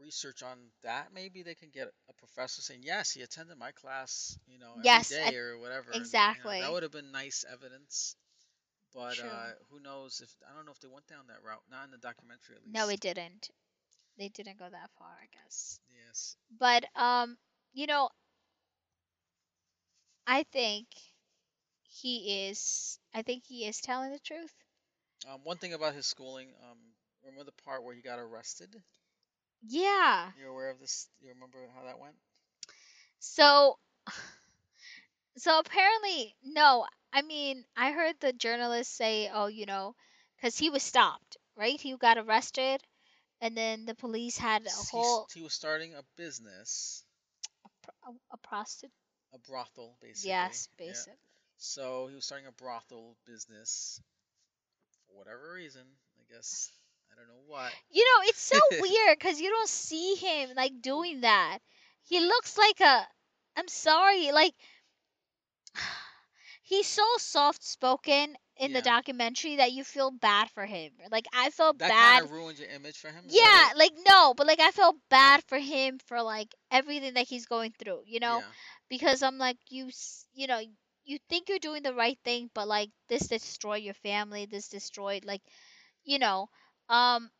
research 0.00 0.42
on 0.42 0.58
that, 0.82 1.12
maybe 1.12 1.42
they 1.42 1.54
can 1.54 1.70
get 1.70 1.88
a 2.08 2.12
professor 2.14 2.62
saying, 2.62 2.82
"Yes, 2.82 3.12
he 3.12 3.22
attended 3.22 3.58
my 3.58 3.72
class, 3.72 4.38
you 4.46 4.58
know, 4.58 4.78
every 4.82 4.84
Yes, 4.84 5.10
day 5.10 5.28
I- 5.28 5.36
or 5.36 5.58
whatever." 5.58 5.92
and, 5.92 6.14
you 6.30 6.40
know, 6.40 6.50
exactly. 6.50 6.58
that 6.58 6.70
would 6.72 6.82
have 6.82 6.92
been 6.92 7.10
nice 7.12 7.44
evidence. 7.48 8.16
But 8.94 9.18
True. 9.18 9.28
uh, 9.28 9.52
who 9.70 9.80
knows 9.80 10.20
if 10.20 10.34
I 10.50 10.54
don't 10.54 10.66
know 10.66 10.72
if 10.72 10.80
they 10.80 10.88
went 10.88 11.06
down 11.06 11.26
that 11.28 11.42
route. 11.42 11.62
Not 11.70 11.84
in 11.84 11.90
the 11.92 11.98
documentary, 11.98 12.56
at 12.56 12.64
least. 12.64 12.74
no, 12.74 12.88
it 12.88 13.00
didn't. 13.00 13.50
They 14.18 14.28
didn't 14.28 14.58
go 14.58 14.68
that 14.70 14.90
far, 14.98 15.18
I 15.22 15.26
guess. 15.32 15.80
Yes. 16.06 16.36
But 16.58 16.84
um, 16.96 17.38
you 17.76 17.86
know, 17.86 18.10
I 20.28 20.44
think 20.44 20.88
he 21.88 22.48
is. 22.48 22.98
I 23.14 23.22
think 23.22 23.44
he 23.46 23.66
is 23.66 23.80
telling 23.80 24.12
the 24.12 24.18
truth. 24.20 24.54
Um, 25.28 25.40
one 25.44 25.58
thing 25.58 25.74
about 25.74 25.94
his 25.94 26.06
schooling. 26.06 26.54
Um, 26.62 26.78
remember 27.24 27.44
the 27.44 27.62
part 27.64 27.84
where 27.84 27.94
he 27.94 28.02
got 28.02 28.18
arrested? 28.18 28.82
Yeah. 29.62 30.32
You're 30.38 30.50
aware 30.50 30.70
of 30.70 30.80
this? 30.80 31.08
You 31.20 31.30
remember 31.30 31.58
how 31.74 31.84
that 31.84 31.98
went? 31.98 32.16
So, 33.20 33.78
so 35.38 35.58
apparently, 35.58 36.36
no. 36.44 36.86
I 37.12 37.22
mean, 37.22 37.64
I 37.76 37.92
heard 37.92 38.20
the 38.20 38.32
journalist 38.32 38.92
say, 38.94 39.30
"Oh, 39.32 39.46
you 39.46 39.66
know, 39.66 39.96
because 40.36 40.58
he 40.58 40.70
was 40.70 40.82
stopped, 40.82 41.38
right? 41.56 41.80
He 41.80 41.96
got 41.96 42.18
arrested, 42.18 42.82
and 43.40 43.56
then 43.56 43.86
the 43.86 43.94
police 43.94 44.36
had 44.38 44.66
a 44.66 44.70
he 44.70 44.84
whole 44.84 45.28
He 45.32 45.42
was 45.42 45.54
starting 45.54 45.94
a 45.94 46.02
business, 46.16 47.05
a, 48.06 48.10
a 48.32 48.36
prostitute. 48.38 48.92
a 49.34 49.38
brothel, 49.38 49.96
basically. 50.00 50.30
Yes, 50.30 50.68
Yeah. 50.80 51.14
So 51.58 52.06
he 52.08 52.14
was 52.14 52.24
starting 52.24 52.46
a 52.46 52.52
brothel 52.52 53.16
business 53.26 54.00
for 55.06 55.18
whatever 55.18 55.52
reason. 55.54 55.82
I 56.18 56.32
guess 56.32 56.70
I 57.12 57.16
don't 57.16 57.28
know 57.28 57.42
what. 57.46 57.72
You 57.90 58.04
know, 58.04 58.28
it's 58.28 58.40
so 58.40 58.58
weird 58.80 59.18
because 59.18 59.40
you 59.40 59.50
don't 59.50 59.68
see 59.68 60.14
him 60.16 60.50
like 60.56 60.80
doing 60.82 61.22
that. 61.22 61.58
He 62.02 62.20
looks 62.20 62.56
like 62.58 62.80
a. 62.80 63.06
I'm 63.56 63.68
sorry, 63.68 64.32
like 64.32 64.54
he's 66.62 66.86
so 66.86 67.04
soft 67.18 67.64
spoken 67.64 68.36
in 68.58 68.72
the 68.72 68.82
documentary 68.82 69.56
that 69.56 69.72
you 69.72 69.84
feel 69.84 70.10
bad 70.10 70.50
for 70.50 70.66
him. 70.66 70.92
Like 71.10 71.26
I 71.34 71.50
felt 71.50 71.78
That 71.78 71.88
bad. 71.88 71.96
kind 71.96 72.24
of 72.24 72.30
ruined 72.32 72.58
your 72.58 72.68
image 72.68 72.96
for 72.98 73.10
him. 73.10 73.24
Yeah, 73.28 73.72
like 73.76 73.92
no, 74.06 74.34
but 74.34 74.46
like 74.46 74.60
I 74.60 74.70
felt 74.70 74.96
bad 75.10 75.42
for 75.48 75.58
him 75.58 75.98
for 76.06 76.22
like 76.22 76.54
everything 76.70 77.14
that 77.14 77.26
he's 77.28 77.46
going 77.46 77.72
through, 77.78 78.02
you 78.06 78.20
know? 78.20 78.42
Yeah. 78.42 78.52
Because 78.88 79.22
I'm 79.22 79.38
like 79.38 79.58
you 79.68 79.90
you 80.34 80.46
know, 80.46 80.60
you 81.04 81.18
think 81.28 81.48
you're 81.48 81.58
doing 81.58 81.82
the 81.82 81.94
right 81.94 82.18
thing, 82.24 82.50
but 82.54 82.68
like 82.68 82.90
this 83.08 83.26
destroyed 83.28 83.82
your 83.82 83.94
family, 83.94 84.46
this 84.46 84.68
destroyed 84.68 85.24
like 85.24 85.42
you 86.04 86.18
know, 86.18 86.48
um 86.88 87.30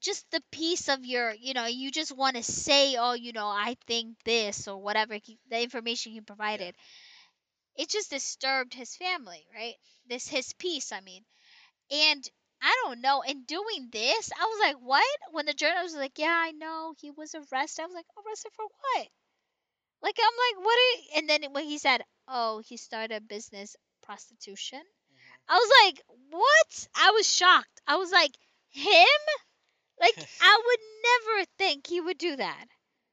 just 0.00 0.30
the 0.30 0.42
piece 0.52 0.88
of 0.88 1.04
your, 1.04 1.32
you 1.34 1.54
know, 1.54 1.66
you 1.66 1.90
just 1.90 2.12
want 2.16 2.36
to 2.36 2.42
say, 2.42 2.96
"Oh, 2.98 3.14
you 3.14 3.32
know, 3.32 3.46
I 3.46 3.76
think 3.86 4.16
this" 4.24 4.68
or 4.68 4.76
whatever 4.80 5.14
he, 5.14 5.38
the 5.50 5.62
information 5.62 6.12
he 6.12 6.20
provided. 6.20 6.74
It 7.76 7.88
just 7.90 8.10
disturbed 8.10 8.74
his 8.74 8.96
family, 8.96 9.46
right? 9.54 9.74
This 10.06 10.28
his 10.28 10.52
peace, 10.54 10.92
I 10.92 11.00
mean. 11.00 11.24
And 11.90 12.28
I 12.62 12.74
don't 12.84 13.00
know. 13.00 13.22
In 13.22 13.44
doing 13.44 13.88
this, 13.92 14.30
I 14.32 14.44
was 14.44 14.60
like, 14.60 14.76
what? 14.76 15.18
When 15.32 15.46
the 15.46 15.54
journalist 15.54 15.94
was 15.94 16.00
like, 16.02 16.18
yeah, 16.18 16.34
I 16.34 16.52
know 16.52 16.94
he 16.98 17.10
was 17.10 17.34
arrested, 17.34 17.82
I 17.82 17.86
was 17.86 17.94
like, 17.94 18.06
arrested 18.26 18.52
for 18.54 18.64
what? 18.64 19.08
Like, 20.02 20.16
I'm 20.18 20.24
like, 20.58 20.64
what? 20.64 20.76
Are 20.78 20.90
you? 20.98 21.02
And 21.16 21.28
then 21.28 21.52
when 21.52 21.64
he 21.64 21.78
said, 21.78 22.02
oh, 22.28 22.58
he 22.60 22.76
started 22.76 23.14
a 23.16 23.20
business 23.20 23.76
prostitution, 24.02 24.80
Mhm. 24.80 25.38
I 25.48 25.56
was 25.58 25.72
like, 25.84 26.02
what? 26.30 26.88
I 26.94 27.10
was 27.12 27.28
shocked. 27.30 27.80
I 27.86 27.96
was 27.96 28.10
like, 28.12 28.36
him? 28.70 29.18
Like, 30.00 30.16
I 30.40 30.62
would 30.64 30.80
never 31.04 31.46
think 31.58 31.86
he 31.86 32.00
would 32.00 32.18
do 32.18 32.36
that. 32.36 32.66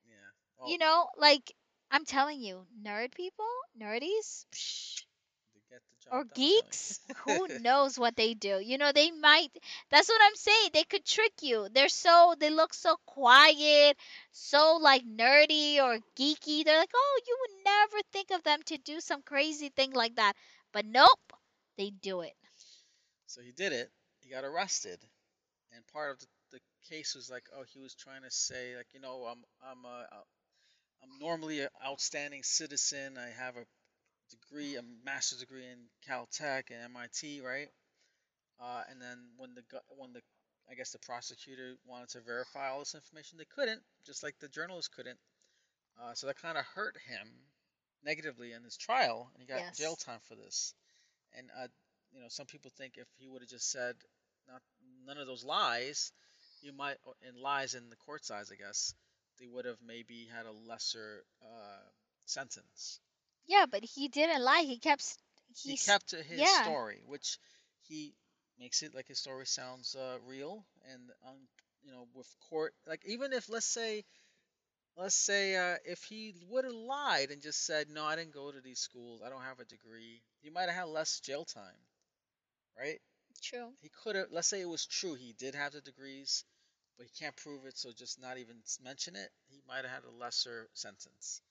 Yeah. 0.06 0.16
Well, 0.58 0.70
You 0.70 0.78
know, 0.78 1.10
like, 1.18 1.54
I'm 1.94 2.06
telling 2.06 2.42
you, 2.42 2.68
nerd 2.84 3.16
people, 3.16 3.48
nerdies, 3.80 4.46
psh, 4.52 5.06
they 5.54 5.62
get 5.70 5.82
the 5.90 5.98
job. 6.04 6.14
or 6.14 6.24
I'm 6.34 6.44
telling 6.54 6.76
you. 6.90 6.96
geeks 6.96 7.00
who 7.26 7.48
knows 7.50 7.98
what 8.00 8.16
they 8.16 8.34
do 8.36 8.60
you 8.60 8.78
know 8.78 8.92
they 8.92 9.12
might 9.12 9.50
that's 9.90 10.08
what 10.10 10.22
i'm 10.24 10.36
saying 10.36 10.70
they 10.74 10.84
could 10.84 11.06
trick 11.06 11.34
you 11.42 11.68
they're 11.74 11.90
so 11.90 12.36
they 12.40 12.50
look 12.50 12.74
so 12.74 12.96
quiet 13.06 13.98
so 14.32 14.78
like 14.82 15.04
nerdy 15.06 15.78
or 15.82 15.98
geeky 16.18 16.64
they're 16.66 16.78
like 16.80 16.92
oh 16.96 17.20
you 17.28 17.38
would 17.42 17.66
never 17.66 17.98
think 18.14 18.32
of 18.32 18.44
them 18.44 18.60
to 18.66 18.78
do 18.78 19.00
some 19.02 19.22
crazy 19.24 19.70
thing 19.70 19.92
like 19.94 20.16
that 20.16 20.34
but 20.74 20.86
nope 20.86 21.34
they 21.78 21.90
do 21.90 22.22
it 22.22 22.34
So 23.28 23.42
he 23.42 23.52
did 23.52 23.74
it. 23.74 23.92
He 24.22 24.30
got 24.30 24.44
arrested, 24.46 25.00
and 25.74 25.86
part 25.88 26.12
of 26.12 26.20
the, 26.20 26.28
the 26.52 26.60
case 26.88 27.16
was 27.16 27.30
like, 27.30 27.46
oh, 27.56 27.64
he 27.64 27.80
was 27.80 27.96
trying 27.96 28.24
to 28.24 28.32
say 28.32 28.76
like, 28.78 28.88
you 28.94 29.00
know, 29.00 29.24
I'm 29.26 29.44
I'm 29.64 29.86
a 29.86 30.08
uh, 30.12 30.24
I'm 31.04 31.20
normally 31.20 31.62
an 31.62 31.70
outstanding 31.86 32.44
citizen. 32.44 33.18
I 33.18 33.30
have 33.30 33.58
a 33.58 33.66
degree, 34.32 34.76
a 34.78 34.84
master's 35.06 35.40
degree 35.40 35.66
in 35.66 35.80
Caltech 36.08 36.72
and 36.72 36.84
MIT, 36.86 37.42
right? 37.42 37.70
Uh, 38.60 38.84
and 38.90 39.02
then 39.02 39.20
when 39.38 39.56
the 39.56 39.64
when 39.98 40.14
the 40.14 40.22
I 40.70 40.76
guess 40.76 40.92
the 40.92 41.00
prosecutor 41.00 41.76
wanted 41.86 42.10
to 42.12 42.22
verify 42.22 42.70
all 42.70 42.80
this 42.80 42.96
information, 42.96 43.38
they 43.38 43.46
couldn't, 43.46 43.82
just 44.06 44.24
like 44.24 44.36
the 44.40 44.50
journalist 44.50 44.92
couldn't. 44.94 45.20
Uh, 46.02 46.14
so 46.14 46.28
that 46.28 46.42
kind 46.42 46.58
of 46.58 46.66
hurt 46.66 46.98
him 47.08 47.28
negatively 48.04 48.54
in 48.54 48.64
his 48.64 48.78
trial, 48.78 49.30
and 49.34 49.42
he 49.42 49.48
got 49.48 49.60
Yes. 49.60 49.78
jail 49.78 49.96
time 49.96 50.20
for 50.28 50.36
this. 50.36 50.74
And 51.38 51.50
uh, 51.62 51.68
you 52.14 52.22
know, 52.22 52.28
some 52.30 52.46
people 52.48 52.72
think 52.78 52.98
if 52.98 53.08
he 53.18 53.28
would 53.28 53.42
have 53.42 53.50
just 53.50 53.72
said 53.72 53.96
not 54.48 54.62
none 55.06 55.18
of 55.18 55.28
those 55.28 55.44
lies, 55.44 56.12
you 56.62 56.74
might 56.74 56.98
or- 57.06 57.16
and 57.28 57.38
lies 57.38 57.76
in 57.76 57.90
the 57.90 57.96
court's 57.98 58.32
eyes, 58.32 58.52
I 58.52 58.56
guess, 58.56 58.94
they 59.44 59.50
would 59.50 59.66
have 59.66 59.80
maybe 59.86 60.28
had 60.34 60.48
a 60.48 60.52
lesser 60.52 61.26
uh, 61.44 61.84
sentence. 62.26 63.02
yeah 63.48 63.66
but 63.70 63.84
he 63.84 64.08
didn't 64.10 64.44
lie 64.44 64.62
he 64.64 64.78
kept 64.80 65.18
He 65.64 65.76
kept 65.76 66.12
his 66.12 66.50
yeah. 66.50 66.52
story, 66.52 67.02
which 67.06 67.40
he 67.82 68.16
makes 68.58 68.82
it 68.84 68.94
like 68.94 69.08
his 69.08 69.20
story 69.20 69.46
sounds 69.48 69.96
uh, 69.96 70.20
real 70.26 70.66
and 70.92 71.12
um, 71.26 71.48
you 71.84 71.92
know 71.92 72.08
with 72.14 72.28
court 72.50 72.76
like 72.88 73.06
even 73.06 73.34
if 73.34 73.50
let's 73.50 73.66
say 73.66 74.06
let's 74.98 75.16
say 75.16 75.56
uh, 75.56 75.78
if 75.86 76.04
he 76.04 76.36
would 76.50 76.66
have 76.66 76.74
lied 76.74 77.32
and 77.32 77.42
just 77.42 77.66
said 77.66 77.90
no 77.90 78.06
I 78.06 78.16
didn't 78.16 78.34
go 78.34 78.52
to 78.52 78.62
these 78.62 78.80
schools 78.80 79.22
I 79.26 79.30
don't 79.30 79.42
have 79.44 79.60
a 79.60 79.66
degree 79.66 80.22
he 80.42 80.50
might 80.50 80.70
have 80.70 80.76
had 80.76 80.84
less 80.90 81.20
jail 81.20 81.46
time 81.46 81.80
right 82.78 83.00
true 83.42 83.74
he 83.82 83.90
could 83.90 84.16
have 84.16 84.28
let's 84.32 84.48
say 84.48 84.62
it 84.62 84.70
was 84.70 84.86
true 84.86 85.16
he 85.16 85.34
did 85.34 85.56
have 85.56 85.74
the 85.74 85.82
degrees 85.82 86.44
but 86.98 87.06
he 87.08 87.12
can't 87.24 87.36
prove 87.38 87.66
it 87.66 87.78
so 87.78 87.92
just 87.92 88.22
not 88.22 88.38
even 88.38 88.56
mention 88.84 89.16
it 89.16 89.30
he 89.50 89.62
might 89.68 89.84
have 89.86 89.92
had 89.92 90.04
a 90.06 90.18
lesser 90.24 90.68
sentence 90.74 91.42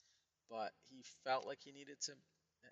but 0.49 0.71
he 0.89 1.03
felt 1.23 1.45
like 1.47 1.59
he 1.63 1.71
needed 1.71 1.99
to 2.01 2.13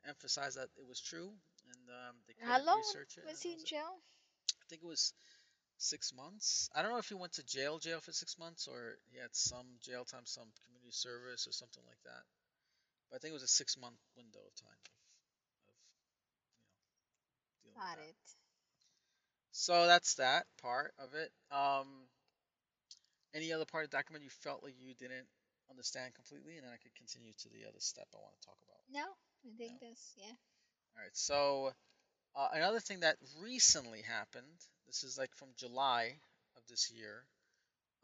emphasize 0.07 0.55
that 0.55 0.69
it 0.77 0.87
was 0.87 0.99
true 1.01 1.31
and 1.67 1.89
um, 1.89 2.15
they 2.27 2.33
couldn't 2.43 2.57
how 2.57 2.63
long 2.63 2.77
research 2.77 3.17
it 3.17 3.25
was 3.27 3.41
he 3.41 3.53
in 3.53 3.55
was 3.55 3.63
it. 3.63 3.69
jail 3.69 4.01
I 4.61 4.65
think 4.69 4.83
it 4.83 4.87
was 4.87 5.13
six 5.77 6.13
months. 6.13 6.69
I 6.75 6.81
don't 6.81 6.91
know 6.91 6.97
if 6.99 7.09
he 7.09 7.15
went 7.15 7.33
to 7.33 7.43
jail, 7.43 7.79
jail 7.79 7.99
for 8.01 8.11
six 8.13 8.37
months, 8.39 8.67
or 8.67 8.97
he 9.11 9.17
had 9.19 9.35
some 9.35 9.67
jail 9.81 10.05
time, 10.05 10.25
some 10.25 10.49
community 10.65 10.91
service, 10.91 11.47
or 11.47 11.51
something 11.51 11.83
like 11.87 12.01
that. 12.05 12.23
But 13.09 13.17
I 13.17 13.19
think 13.19 13.31
it 13.31 13.39
was 13.41 13.43
a 13.43 13.47
six 13.47 13.77
month 13.77 13.99
window 14.15 14.39
of 14.45 14.55
time 14.55 14.81
of, 15.67 15.73
of 15.73 15.77
you 17.65 17.71
know, 17.71 17.77
got 17.77 17.97
that. 17.97 18.09
it 18.09 18.15
So 19.51 19.85
that's 19.87 20.15
that 20.15 20.45
part 20.61 20.93
of 20.99 21.13
it. 21.13 21.31
Um, 21.51 21.87
any 23.33 23.53
other 23.53 23.65
part 23.65 23.83
of 23.85 23.91
the 23.91 23.97
document 23.97 24.23
you 24.23 24.29
felt 24.29 24.63
like 24.63 24.75
you 24.79 24.93
didn't 24.95 25.27
understand 25.69 26.13
completely, 26.15 26.57
and 26.57 26.65
then 26.65 26.73
I 26.73 26.77
could 26.81 26.95
continue 26.95 27.33
to 27.33 27.49
the 27.49 27.67
other 27.67 27.79
step 27.79 28.07
I 28.13 28.17
want 28.19 28.35
to 28.39 28.45
talk 28.47 28.57
about. 28.67 28.83
no 28.89 29.05
i 29.45 29.49
think 29.57 29.79
No. 29.81 29.87
this 29.89 30.13
yeah 30.17 30.33
All 30.95 31.01
right. 31.03 31.15
So 31.15 31.73
uh, 32.35 32.49
another 32.53 32.79
thing 32.79 33.01
that 33.01 33.17
recently 33.41 34.01
happened. 34.01 34.59
This 34.87 35.03
is 35.03 35.17
like 35.17 35.33
from 35.35 35.49
July 35.57 36.15
of 36.57 36.63
this 36.69 36.91
year. 36.91 37.25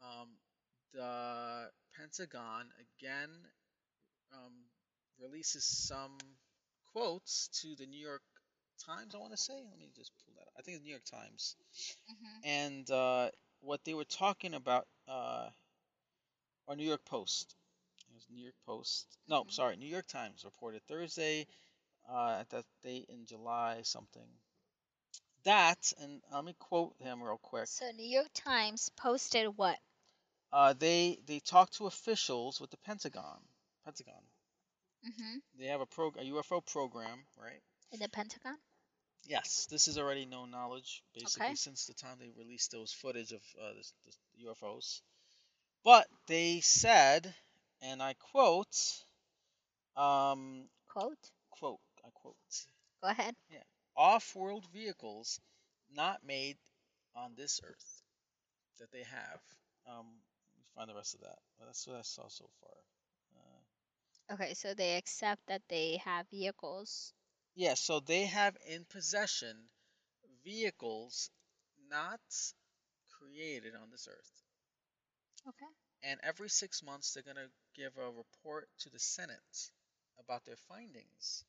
Um, 0.02 0.28
the 0.94 1.70
Pentagon 1.96 2.66
again 2.80 3.30
um, 4.32 4.52
releases 5.20 5.64
some 5.64 6.16
quotes 6.92 7.48
to 7.62 7.74
the 7.76 7.86
New 7.86 8.00
York 8.04 8.22
Times. 8.84 9.14
I 9.14 9.18
want 9.18 9.32
to 9.32 9.36
say. 9.38 9.54
Let 9.70 9.78
me 9.78 9.90
just 9.96 10.12
pull 10.24 10.34
that. 10.36 10.42
up. 10.42 10.52
I 10.58 10.62
think 10.62 10.76
it's 10.76 10.84
New 10.84 10.90
York 10.90 11.04
Times. 11.04 11.56
hmm 12.08 12.40
And 12.44 12.90
uh, 12.90 13.30
what 13.60 13.84
they 13.84 13.94
were 13.94 14.04
talking 14.04 14.54
about, 14.54 14.86
uh, 15.08 15.48
or 16.66 16.76
New 16.76 16.86
York 16.86 17.04
Post. 17.04 17.54
It 18.10 18.14
was 18.14 18.26
New 18.30 18.42
York 18.42 18.54
Post. 18.66 19.06
No, 19.28 19.44
sorry, 19.48 19.76
New 19.76 19.86
York 19.88 20.06
Times 20.06 20.44
reported 20.44 20.82
Thursday 20.88 21.46
uh, 22.10 22.38
at 22.40 22.50
that 22.50 22.64
date 22.82 23.06
in 23.08 23.26
July 23.26 23.80
something. 23.82 24.28
That, 25.44 25.92
and 26.02 26.20
let 26.32 26.44
me 26.44 26.54
quote 26.58 26.94
him 27.00 27.22
real 27.22 27.38
quick. 27.38 27.66
so 27.68 27.90
new 27.92 28.04
york 28.06 28.28
times 28.34 28.90
posted 28.96 29.46
what 29.56 29.78
Uh, 30.52 30.72
they 30.74 31.18
they 31.26 31.38
talked 31.40 31.74
to 31.74 31.86
officials 31.86 32.60
with 32.60 32.70
the 32.70 32.76
Pentagon. 32.78 33.40
Pentagon. 33.84 34.22
Mm-hmm. 35.06 35.38
They 35.58 35.66
have 35.66 35.80
a 35.80 35.86
prog- 35.86 36.16
a 36.18 36.24
UFO 36.24 36.60
program, 36.64 37.24
right? 37.40 37.62
in 37.92 38.00
the 38.00 38.08
pentagon 38.08 38.56
Yes, 39.26 39.66
this 39.70 39.88
is 39.88 39.98
already 39.98 40.24
known 40.26 40.50
knowledge, 40.50 41.02
basically, 41.14 41.46
Okay. 41.46 41.54
since 41.54 41.86
the 41.86 41.94
time 41.94 42.18
they 42.18 42.30
released 42.30 42.70
those 42.72 42.92
footage 42.92 43.32
of 43.32 43.42
uh, 43.62 43.74
this, 43.74 43.92
this 44.04 44.18
UFOs. 44.44 45.02
But 45.84 46.08
they 46.26 46.60
said, 46.60 47.34
and 47.82 48.02
I 48.02 48.14
quote, 48.14 49.04
um, 49.96 50.68
quote 50.88 51.30
quote, 51.50 51.80
I 52.04 52.10
quote, 52.14 52.36
go 53.02 53.08
ahead 53.08 53.34
Yeah, 53.50 53.64
off-world 53.96 54.66
vehicles 54.72 55.40
not 55.90 56.24
made 56.24 56.56
on 57.14 57.34
this 57.36 57.60
earth 57.64 58.02
that 58.78 58.90
they 58.92 59.04
have. 59.04 59.40
Um, 59.86 60.06
let 60.46 60.58
me 60.58 60.64
find 60.74 60.90
the 60.90 60.94
rest 60.94 61.14
of 61.14 61.20
that. 61.22 61.38
That's 61.60 61.86
what 61.86 61.96
I 61.96 62.02
saw 62.02 62.28
so 62.28 62.48
far. 62.60 62.76
Uh, 63.36 63.60
okay 64.32 64.54
so 64.54 64.72
they 64.74 64.96
accept 64.96 65.46
that 65.46 65.62
they 65.68 65.98
have 65.98 66.26
vehicles 66.30 67.12
yeah, 67.54 67.74
so 67.74 68.00
they 68.00 68.26
have 68.26 68.56
in 68.68 68.84
possession 68.84 69.68
vehicles 70.44 71.30
not 71.90 72.20
created 73.18 73.74
on 73.74 73.90
this 73.90 74.08
earth. 74.08 74.42
okay 75.48 75.68
And 76.02 76.18
every 76.24 76.48
six 76.48 76.82
months, 76.82 77.12
they're 77.12 77.22
going 77.22 77.36
to 77.36 77.50
give 77.74 77.96
a 77.98 78.10
report 78.10 78.68
to 78.80 78.90
the 78.90 78.98
Senate 78.98 79.70
about 80.18 80.44
their 80.44 80.56
findings. 80.56 81.44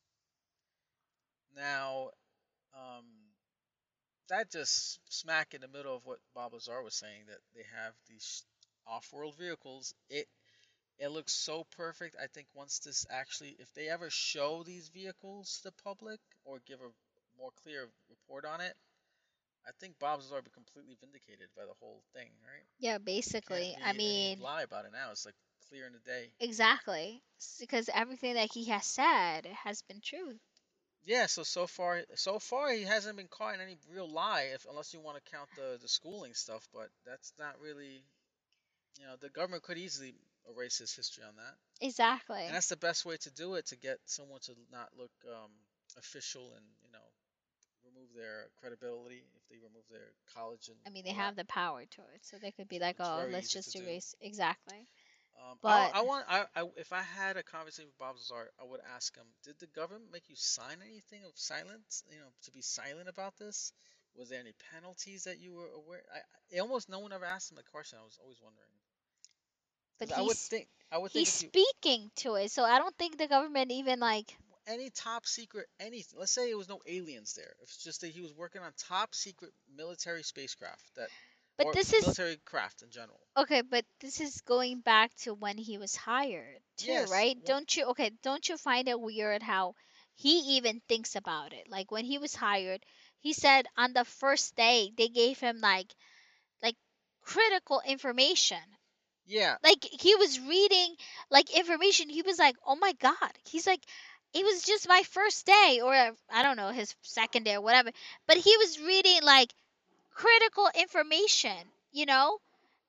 Now, 1.55 2.11
um, 2.73 3.05
that 4.29 4.51
just 4.51 4.99
smack 5.11 5.53
in 5.53 5.61
the 5.61 5.67
middle 5.67 5.95
of 5.95 6.05
what 6.05 6.19
Bob 6.33 6.53
Lazar 6.53 6.81
was 6.83 6.95
saying 6.95 7.25
that 7.27 7.39
they 7.55 7.63
have 7.75 7.93
these 8.07 8.43
off-world 8.87 9.35
vehicles. 9.37 9.93
It 10.09 10.27
it 10.99 11.09
looks 11.09 11.33
so 11.33 11.65
perfect. 11.77 12.15
I 12.21 12.27
think 12.27 12.47
once 12.53 12.79
this 12.79 13.05
actually, 13.09 13.55
if 13.59 13.73
they 13.73 13.89
ever 13.89 14.09
show 14.09 14.63
these 14.63 14.89
vehicles 14.89 15.57
to 15.59 15.63
the 15.69 15.83
public 15.83 16.19
or 16.45 16.59
give 16.67 16.81
a 16.81 16.91
more 17.37 17.51
clear 17.63 17.87
report 18.09 18.45
on 18.45 18.61
it, 18.61 18.75
I 19.67 19.71
think 19.79 19.99
Bob's 19.99 20.29
will 20.31 20.41
completely 20.53 20.95
vindicated 20.99 21.49
by 21.55 21.65
the 21.65 21.73
whole 21.79 22.03
thing, 22.13 22.29
right? 22.45 22.65
yeah 22.79 22.97
basically 22.97 23.75
i 23.85 23.93
mean 23.93 24.39
lie 24.39 24.63
about 24.63 24.85
it 24.85 24.91
now. 24.91 25.11
It's 25.11 25.25
like 25.25 25.35
clear 25.69 25.85
in 25.87 25.93
the 25.93 25.99
day. 25.99 26.31
exactly 26.39 27.23
because 27.59 27.89
everything 27.93 28.33
that 28.33 28.51
he 28.51 28.65
has 28.65 28.85
said 28.85 29.45
has 29.45 29.81
been 29.81 30.01
true 30.01 30.39
Yeah, 31.03 31.25
so 31.27 31.43
so 31.43 31.67
far 31.67 32.03
so 32.15 32.39
far 32.39 32.71
he 32.71 32.83
hasn't 32.83 33.17
been 33.17 33.27
caught 33.27 33.55
in 33.55 33.61
any 33.61 33.77
real 33.89 34.09
lie 34.09 34.43
if 34.53 34.65
unless 34.65 34.93
you 34.93 34.99
want 34.99 35.17
to 35.23 35.31
count 35.31 35.49
the 35.55 35.77
the 35.81 35.87
schooling 35.87 36.33
stuff, 36.33 36.67
but 36.73 36.89
that's 37.05 37.33
not 37.39 37.59
really 37.59 38.03
you 38.99 39.05
know, 39.05 39.15
the 39.17 39.29
government 39.29 39.63
could 39.63 39.77
easily 39.77 40.15
erase 40.49 40.77
his 40.79 40.93
history 40.93 41.23
on 41.23 41.35
that. 41.37 41.55
exactly 41.81 42.47
And 42.47 42.55
that's 42.55 42.67
the 42.69 42.77
best 42.77 43.05
way 43.05 43.17
to 43.17 43.31
do 43.31 43.55
it 43.55 43.67
to 43.67 43.77
get 43.77 43.99
someone 44.05 44.41
to 44.41 44.55
not 44.71 44.95
look 44.97 45.11
um 45.27 45.51
official 45.97 46.53
and, 46.55 46.65
you 46.83 46.91
know, 46.91 47.08
remove 48.09 48.21
their 48.21 48.47
credibility 48.59 49.23
if 49.35 49.49
they 49.49 49.57
remove 49.57 49.83
their 49.89 50.11
college 50.33 50.67
and 50.67 50.77
I 50.85 50.89
mean, 50.89 51.03
they 51.05 51.11
have 51.13 51.35
the 51.35 51.45
power 51.45 51.85
to 51.85 52.01
it, 52.13 52.21
so 52.23 52.37
they 52.37 52.51
could 52.51 52.67
be 52.67 52.79
like, 52.79 52.97
"Oh, 52.99 53.27
let's 53.31 53.49
just 53.49 53.71
to 53.73 53.79
do. 53.79 53.83
erase." 53.83 54.15
Exactly. 54.21 54.87
Um, 55.39 55.57
But- 55.61 55.95
I, 55.95 55.99
I 55.99 56.01
want 56.01 56.25
I, 56.27 56.45
I 56.55 56.69
if 56.77 56.91
I 56.93 57.01
had 57.01 57.37
a 57.37 57.43
conversation 57.43 57.87
with 57.89 57.97
Bob 57.97 58.15
Lazar, 58.17 58.51
I 58.59 58.65
would 58.65 58.81
ask 58.95 59.15
him, 59.15 59.25
did 59.43 59.57
the 59.59 59.67
government 59.67 60.11
make 60.11 60.29
you 60.29 60.35
sign 60.35 60.77
anything 60.85 61.23
of 61.25 61.31
silence? 61.35 62.03
You 62.11 62.19
know, 62.19 62.31
to 62.43 62.51
be 62.51 62.61
silent 62.61 63.07
about 63.09 63.37
this? 63.37 63.71
Was 64.15 64.29
there 64.29 64.39
any 64.39 64.53
penalties 64.73 65.23
that 65.25 65.39
you 65.39 65.53
were 65.53 65.69
aware? 65.75 66.03
I, 66.13 66.19
I 66.55 66.59
almost 66.59 66.89
no 66.89 66.99
one 66.99 67.13
ever 67.13 67.25
asked 67.25 67.51
him 67.51 67.57
the 67.57 67.63
question. 67.63 67.99
I 68.01 68.03
was 68.03 68.17
always 68.21 68.41
wondering. 68.41 68.73
But 69.99 70.11
I 70.11 70.21
would 70.21 70.29
he's 70.31 70.47
think 70.47 70.67
I 70.91 70.97
would 70.97 71.11
think 71.11 71.27
he's 71.27 71.43
you, 71.43 71.49
speaking 71.49 72.11
to 72.17 72.35
it, 72.35 72.51
so 72.51 72.63
I 72.63 72.79
don't 72.79 72.95
think 72.97 73.17
the 73.17 73.27
government 73.27 73.71
even 73.71 73.99
like. 73.99 74.35
Any 74.67 74.89
top 74.89 75.25
secret 75.25 75.67
anything. 75.79 76.19
Let's 76.19 76.31
say 76.31 76.49
it 76.49 76.57
was 76.57 76.69
no 76.69 76.81
aliens 76.85 77.33
there. 77.33 77.53
It's 77.61 77.77
just 77.83 78.01
that 78.01 78.09
he 78.11 78.21
was 78.21 78.33
working 78.33 78.61
on 78.61 78.71
top 78.77 79.13
secret 79.15 79.53
military 79.75 80.23
spacecraft 80.23 80.83
that 80.95 81.09
But 81.57 81.71
this 81.71 81.93
is 81.93 82.07
military 82.07 82.37
craft 82.45 82.81
in 82.81 82.89
general. 82.91 83.27
okay. 83.37 83.61
But 83.61 83.85
this 83.99 84.19
is 84.21 84.41
going 84.41 84.81
back 84.81 85.13
to 85.23 85.33
when 85.33 85.57
he 85.57 85.77
was 85.77 85.95
hired, 85.95 86.61
too, 86.77 87.05
Yes, 87.05 87.07
right? 87.07 87.37
wha- 87.39 87.45
Don't 87.45 87.75
you? 87.75 87.85
Okay, 87.87 88.11
don't 88.23 88.47
you 88.49 88.57
find 88.57 88.87
it 88.87 88.99
weird 88.99 89.41
how 89.41 89.75
he 90.15 90.57
even 90.57 90.81
thinks 90.87 91.15
about 91.15 91.53
it. 91.53 91.69
Like 91.69 91.91
when 91.91 92.05
he 92.05 92.17
was 92.17 92.35
hired, 92.35 92.85
he 93.19 93.33
said 93.33 93.67
on 93.77 93.93
the 93.93 94.05
first 94.05 94.55
day 94.55 94.91
they 94.95 95.07
gave 95.09 95.39
him 95.39 95.59
like 95.61 95.93
like 96.61 96.75
critical 97.21 97.81
information. 97.85 98.61
Yeah. 99.25 99.57
Like 99.63 99.83
he 99.83 100.15
was 100.15 100.39
reading 100.39 100.95
like 101.29 101.49
information. 101.55 102.09
He 102.09 102.21
was 102.21 102.37
like, 102.39 102.55
"Oh 102.65 102.75
my 102.75 102.93
god." 102.93 103.31
He's 103.45 103.65
like 103.67 103.83
it 104.33 104.43
was 104.45 104.63
just 104.63 104.87
my 104.87 105.01
first 105.03 105.45
day 105.45 105.79
or 105.83 105.93
I 105.93 106.43
don't 106.43 106.57
know, 106.57 106.69
his 106.69 106.95
second 107.01 107.43
day 107.43 107.55
or 107.55 107.61
whatever. 107.61 107.91
But 108.27 108.37
he 108.37 108.55
was 108.57 108.79
reading 108.81 109.19
like 109.23 109.53
critical 110.11 110.69
information, 110.75 111.57
you 111.91 112.05
know? 112.05 112.39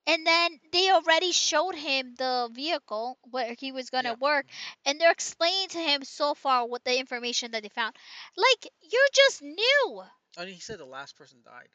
And 0.07 0.25
then 0.25 0.59
they 0.71 0.89
already 0.91 1.31
showed 1.31 1.75
him 1.75 2.15
the 2.17 2.49
vehicle 2.53 3.17
where 3.29 3.55
he 3.57 3.71
was 3.71 3.89
going 3.89 4.05
to 4.05 4.13
Yeah. 4.13 4.15
work 4.15 4.45
and 4.85 4.99
they're 4.99 5.11
explaining 5.11 5.69
to 5.69 5.79
him 5.79 6.03
so 6.03 6.33
far 6.33 6.67
what 6.67 6.83
the 6.83 6.97
information 6.99 7.51
that 7.51 7.63
they 7.63 7.69
found. 7.69 7.95
Like 8.35 8.71
you're 8.81 9.09
just 9.13 9.41
new. 9.41 10.03
I 10.37 10.45
mean, 10.45 10.53
he 10.53 10.59
said 10.61 10.79
the 10.79 10.85
last 10.85 11.15
person 11.17 11.39
died. 11.43 11.69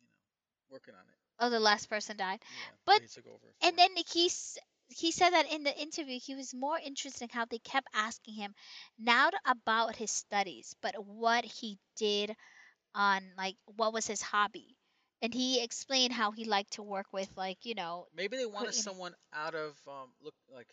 You 0.00 0.06
know, 0.06 0.12
working 0.70 0.94
on 0.94 1.00
it. 1.02 1.18
Oh, 1.38 1.50
the 1.50 1.60
last 1.60 1.88
person 1.88 2.16
died. 2.16 2.40
Yeah. 2.50 2.70
But- 2.84 3.02
he 3.02 3.08
took 3.08 3.26
over. 3.26 3.54
And 3.62 3.76
then 3.78 3.90
he 3.96 4.26
s- 4.26 4.58
he 4.96 5.12
said 5.12 5.30
that 5.30 5.52
in 5.52 5.62
the 5.64 5.76
interview 5.80 6.18
he 6.20 6.34
was 6.34 6.54
more 6.54 6.78
interested 6.78 7.24
in 7.24 7.30
how 7.30 7.44
they 7.46 7.58
kept 7.58 7.88
asking 7.94 8.34
him 8.34 8.54
not 8.98 9.34
about 9.46 9.96
his 9.96 10.10
studies, 10.10 10.74
but 10.82 10.94
what 11.04 11.44
he 11.44 11.78
did 11.96 12.34
on 12.94 13.22
like 13.36 13.56
what 13.76 13.92
was 13.92 14.06
his 14.06 14.22
hobby. 14.22 14.76
And 15.22 15.32
he 15.34 15.62
explained 15.62 16.12
how 16.12 16.30
he 16.32 16.44
liked 16.44 16.72
to 16.74 16.82
work 16.82 17.06
with 17.12 17.28
like, 17.36 17.58
you 17.64 17.74
know, 17.74 18.06
maybe 18.14 18.36
they 18.36 18.46
wanted 18.46 18.74
someone 18.74 19.14
out 19.32 19.54
of 19.54 19.76
um 19.88 20.10
look 20.22 20.34
like 20.54 20.68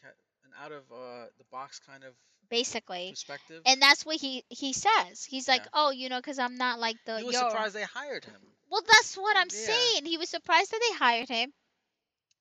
an 0.45 0.51
out 0.63 0.71
of 0.71 0.83
uh 0.91 1.27
the 1.37 1.45
box 1.51 1.79
kind 1.79 2.03
of 2.03 2.13
basically. 2.49 3.17
perspective. 3.17 3.63
And 3.65 3.81
that's 3.81 4.05
what 4.05 4.17
he 4.17 4.43
he 4.49 4.73
says. 4.73 5.23
He's 5.23 5.47
like, 5.47 5.65
Yeah. 5.65 5.69
"Oh, 5.73 5.91
you 5.91 6.09
know, 6.09 6.21
cuz 6.21 6.39
I'm 6.39 6.55
not 6.55 6.79
like 6.79 6.97
the 7.05 7.19
he 7.19 7.23
was 7.23 7.33
your- 7.33 7.39
surprised 7.39 7.75
they 7.75 7.83
hired 7.83 8.25
him. 8.25 8.41
Well, 8.69 8.81
that's 8.87 9.15
what 9.17 9.35
I'm 9.37 9.49
Yeah. 9.51 9.89
saying. 9.95 10.05
He 10.05 10.17
was 10.17 10.29
surprised 10.29 10.71
that 10.71 10.79
they 10.89 10.97
hired 10.97 11.29
him. 11.29 11.53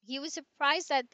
He 0.07 0.19
was 0.19 0.33
surprised 0.33 0.89
that 0.89 1.07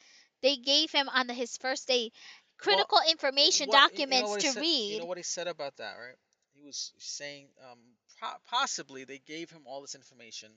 they 0.45 0.57
gave 0.57 0.93
him 0.93 1.09
on 1.09 1.27
the, 1.27 1.35
his 1.35 1.57
first 1.59 1.89
day 1.89 2.13
critical 2.59 3.01
information 3.11 3.69
What- 3.69 3.93
you 3.95 4.07
know 4.07 4.07
documents 4.07 4.37
to 4.45 4.53
said- 4.53 4.61
read. 4.63 4.93
You 4.95 5.01
know 5.01 5.07
what 5.07 5.19
he 5.19 5.25
said 5.25 5.49
about 5.49 5.77
that, 5.79 5.95
right? 5.99 6.17
He 6.55 6.63
was 6.63 6.93
saying 6.99 7.49
um 7.71 7.81
pro- 8.21 8.39
possibly 8.49 9.05
they 9.05 9.19
gave 9.19 9.51
him 9.51 9.63
all 9.67 9.83
this 9.83 9.97
information, 9.97 10.53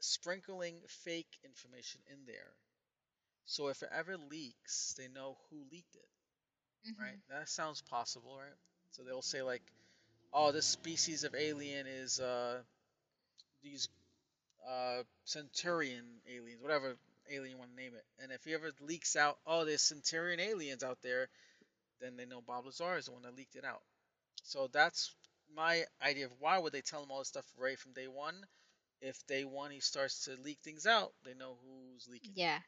sprinkling 0.00 0.76
fake 0.88 1.38
information 1.44 2.00
in 2.12 2.18
there. 2.26 2.52
So 3.46 3.68
if 3.68 3.82
it 3.82 3.90
ever 3.92 4.16
leaks, 4.18 4.94
they 4.98 5.08
know 5.08 5.38
who 5.50 5.64
leaked 5.72 5.96
it, 5.96 6.08
Mhm. 6.90 6.98
right? 7.00 7.18
That 7.28 7.48
sounds 7.48 7.82
possible, 7.82 8.36
right? 8.38 8.56
So 8.92 9.02
they'll 9.04 9.22
say 9.22 9.42
like, 9.42 9.62
"Oh, 10.32 10.52
this 10.52 10.66
species 10.66 11.24
of 11.24 11.34
alien 11.34 11.86
is 11.86 12.20
uh 12.20 12.62
these 13.62 13.88
uh 14.66 15.02
Centurion 15.24 16.22
aliens, 16.28 16.60
whatever 16.62 16.96
alien 17.30 17.52
you 17.52 17.58
want 17.58 17.70
to 17.70 17.76
name 17.76 17.94
it." 17.94 18.04
And 18.18 18.32
if 18.32 18.44
he 18.44 18.54
ever 18.54 18.72
leaks 18.80 19.16
out, 19.16 19.38
"Oh, 19.46 19.64
there's 19.64 19.82
Centurion 19.82 20.40
aliens 20.40 20.82
out 20.84 21.00
there," 21.02 21.28
then 22.00 22.16
they 22.16 22.26
know 22.26 22.40
Bob 22.42 22.66
Lazar 22.66 22.96
is 22.98 23.06
the 23.06 23.12
one 23.12 23.22
that 23.22 23.34
leaked 23.36 23.56
it 23.56 23.64
out. 23.64 23.82
So 24.44 24.68
that's 24.68 25.14
my 25.54 25.86
idea 26.02 26.26
of 26.26 26.32
why 26.40 26.58
would 26.58 26.72
they 26.72 26.82
tell 26.82 27.02
him 27.02 27.10
all 27.10 27.18
this 27.20 27.28
stuff 27.28 27.46
right 27.56 27.78
from 27.78 27.92
day 27.92 28.08
one? 28.08 28.46
If 29.00 29.26
day 29.26 29.44
one 29.44 29.70
he 29.70 29.80
starts 29.80 30.24
to 30.24 30.36
leak 30.36 30.60
things 30.62 30.86
out, 30.86 31.14
they 31.24 31.34
know 31.34 31.58
who's 31.62 32.08
leaking. 32.08 32.32
Yeah. 32.34 32.60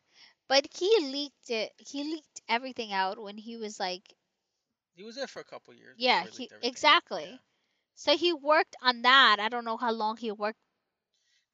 But 0.48 0.68
he 0.74 0.88
leaked 1.00 1.50
it. 1.50 1.72
He 1.78 2.04
leaked 2.04 2.42
everything 2.48 2.92
out 2.92 3.18
when 3.22 3.38
he 3.38 3.56
was 3.56 3.80
like 3.80 4.14
He 4.94 5.02
was 5.02 5.16
there 5.16 5.26
for 5.26 5.40
a 5.40 5.44
couple 5.44 5.74
years. 5.74 5.96
Yeah, 5.98 6.24
he- 6.26 6.50
out. 6.52 6.64
exactly. 6.64 7.24
Yeah. 7.30 7.38
so 7.94 8.16
he 8.16 8.32
worked 8.32 8.76
on 8.82 9.02
that. 9.02 9.38
I 9.40 9.48
don't 9.48 9.64
know 9.64 9.76
how 9.76 9.92
long 9.92 10.16
he 10.16 10.30
worked. 10.32 10.58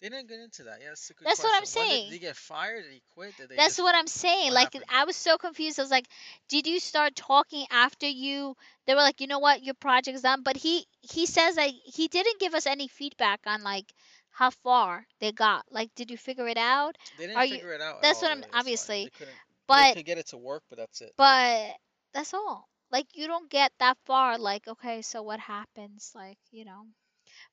They 0.01 0.09
didn't 0.11 0.29
get 0.29 0.39
into 0.39 0.63
that. 0.65 0.79
Yeah, 0.81 0.91
that's 0.91 1.11
That's 1.25 1.43
what 1.43 1.53
I'm 1.55 1.61
question. 1.63 1.81
When 1.83 1.89
did- 1.89 1.93
saying. 1.95 2.05
Did, 2.07 2.13
he 2.13 2.19
get 2.21 2.37
fired? 2.37 2.85
Did 2.85 2.93
he 2.93 3.03
quit? 3.15 3.37
Did 3.37 3.49
That's 3.51 3.77
just, 3.77 3.83
what 3.83 3.95
I'm 3.97 4.07
saying. 4.07 4.47
what 4.47 4.55
like 4.55 4.73
happened? 4.75 4.85
I 4.91 5.05
was 5.05 5.17
so 5.17 5.37
confused. 5.39 5.79
I 5.81 5.83
was 5.83 5.91
like, 5.91 6.07
"Did 6.49 6.67
you 6.69 6.79
start 6.79 7.17
talking 7.17 7.67
after 7.71 8.07
you?" 8.07 8.55
They 8.87 8.95
were 8.95 9.01
like, 9.01 9.21
"You 9.21 9.27
know 9.27 9.41
what? 9.41 9.65
Your 9.65 9.75
project's 9.75 10.23
done." 10.23 10.43
But 10.45 10.57
he 10.57 10.87
he 11.01 11.27
says 11.27 11.57
that 11.57 11.71
he 11.85 12.07
didn't 12.09 12.39
give 12.39 12.55
us 12.55 12.67
any 12.67 12.87
feedback 12.89 13.41
on 13.47 13.63
like 13.65 13.93
how 14.31 14.51
far 14.51 15.05
they 15.21 15.33
got. 15.33 15.65
Like, 15.71 15.93
did 15.97 16.13
you 16.13 16.17
figure 16.17 16.47
it 16.47 16.59
out? 16.59 16.97
They 17.19 17.27
didn't 17.27 17.39
are 17.39 17.45
you- 17.45 17.55
figure 17.57 17.73
it 17.73 17.81
out. 17.81 17.97
at 17.97 18.03
that's 18.03 18.23
what 18.23 18.31
I'm- 18.31 18.45
obviously, 18.53 19.05
They 19.05 19.11
couldn't. 19.11 19.35
they 19.35 19.41
But 19.67 19.97
could 19.97 20.07
get 20.07 20.19
it 20.19 20.29
to 20.29 20.37
work, 20.37 20.63
but 20.71 20.79
that's 20.79 21.01
it. 21.01 21.13
but 21.17 21.75
that's 22.13 22.33
all. 22.35 22.69
Like 22.93 23.07
you 23.15 23.27
don't 23.27 23.51
get 23.51 23.73
that 23.81 23.99
far. 24.07 24.39
Like 24.39 24.69
okay, 24.69 25.03
so 25.03 25.23
what 25.23 25.41
happens? 25.41 26.13
Like 26.15 26.39
you 26.53 26.65
know. 26.65 26.87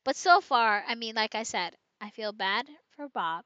But 0.03 0.15
so 0.15 0.41
far, 0.41 0.83
I 0.87 0.93
mean, 0.95 1.15
like 1.15 1.33
I 1.35 1.43
said, 1.43 1.75
I 2.01 2.09
feel 2.09 2.31
bad 2.31 2.67
for 2.95 3.09
Bob, 3.09 3.45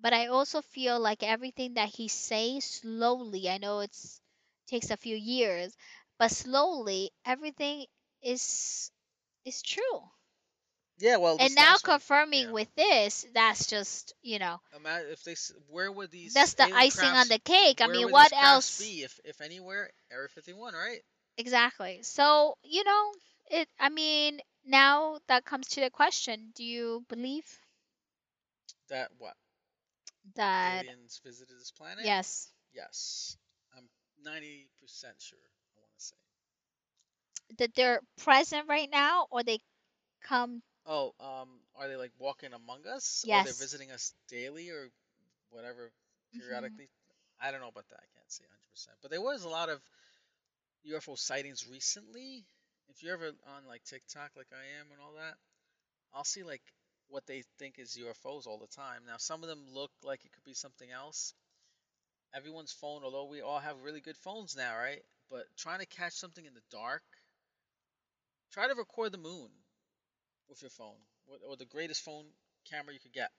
but 0.00 0.12
I 0.12 0.26
also 0.26 0.62
feel 0.62 0.98
like 0.98 1.22
everything 1.22 1.74
that 1.74 1.88
he 1.88 2.08
says 2.08 2.64
slowly. 2.64 3.48
I 3.48 3.58
know 3.58 3.80
it's 3.80 4.20
takes 4.66 4.90
a 4.90 4.96
few 4.96 5.16
years, 5.16 5.76
but 6.18 6.30
slowly 6.30 7.10
everything 7.24 7.86
is 8.22 8.90
is 9.44 9.62
true. 9.62 10.10
yeah, 10.98 11.16
well. 11.16 11.36
and 11.40 11.54
now 11.54 11.76
confirming 11.78 12.46
yeah. 12.46 12.52
with 12.52 12.74
this, 12.74 13.26
that's 13.34 13.66
just 13.66 14.14
you 14.22 14.38
know 14.38 14.60
Ima- 14.76 15.04
if 15.10 15.24
they, 15.24 15.34
where 15.68 15.90
would 15.90 16.10
these? 16.10 16.34
that's 16.34 16.54
the 16.54 16.72
icing 16.74 17.10
on 17.10 17.28
the 17.28 17.38
cake. 17.38 17.80
I 17.80 17.86
mean, 17.86 18.10
what 18.10 18.32
else? 18.32 18.78
Be 18.78 19.02
if, 19.02 19.18
if 19.24 19.40
anywhere, 19.40 19.90
Area 20.10 20.28
51, 20.28 20.74
right? 20.74 21.00
Exactly. 21.38 22.00
So, 22.02 22.56
you 22.62 22.84
know, 22.84 23.12
it 23.50 23.68
I 23.78 23.88
mean, 23.88 24.40
now 24.64 25.20
that 25.26 25.44
comes 25.44 25.68
to 25.68 25.80
the 25.80 25.90
question, 25.90 26.52
do 26.54 26.64
you 26.64 27.04
believe 27.08 27.60
That 28.88 29.12
what? 29.18 29.36
that 30.34 30.84
Aliens 30.84 31.20
visited 31.24 31.58
this 31.58 31.70
planet? 31.72 32.12
yes, 32.12 32.52
Yes. 32.72 33.36
I'm 33.76 33.88
90% 34.22 35.20
sure, 35.20 35.38
I 35.76 35.80
want 35.80 35.92
to 35.98 36.04
say. 36.04 36.16
that 37.58 37.74
they're 37.74 38.00
present 38.16 38.68
right 38.68 38.88
now 38.90 39.26
or 39.30 39.42
they 39.42 39.60
come 40.22 40.62
Oh, 40.86 41.14
um, 41.20 41.60
are 41.76 41.88
they 41.88 41.96
like 41.96 42.12
walking 42.18 42.52
among 42.52 42.86
us? 42.86 43.24
Or 43.30 43.42
they're 43.42 43.54
visiting 43.54 43.90
us 43.90 44.14
daily 44.28 44.70
or 44.70 44.90
whatever, 45.50 45.92
Mhm. 46.32 46.80
periodically? 46.80 46.90
I 47.40 47.50
don't 47.50 47.60
know 47.60 47.68
about 47.68 47.88
that. 47.90 48.00
I 48.00 48.08
can't 48.16 48.30
say 48.32 48.44
100%. 48.44 48.98
But 49.02 49.10
there 49.10 49.22
was 49.22 49.44
a 49.44 49.48
lot 49.48 49.68
of 49.68 49.82
UFO 50.84 51.14
sightings 51.16 51.66
recently. 51.68 52.46
If 52.90 53.02
you're 53.02 53.14
ever 53.14 53.28
on 53.56 53.66
like 53.68 53.84
TikTok, 53.84 54.30
like 54.36 54.52
I 54.52 54.80
am, 54.80 54.90
and 54.90 55.00
all 55.00 55.14
that, 55.14 55.34
I'll 56.12 56.24
see 56.24 56.42
like 56.42 56.62
what 57.08 57.26
they 57.26 57.42
think 57.58 57.78
is 57.78 57.98
UFOs 58.00 58.46
all 58.46 58.58
the 58.58 58.74
time. 58.74 59.02
Now, 59.06 59.16
some 59.18 59.42
of 59.42 59.48
them 59.48 59.64
look 59.72 59.90
like 60.02 60.24
it 60.24 60.32
could 60.32 60.44
be 60.44 60.54
something 60.54 60.90
else. 60.90 61.34
Everyone's 62.34 62.72
phone, 62.72 63.02
although 63.02 63.24
we 63.26 63.40
all 63.40 63.58
have 63.58 63.82
really 63.82 64.00
good 64.00 64.16
phones 64.16 64.56
now, 64.56 64.76
right? 64.76 65.02
But 65.30 65.44
trying 65.56 65.80
to 65.80 65.86
catch 65.86 66.12
something 66.12 66.44
in 66.44 66.54
the 66.54 66.62
dark, 66.70 67.02
try 68.52 68.68
to 68.68 68.74
record 68.74 69.12
the 69.12 69.18
moon 69.18 69.50
with 70.48 70.62
your 70.62 70.70
phone, 70.70 70.98
or 71.48 71.56
the 71.56 71.64
greatest 71.64 72.02
phone 72.02 72.26
camera 72.70 72.94
you 72.94 73.00
could 73.00 73.12
get. 73.12 73.30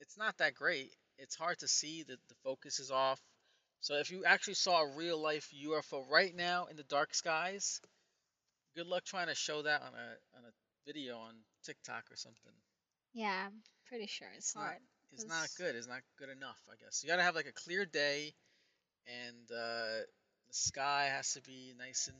It's 0.00 0.16
not 0.16 0.38
that 0.38 0.54
great. 0.54 0.92
It's 1.18 1.36
hard 1.36 1.58
to 1.58 1.68
see. 1.68 2.02
that 2.04 2.18
the 2.28 2.34
focus 2.44 2.80
is 2.80 2.90
off. 2.90 3.20
So 3.80 3.94
if 3.94 4.10
you 4.10 4.24
actually 4.24 4.54
saw 4.54 4.82
a 4.82 4.96
real 4.96 5.20
life 5.20 5.48
UFO 5.64 6.04
right 6.08 6.34
now 6.34 6.66
in 6.66 6.76
the 6.76 6.84
dark 6.84 7.14
skies, 7.14 7.80
good 8.74 8.86
luck 8.86 9.04
trying 9.04 9.26
to 9.28 9.34
show 9.34 9.62
that 9.62 9.82
on 9.82 9.92
a 9.94 10.08
on 10.38 10.44
a 10.44 10.52
video 10.86 11.18
on 11.18 11.34
TikTok 11.64 12.04
or 12.10 12.16
something. 12.16 12.52
Yeah, 13.12 13.46
I'm 13.46 13.62
pretty 13.88 14.06
sure 14.06 14.28
it's 14.36 14.46
It's 14.48 14.54
not- 14.56 14.64
hard. 14.64 14.78
It's 15.12 15.24
not 15.26 15.48
good. 15.58 15.74
It's 15.74 15.88
not 15.88 16.02
good 16.18 16.28
enough, 16.28 16.60
I 16.70 16.76
guess. 16.76 17.02
You 17.02 17.08
gotta 17.10 17.24
have 17.24 17.34
like 17.34 17.46
a 17.46 17.52
clear 17.52 17.84
day, 17.84 18.32
and 19.08 19.50
uh, 19.50 20.06
the 20.46 20.52
sky 20.52 21.10
has 21.12 21.32
to 21.32 21.40
be 21.42 21.74
nice 21.76 22.06
and 22.06 22.16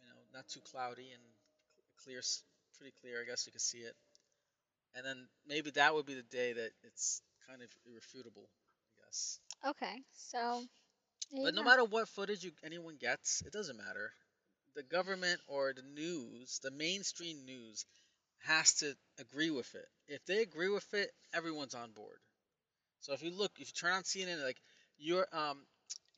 you 0.00 0.06
know 0.08 0.20
not 0.32 0.46
too 0.46 0.60
cloudy 0.70 1.10
and 1.12 1.22
clear, 2.04 2.20
pretty 2.78 2.92
clear. 3.00 3.20
I 3.20 3.24
guess 3.24 3.46
you 3.46 3.52
can 3.52 3.58
see 3.58 3.78
it. 3.78 3.96
And 4.94 5.04
then 5.04 5.26
maybe 5.46 5.70
that 5.72 5.92
would 5.94 6.06
be 6.06 6.14
the 6.14 6.22
day 6.22 6.52
that 6.52 6.70
it's 6.84 7.20
kind 7.48 7.60
of 7.62 7.68
irrefutable, 7.84 8.48
I 8.48 9.04
guess. 9.04 9.40
Okay. 9.66 10.02
So 10.12 10.64
But 11.32 11.52
no 11.54 11.62
go. 11.62 11.68
matter 11.68 11.84
what 11.84 12.08
footage 12.08 12.44
you, 12.44 12.52
anyone 12.62 12.96
gets, 12.96 13.42
it 13.44 13.52
doesn't 13.52 13.76
matter. 13.76 14.12
The 14.76 14.84
government 14.84 15.40
or 15.48 15.74
the 15.74 15.82
news, 15.82 16.60
the 16.60 16.70
mainstream 16.70 17.44
news, 17.44 17.84
has 18.40 18.74
to 18.74 18.96
agree 19.18 19.50
with 19.50 19.74
it. 19.74 19.88
If 20.06 20.24
they 20.26 20.42
agree 20.42 20.68
with 20.68 20.94
it, 20.94 21.12
everyone's 21.34 21.74
on 21.74 21.92
board. 21.92 22.20
So 23.00 23.12
if 23.14 23.22
you 23.22 23.30
look, 23.30 23.52
if 23.60 23.68
you 23.68 23.74
turn 23.74 23.92
on 23.94 24.04
CNN, 24.04 24.42
like 24.44 24.60
your 24.98 25.26
um, 25.34 25.66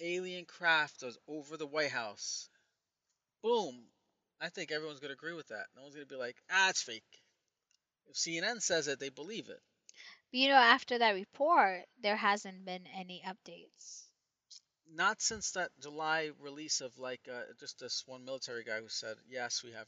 alien 0.01 0.45
craft 0.47 1.03
was 1.03 1.19
over 1.29 1.57
the 1.57 1.67
White 1.67 1.93
House, 1.93 2.51
boom, 3.43 3.91
I 4.41 4.51
think 4.51 4.73
everyone's 4.73 5.01
gonna 5.01 5.15
agree 5.15 5.35
with 5.35 5.49
that. 5.49 5.69
No 5.77 5.83
one's 5.83 5.95
gonna 5.95 6.07
be 6.07 6.17
like, 6.17 6.43
ah, 6.51 6.71
it's 6.71 6.83
fake. 6.83 7.23
If 8.09 8.17
CNN 8.17 8.61
says 8.61 8.89
it, 8.89 8.99
they 9.01 9.11
believe 9.11 9.49
it. 9.51 9.63
But 10.31 10.39
you 10.41 10.49
know, 10.49 10.57
after 10.57 10.99
that 10.99 11.13
report, 11.13 11.89
there 12.01 12.17
hasn't 12.17 12.65
been 12.65 12.87
any 12.89 13.23
updates. 13.27 14.08
Not 14.95 15.20
since 15.20 15.53
that 15.53 15.70
July 15.80 16.30
release 16.41 16.80
of 16.80 16.97
like 16.99 17.20
uh, 17.32 17.43
just 17.61 17.78
this 17.80 18.03
one 18.07 18.24
military 18.24 18.64
guy 18.64 18.80
who 18.80 18.89
said, 18.89 19.16
"Yes, 19.28 19.62
we 19.62 19.72
have 19.72 19.86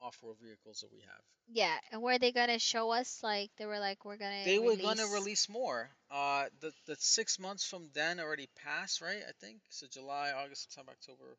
off-road 0.00 0.36
vehicles 0.42 0.80
that 0.80 0.92
we 0.92 1.00
have." 1.00 1.22
Yeah, 1.48 1.74
and 1.92 2.02
were 2.02 2.18
they 2.18 2.32
gonna 2.32 2.58
show 2.58 2.90
us 2.90 3.20
like 3.22 3.50
they 3.56 3.66
were 3.66 3.78
like 3.78 4.04
we're 4.04 4.16
gonna 4.16 4.44
They 4.44 4.58
were 4.58 4.76
gonna 4.76 5.02
release- 5.02 5.12
release 5.14 5.48
more. 5.48 5.90
Uh, 6.10 6.48
the 6.60 6.72
the 6.86 6.96
six 6.96 7.38
months 7.38 7.64
from 7.68 7.88
then 7.94 8.18
already 8.20 8.48
passed, 8.64 9.00
right? 9.00 9.22
I 9.28 9.32
think 9.40 9.60
so. 9.70 9.86
July, 9.86 10.32
August, 10.32 10.62
September, 10.70 10.92
October. 10.92 11.36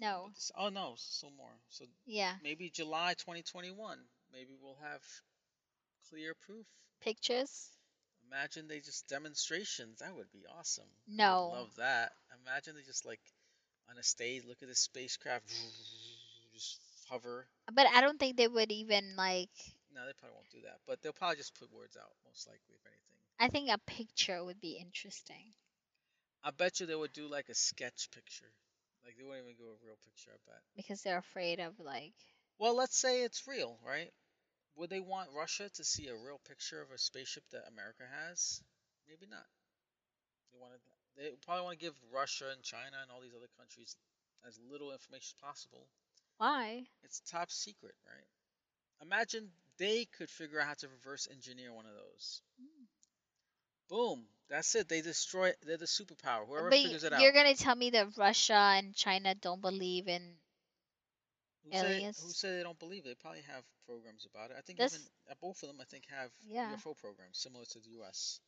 No. 0.00 0.30
Oh 0.56 0.68
no, 0.70 0.94
still 0.96 1.30
more. 1.30 1.52
So 1.68 1.84
Yeah. 2.06 2.34
maybe 2.42 2.70
July 2.70 3.14
2021. 3.14 3.98
Maybe 4.32 4.54
we'll 4.60 4.78
have 4.82 5.02
clear 6.08 6.34
proof. 6.34 6.66
Pictures? 7.00 7.68
Imagine 8.26 8.68
they 8.68 8.80
just 8.80 9.08
demonstrations. 9.08 9.98
That 10.00 10.14
would 10.14 10.30
be 10.32 10.44
awesome. 10.58 10.88
No. 11.06 11.48
love 11.54 11.76
that. 11.76 12.12
Imagine 12.46 12.74
they 12.74 12.82
just 12.82 13.04
like 13.06 13.20
on 13.90 13.98
a 13.98 14.02
stage, 14.02 14.44
look 14.46 14.62
at 14.62 14.68
the 14.68 14.74
spacecraft, 14.74 15.44
just 16.54 16.78
hover. 17.08 17.46
But 17.72 17.86
I 17.92 18.00
don't 18.00 18.18
think 18.18 18.36
they 18.36 18.48
would 18.48 18.70
even 18.72 19.14
like 19.16 19.50
No, 19.94 20.06
they 20.06 20.12
probably 20.18 20.34
won't 20.34 20.50
do 20.50 20.62
that. 20.62 20.78
But 20.86 21.02
they'll 21.02 21.12
probably 21.12 21.36
just 21.36 21.58
put 21.58 21.72
words 21.72 21.96
out, 21.96 22.10
most 22.26 22.46
likely, 22.46 22.74
if 22.74 22.86
anything. 22.86 23.18
I 23.38 23.48
think 23.48 23.70
a 23.70 23.78
picture 23.90 24.44
would 24.44 24.60
be 24.60 24.78
interesting. 24.80 25.54
I 26.44 26.50
bet 26.50 26.80
you 26.80 26.86
they 26.86 26.94
would 26.94 27.12
do 27.12 27.28
like 27.28 27.48
a 27.48 27.54
sketch 27.54 28.10
picture. 28.10 28.52
Like 29.04 29.16
they 29.16 29.24
wouldn't 29.24 29.44
even 29.44 29.56
do 29.56 29.70
a 29.70 29.84
real 29.84 29.96
picture. 30.04 30.30
I 30.32 30.38
bet. 30.46 30.62
Because 30.76 31.02
they're 31.02 31.18
afraid 31.18 31.60
of 31.60 31.78
like 31.80 32.14
Well, 32.58 32.76
let's 32.76 32.96
say 32.96 33.22
it's 33.22 33.46
real, 33.46 33.78
right? 33.86 34.12
Would 34.76 34.90
they 34.90 35.00
want 35.00 35.30
Russia 35.34 35.68
to 35.68 35.84
see 35.84 36.08
a 36.08 36.16
real 36.16 36.40
picture 36.48 36.80
of 36.80 36.90
a 36.90 36.98
spaceship 36.98 37.44
that 37.50 37.68
America 37.68 38.04
has? 38.24 38.62
Maybe 39.08 39.26
not. 39.30 39.46
They 40.52 40.58
want 40.58 40.74
to. 40.74 40.99
They 41.20 41.30
probably 41.44 41.64
want 41.64 41.78
to 41.78 41.84
give 41.84 41.94
Russia 42.12 42.46
and 42.50 42.62
China 42.62 42.96
and 43.02 43.10
all 43.12 43.20
these 43.20 43.34
other 43.36 43.50
countries 43.58 43.94
as 44.48 44.58
little 44.72 44.90
information 44.90 45.36
as 45.36 45.42
possible. 45.46 45.86
why? 46.38 46.84
It's 47.04 47.20
top 47.30 47.50
secret, 47.50 47.94
right? 48.06 48.26
Imagine 49.06 49.50
they 49.76 50.06
could 50.16 50.30
figure 50.30 50.58
out 50.60 50.66
how 50.66 50.74
to 50.74 50.88
reverse 50.88 51.28
engineer 51.30 51.72
one 51.74 51.84
of 51.84 51.92
those. 51.92 52.40
Mm. 52.60 52.86
Boom. 53.90 54.24
That's 54.48 54.74
it. 54.74 54.88
They 54.88 55.02
destroy. 55.02 55.52
They're 55.66 55.76
the 55.76 55.84
superpower. 55.84 56.46
Whoever 56.48 56.70
but 56.70 56.78
figures 56.78 57.04
it 57.04 57.12
out. 57.12 57.20
you're 57.20 57.32
gonna 57.32 57.54
tell 57.54 57.76
me 57.76 57.90
that 57.90 58.16
Russia 58.16 58.54
and 58.78 58.94
China 58.94 59.34
don't 59.34 59.60
believe 59.60 60.08
in 60.08 60.22
Who 61.64 61.72
say, 61.72 61.78
who 61.78 61.86
aliens. 61.86 62.36
say 62.36 62.56
they 62.56 62.62
don't 62.62 62.78
believe 62.78 63.04
it? 63.04 63.08
They 63.08 63.14
probably 63.14 63.42
have 63.42 63.62
programs 63.86 64.26
about 64.26 64.50
it. 64.50 64.56
I 64.58 64.62
think 64.62 64.78
This- 64.78 64.94
even 64.94 65.06
uh, 65.30 65.34
both 65.40 65.62
of 65.62 65.68
them, 65.68 65.80
I 65.80 65.84
think, 65.84 66.06
have 66.08 66.30
Yeah. 66.40 66.72
UFO 66.74 66.94
programs 66.96 67.38
similar 67.38 67.64
to 67.66 67.78
the 67.80 67.90
U.S. 68.00 68.40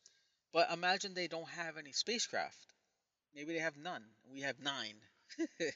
But 0.53 0.71
imagine 0.71 1.13
they 1.15 1.27
don't 1.27 1.49
have 1.49 1.77
any 1.77 1.91
spacecraft. 1.91 2.57
Maybe 3.35 3.53
they 3.53 3.59
have 3.59 3.75
none. 3.77 4.03
We 4.31 4.41
have 4.41 4.59
nine. 4.59 4.95
right? 5.59 5.69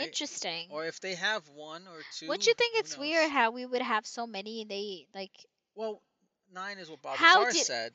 interesting. 0.00 0.68
Or 0.70 0.86
if 0.86 1.00
they 1.00 1.14
have 1.16 1.42
one 1.48 1.82
or 1.88 2.00
two. 2.18 2.26
Don't 2.26 2.46
you 2.46 2.54
think 2.54 2.76
it's 2.78 2.92
knows? 2.92 3.00
weird 3.00 3.30
how 3.30 3.50
we 3.50 3.66
would 3.66 3.82
have 3.82 4.06
so 4.06 4.26
many? 4.26 4.62
And 4.62 4.70
they 4.70 5.06
like 5.14 5.32
Well, 5.74 6.00
nine 6.52 6.78
is 6.78 6.88
what 6.90 7.02
Bob 7.02 7.18
Lazar 7.20 7.52
did- 7.52 7.64
said. 7.66 7.92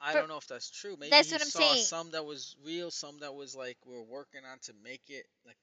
I 0.00 0.12
for- 0.12 0.20
don't 0.20 0.28
know 0.28 0.36
if 0.36 0.46
that's 0.46 0.70
true. 0.70 0.96
Maybe 0.98 1.10
That's 1.10 1.32
what 1.32 1.40
I'm 1.42 1.48
saw 1.48 1.58
saying. 1.58 1.82
some 1.84 2.10
that 2.12 2.24
was 2.24 2.54
real, 2.64 2.90
some 2.90 3.18
that 3.20 3.34
was 3.34 3.54
like 3.56 3.76
we 3.84 3.94
are 3.96 4.02
working 4.02 4.42
on 4.50 4.58
to 4.62 4.72
make 4.84 5.02
it, 5.08 5.26
like 5.44 5.56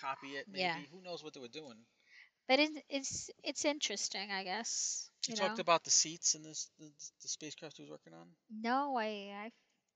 copy 0.00 0.28
it. 0.28 0.46
Maybe 0.48 0.60
Yeah. 0.60 0.76
who 0.92 1.02
knows 1.02 1.22
what 1.24 1.34
they 1.34 1.40
were 1.40 1.48
doing. 1.48 1.76
But 2.48 2.58
it's 2.60 2.78
it's 2.88 3.30
it's 3.44 3.64
interesting, 3.64 4.30
I 4.30 4.44
guess. 4.44 5.10
You, 5.26 5.32
You, 5.32 5.34
talked 5.34 5.58
about 5.58 5.84
the 5.84 5.90
seats 5.90 6.34
in 6.34 6.42
this 6.42 6.70
the, 6.78 6.92
the 7.22 7.28
spacecraft 7.28 7.76
he 7.76 7.82
was 7.82 7.90
working 7.90 8.14
on. 8.14 8.34
No, 8.50 8.96
I 8.98 9.06
I 9.46 9.52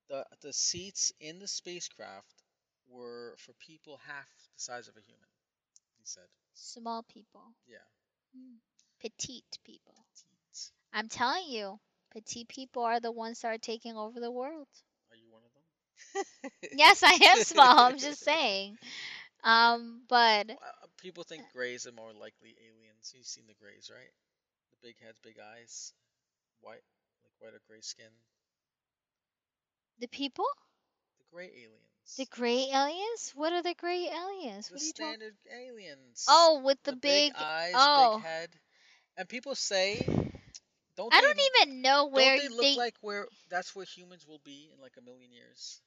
The 0.09 0.27
the 0.41 0.53
seats 0.53 1.13
in 1.21 1.39
the 1.39 1.47
spacecraft 1.49 2.43
were 2.87 3.37
for 3.39 3.53
people 3.55 3.99
half 3.99 4.29
the 4.55 4.61
size 4.61 4.89
of 4.89 4.97
a 4.97 5.01
human. 5.01 5.29
He 5.99 6.05
said, 6.07 6.29
small 6.55 7.03
people, 7.03 7.55
"Yeah, 7.67 7.85
Mm. 8.37 8.61
petite 9.01 9.59
people. 9.65 10.07
seats. 10.15 10.73
I'm 10.93 11.09
telling 11.09 11.49
you, 11.49 11.81
petite 12.11 12.49
people 12.49 12.83
are 12.85 13.01
the 13.01 13.13
ones 13.13 13.41
that 13.43 13.49
are 13.53 13.59
taking 13.59 13.97
over 13.97 14.21
the 14.21 14.31
world. 14.31 14.69
Are 15.11 15.17
you 15.17 15.31
one 15.31 15.43
of 15.45 15.53
them?" 15.53 15.65
Yes, 16.71 17.03
I 17.03 17.13
am 17.13 17.41
small. 17.43 17.79
I'm 17.79 17.99
just 17.99 18.23
saying. 18.25 18.79
Um, 19.45 20.03
but 20.09 20.51
people 21.07 21.23
think 21.23 21.43
grays 21.53 21.87
are 21.87 21.93
more 21.93 22.13
likely 22.13 22.57
aliens. 22.59 23.13
You've 23.15 23.27
seen 23.27 23.45
the 23.47 23.55
grays, 23.55 23.91
right? 23.95 24.11
The 24.73 24.89
big 24.89 24.97
heads, 25.01 25.19
big 25.23 25.37
eyes, 25.39 25.93
white, 26.61 26.83
like 27.25 27.35
white 27.39 27.55
or 27.55 27.61
gray 27.69 27.81
skin. 27.81 28.11
the 30.01 30.09
people, 30.09 30.47
The 31.19 31.25
gray 31.33 31.47
aliens. 31.47 32.17
the 32.17 32.27
gray 32.27 32.69
aliens. 32.73 33.33
What 33.37 33.53
are 33.53 33.63
the 33.63 33.75
gray 33.75 34.09
aliens? 34.09 34.69
The 34.69 34.75
What 34.75 34.83
are 34.83 34.85
you 34.85 34.93
talking? 34.93 35.15
standard 35.15 35.35
aliens. 35.53 36.25
Oh, 36.29 36.61
with 36.65 36.83
the, 36.83 36.93
big, 36.93 37.03
big. 37.03 37.33
eyes, 37.37 37.75
oh. 37.77 38.17
big 38.17 38.25
head. 38.25 38.51
And 39.17 39.29
people 39.29 39.55
say, 39.55 40.01
don't 40.97 41.15
I 41.15 41.21
they, 41.21 41.27
don't 41.27 41.41
even 41.63 41.83
know 41.83 42.07
where 42.07 42.37
don't 42.37 42.51
they 42.51 42.55
look 42.55 42.77
like 42.77 42.97
where 43.01 43.29
that's 43.49 43.75
where 43.77 43.85
humans 43.85 44.27
will 44.27 44.41
be 44.45 44.71
in 44.75 44.81
like 44.81 44.95
a 44.99 45.03
million 45.03 45.33
years? 45.33 45.81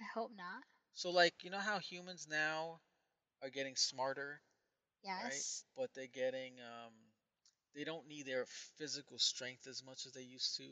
I 0.00 0.04
hope 0.14 0.32
not. 0.36 0.64
So 0.94 1.10
like 1.10 1.34
you 1.44 1.50
know 1.50 1.58
how 1.58 1.78
humans 1.78 2.26
now 2.28 2.80
are 3.42 3.50
getting 3.50 3.76
smarter, 3.76 4.42
Yes. 5.02 5.64
but 5.76 5.92
they're 5.94 6.06
getting 6.06 6.60
um 6.60 6.92
they 7.74 7.84
don't 7.84 8.06
need 8.08 8.26
their 8.26 8.46
physical 8.78 9.18
strength 9.18 9.66
as 9.66 9.82
much 9.84 10.06
as 10.06 10.12
they 10.12 10.22
used 10.22 10.56
to. 10.56 10.68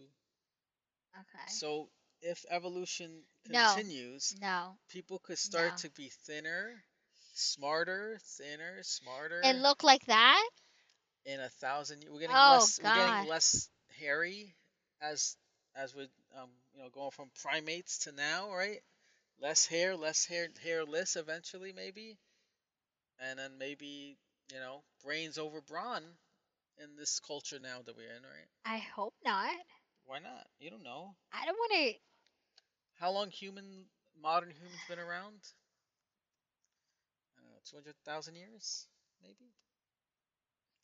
Okay. 1.19 1.59
So 1.59 1.91
if 2.21 2.45
evolution 2.51 3.25
continues, 3.45 4.37
no. 4.41 4.41
no 4.41 4.79
people 4.89 5.19
could 5.19 5.39
start 5.39 5.77
No. 5.77 5.79
to 5.79 5.91
be 5.91 6.09
thinner, 6.11 6.85
smarter, 7.33 8.19
thinner, 8.23 8.83
smarter. 8.83 9.45
And 9.45 9.63
look 9.63 9.83
like 9.85 10.07
that. 10.07 10.49
in 11.25 11.41
a 11.41 11.49
thousand 11.49 12.03
years, 12.03 12.13
we're 12.13 12.21
getting 12.21 12.41
Oh, 12.41 12.43
less. 12.43 12.79
We're 12.83 12.91
getting 12.91 13.19
less 13.19 13.69
hairy 13.99 14.57
as 15.01 15.37
as 15.75 15.95
we're 15.95 16.09
um 16.37 16.51
you 16.75 16.83
know 16.83 16.91
going 16.91 17.11
from 17.11 17.31
primates 17.43 17.99
to 18.01 18.13
now, 18.13 18.53
right? 18.53 18.81
Less 19.41 19.67
hair, 19.67 19.97
less 19.97 20.25
hair, 20.27 20.49
hairless 20.63 21.17
eventually 21.17 21.73
maybe, 21.73 22.19
and 23.21 23.39
then 23.39 23.59
maybe 23.59 24.17
you 24.53 24.59
know 24.61 24.83
brains 25.03 25.39
over 25.39 25.61
brawn 25.61 26.03
in 26.79 26.97
this 26.97 27.21
culture 27.21 27.59
now 27.61 27.83
that 27.85 27.97
we're 27.97 28.15
in, 28.17 28.23
right? 28.23 28.49
I 28.65 28.79
hope 28.79 29.15
not. 29.25 29.55
Why 30.05 30.19
not? 30.19 30.47
You 30.59 30.71
don't 30.71 30.83
know 30.83 31.17
I 31.33 31.45
don't 31.47 31.57
want 31.57 31.73
to. 31.73 31.95
how 32.95 33.11
long 33.11 33.31
human 33.31 33.87
modern 34.21 34.51
humans 34.51 34.83
been 34.89 34.99
around. 34.99 35.41
Don't 37.37 37.65
two 37.65 37.77
hundred 37.77 37.95
thousand 38.05 38.35
years, 38.37 38.89
maybe. 39.23 39.55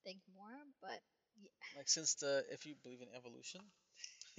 think 0.05 0.21
more, 0.35 0.57
but 0.81 1.01
yeah. 1.41 1.51
like 1.77 1.89
since 1.89 2.15
the 2.15 2.45
if 2.51 2.67
you 2.67 2.75
believe 2.83 3.01
in 3.03 3.09
evolution 3.17 3.61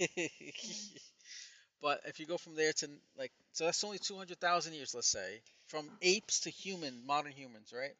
but 1.82 2.00
if 2.06 2.20
you 2.20 2.26
go 2.26 2.38
from 2.38 2.56
there 2.56 2.72
to 2.72 2.88
like 3.18 3.32
so 3.52 3.64
that's 3.66 3.84
only 3.84 3.98
200,000 3.98 4.74
years 4.74 4.94
let's 4.94 5.08
say 5.08 5.42
from 5.66 5.90
apes 6.02 6.40
to 6.40 6.50
human 6.50 7.04
modern 7.06 7.32
humans 7.32 7.72
right? 7.76 7.94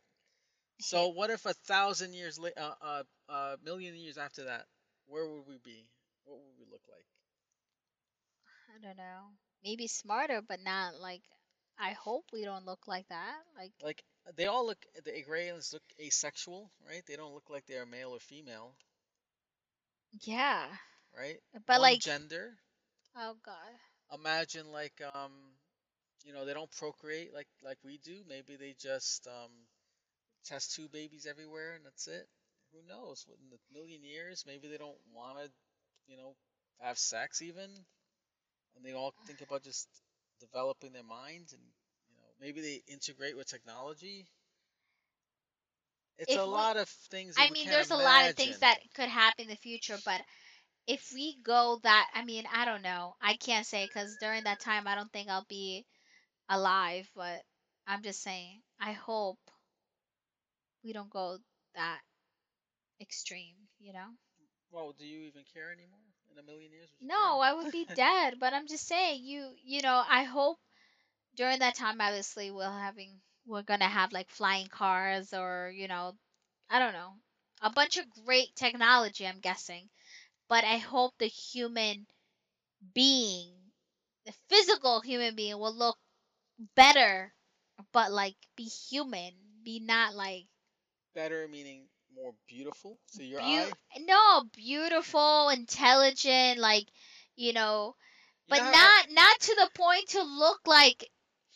So 0.80 1.08
what 1.08 1.30
if 1.30 1.46
a 1.46 1.54
thousand 1.54 2.14
years 2.14 2.38
later 2.38 2.54
uh, 2.58 2.74
uh, 2.82 3.04
uh, 3.28 3.56
million 3.64 3.96
years 3.96 4.18
after 4.18 4.44
that 4.44 4.66
where 5.06 5.26
would 5.26 5.46
we 5.46 5.58
be? 5.64 5.86
What 6.24 6.38
would 6.38 6.58
we 6.58 6.66
look 6.70 6.82
like? 6.88 7.06
I 8.68 8.78
don't 8.78 8.96
know. 8.96 9.32
Maybe 9.62 9.86
smarter, 9.88 10.40
but 10.42 10.60
not 10.60 10.96
like. 10.96 11.22
I 11.78 11.92
hope 11.92 12.26
we 12.32 12.44
don't 12.44 12.66
look 12.66 12.86
like 12.88 13.08
that. 13.08 13.42
Like, 13.56 13.72
like 13.82 14.04
they 14.36 14.46
all 14.46 14.66
look 14.66 14.84
the 15.04 15.22
gray 15.22 15.48
aliens 15.48 15.72
look 15.72 15.82
asexual 16.00 16.70
right? 16.88 17.04
They 17.06 17.16
don't 17.16 17.34
look 17.34 17.50
like 17.50 17.66
they're 17.66 17.86
male 17.86 18.10
or 18.10 18.20
female. 18.20 18.74
Yeah, 20.22 20.68
right? 21.16 21.40
But 21.66 21.80
One 21.80 21.82
like, 21.82 22.00
gender 22.00 22.58
oh 23.16 23.34
god, 23.44 23.78
imagine 24.12 24.70
like 24.72 25.00
um 25.14 25.32
you 26.24 26.32
know 26.32 26.44
they 26.44 26.54
don't 26.54 26.70
procreate 26.72 27.32
like 27.34 27.48
like 27.64 27.78
we 27.84 27.98
do. 27.98 28.22
Maybe 28.28 28.56
they 28.56 28.74
just 28.80 29.26
um 29.26 29.50
test 30.44 30.74
two 30.74 30.88
babies 30.88 31.26
everywhere 31.26 31.74
and 31.74 31.84
that's 31.84 32.06
it. 32.08 32.26
Who 32.72 32.80
knows? 32.88 33.26
In 33.28 33.52
a 33.56 33.78
million 33.78 34.02
years 34.04 34.44
maybe 34.46 34.68
they 34.68 34.78
don't 34.78 34.98
want 35.14 35.38
to 35.38 35.50
you 36.06 36.16
know 36.16 36.34
have 36.80 36.98
sex 36.98 37.42
even? 37.42 37.70
And 38.76 38.84
they 38.84 38.92
all 38.92 39.14
think 39.26 39.40
about 39.42 39.62
just 39.62 39.88
developing 40.40 40.92
their 40.92 41.02
minds 41.04 41.52
and 41.52 41.62
you 42.08 42.16
know 42.16 42.28
maybe 42.40 42.60
they 42.60 42.82
integrate 42.92 43.36
with 43.36 43.46
technology. 43.48 44.26
It's 46.18 46.34
If 46.34 46.44
a 46.44 46.44
we- 46.46 46.66
lot 46.66 46.76
of 46.76 46.88
things 46.88 47.36
that 47.36 47.48
I 47.48 47.50
mean, 47.50 47.68
there's 47.68 47.90
a 47.90 47.96
lot 47.96 48.24
of 48.26 48.32
things 48.34 48.58
that 48.58 48.78
could 48.94 49.08
happen 49.08 49.44
in 49.44 49.48
the 49.48 49.56
future, 49.56 49.98
but 49.98 50.22
if 50.86 51.10
we 51.14 51.38
go 51.42 51.80
that, 51.82 52.10
I 52.14 52.24
mean, 52.24 52.44
I 52.52 52.64
don't 52.64 52.82
know. 52.82 53.14
I 53.20 53.34
can't 53.34 53.66
say 53.66 53.86
because 53.86 54.16
during 54.20 54.44
that 54.44 54.60
time, 54.60 54.86
I 54.86 54.94
don't 54.94 55.12
think 55.12 55.28
I'll 55.28 55.46
be 55.48 55.86
alive. 56.48 57.08
But 57.14 57.42
I'm 57.86 58.02
just 58.02 58.22
saying, 58.22 58.62
I 58.80 58.92
hope 58.92 59.38
we 60.84 60.92
don't 60.92 61.10
go 61.10 61.38
that 61.74 62.00
extreme. 63.00 63.54
You 63.80 63.92
know? 63.92 64.06
well 64.70 64.94
do 64.98 65.04
you 65.04 65.20
even 65.20 65.42
care 65.52 65.70
anymore 65.70 66.00
in 66.32 66.38
a 66.38 66.42
million 66.42 66.72
years 66.72 66.88
No? 67.00 67.40
I 67.40 67.52
would 67.52 67.70
be 67.70 67.84
dead. 67.94 68.36
But 68.40 68.54
I'm 68.54 68.66
just 68.66 68.86
saying, 68.86 69.22
you, 69.24 69.50
you 69.62 69.82
know, 69.82 70.02
I 70.08 70.24
hope 70.24 70.58
during 71.36 71.58
that 71.60 71.74
time 71.74 72.00
obviously 72.00 72.50
we'll 72.50 72.72
having 72.72 73.20
we're 73.46 73.62
gonna 73.62 73.88
have 73.88 74.12
like 74.12 74.30
flying 74.30 74.66
cars 74.68 75.32
or 75.32 75.72
you 75.74 75.88
know 75.88 76.12
i 76.70 76.78
don't 76.78 76.92
know 76.92 77.10
a 77.62 77.70
bunch 77.70 77.96
of 77.96 78.04
great 78.24 78.54
technology 78.54 79.26
i'm 79.26 79.40
guessing 79.40 79.88
but 80.52 80.64
i 80.64 80.78
hope 80.78 81.14
the 81.18 81.26
human 81.28 82.06
being 82.94 83.50
the 84.26 84.32
physical 84.48 85.00
human 85.00 85.34
being 85.34 85.58
will 85.58 85.74
look 85.74 85.98
better 86.76 87.34
but 87.92 88.12
like 88.12 88.36
be 88.56 88.64
human 88.64 89.32
be 89.64 89.80
not 89.80 90.14
like 90.14 90.46
Better 91.14 91.48
meaning 91.48 91.88
more 92.14 92.34
beautiful 92.46 92.98
to 93.14 93.24
your 93.24 93.40
beau- 93.40 93.66
eye. 93.66 93.72
no 93.98 94.44
beautiful 94.52 95.48
intelligent 95.50 96.58
like 96.58 96.86
you 97.36 97.52
know 97.52 97.96
You 98.46 98.54
but 98.54 98.58
know 98.58 98.64
how 98.64 98.70
I- 98.70 98.74
not 98.76 99.10
not 99.10 99.40
to 99.40 99.54
the 99.56 99.70
point 99.74 100.08
to 100.10 100.22
look 100.22 100.60
like 100.66 101.10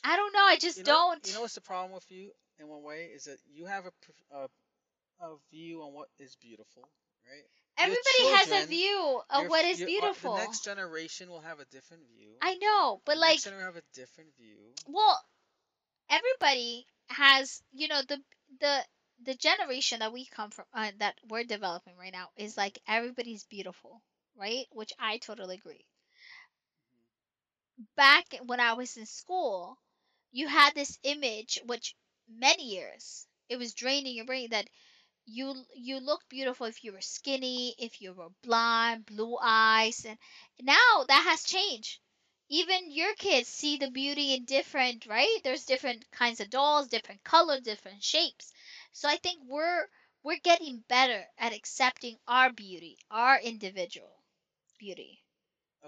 i 0.04 0.16
don't 0.16 0.32
know 0.32 0.44
i 0.44 0.56
just 0.56 0.78
you 0.78 0.84
know, 0.84 0.92
don't 0.92 1.26
You 1.26 1.32
know 1.34 1.40
what's 1.42 1.54
the 1.54 1.60
problem 1.60 1.92
with 1.92 2.10
you 2.10 2.32
in 2.58 2.68
one 2.68 2.82
way 2.82 3.06
is 3.06 3.24
that 3.24 3.38
you 3.46 3.66
have 3.66 3.86
a 3.86 3.92
a, 4.36 4.48
a 5.20 5.36
view 5.50 5.82
on 5.82 5.92
what 5.94 6.08
is 6.18 6.36
beautiful, 6.36 6.88
right? 7.26 7.44
Everybody 7.78 8.24
has 8.36 8.50
a 8.52 8.66
view 8.66 9.22
of 9.30 9.40
Your 9.42 9.50
what 9.50 9.64
is 9.64 9.78
your- 9.78 9.86
uh, 9.88 9.90
beautiful 9.90 10.34
the 10.34 10.40
next 10.40 10.64
generation 10.64 11.28
will 11.30 11.40
have 11.40 11.60
a 11.60 11.64
different 11.66 12.02
view. 12.08 12.36
i 12.42 12.54
know 12.54 13.00
but 13.04 13.14
the 13.14 13.20
like 13.20 13.30
next 13.32 13.44
generation 13.44 13.66
will 13.66 13.74
have 13.74 13.82
a 13.84 13.94
different 13.94 14.36
view. 14.36 14.74
well 14.86 15.20
everybody 16.10 16.86
has 17.08 17.62
you 17.72 17.88
know 17.88 18.02
the 18.02 18.20
the 18.60 18.84
the 19.24 19.34
generation 19.34 20.00
that 20.00 20.12
we 20.12 20.26
come 20.26 20.50
from 20.50 20.64
uh, 20.74 20.90
that 20.98 21.18
we're 21.28 21.44
developing 21.44 21.96
right 21.96 22.12
now 22.12 22.28
is 22.36 22.56
like 22.56 22.78
everybody's 22.88 23.44
beautiful 23.44 24.02
right 24.36 24.66
which 24.72 24.92
i 24.98 25.18
totally 25.18 25.56
agree 25.56 25.86
back 27.96 28.26
when 28.46 28.60
i 28.60 28.72
was 28.74 28.96
in 28.96 29.06
school 29.06 29.78
you 30.32 30.46
had 30.48 30.74
this 30.74 30.98
image 31.02 31.58
which 31.66 31.94
many 32.28 32.64
years 32.64 33.26
it 33.48 33.56
was 33.56 33.74
draining 33.74 34.14
your 34.16 34.24
brain 34.26 34.48
that 34.50 34.68
you 35.26 35.66
you 35.74 35.98
looked 36.00 36.28
beautiful 36.30 36.66
if 36.66 36.82
you 36.84 36.92
were 36.92 37.02
skinny 37.02 37.74
if 37.78 38.00
you 38.00 38.14
were 38.14 38.30
blonde 38.42 39.04
blue 39.06 39.36
eyes 39.42 40.04
and 40.06 40.18
now 40.62 41.04
that 41.08 41.24
has 41.28 41.44
changed. 41.44 42.00
Even 42.48 42.90
your 42.90 43.14
kids 43.16 43.48
see 43.48 43.76
the 43.76 43.90
beauty 43.90 44.34
in 44.34 44.44
different 44.46 45.04
right? 45.06 45.38
There's 45.44 45.66
different 45.66 46.10
kinds 46.12 46.40
of 46.40 46.50
dolls 46.50 46.88
different 46.88 47.24
colors 47.24 47.60
different 47.62 48.02
shapes. 48.02 48.52
So 48.92 49.08
i 49.08 49.16
think 49.18 49.40
we're 49.46 49.86
we're 50.22 50.38
getting 50.38 50.84
better 50.88 51.24
at 51.38 51.52
accepting 51.52 52.18
our 52.26 52.52
beauty 52.52 52.98
our 53.10 53.38
individual 53.40 54.16
beauty. 54.78 55.22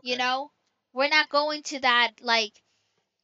You 0.02 0.16
know? 0.16 0.52
We're 0.92 1.08
not 1.08 1.28
going 1.28 1.62
to 1.64 1.80
that 1.80 2.12
like 2.22 2.52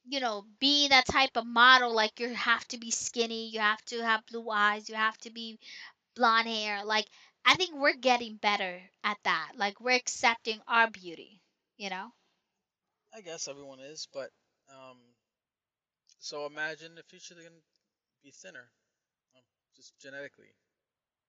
you 0.07 0.21
know 0.21 0.45
being 0.61 0.91
that 0.91 1.07
type 1.07 1.37
of 1.37 1.47
model 1.47 1.95
like 1.95 2.21
you 2.21 2.35
have 2.35 2.67
to 2.69 2.79
be 2.79 2.91
skinny 2.91 3.49
you 3.49 3.61
have 3.61 3.83
to 3.87 4.03
have 4.03 4.27
blue 4.27 4.49
eyes 4.51 4.89
you 4.89 4.95
have 4.95 5.17
to 5.19 5.31
be 5.31 5.59
blonde 6.15 6.49
hair 6.49 6.85
like 6.85 7.07
i 7.45 7.55
think 7.57 7.75
we're 7.75 7.95
getting 7.95 8.37
better 8.37 8.81
at 9.05 9.19
that 9.25 9.53
like 9.57 9.81
we're 9.81 9.97
accepting 9.97 10.61
our 10.67 10.91
beauty 10.91 11.41
you 11.77 11.91
know? 11.91 12.13
I 13.15 13.21
guess 13.21 13.49
everyone 13.49 13.81
is, 13.81 14.07
but 14.13 14.31
um, 14.71 14.99
so 16.19 16.47
imagine 16.47 16.95
the 16.95 17.03
future 17.03 17.35
they're 17.35 17.45
gonna 17.45 17.61
be 18.23 18.31
thinner, 18.31 18.71
um, 19.37 19.43
just 19.75 19.99
genetically, 19.99 20.55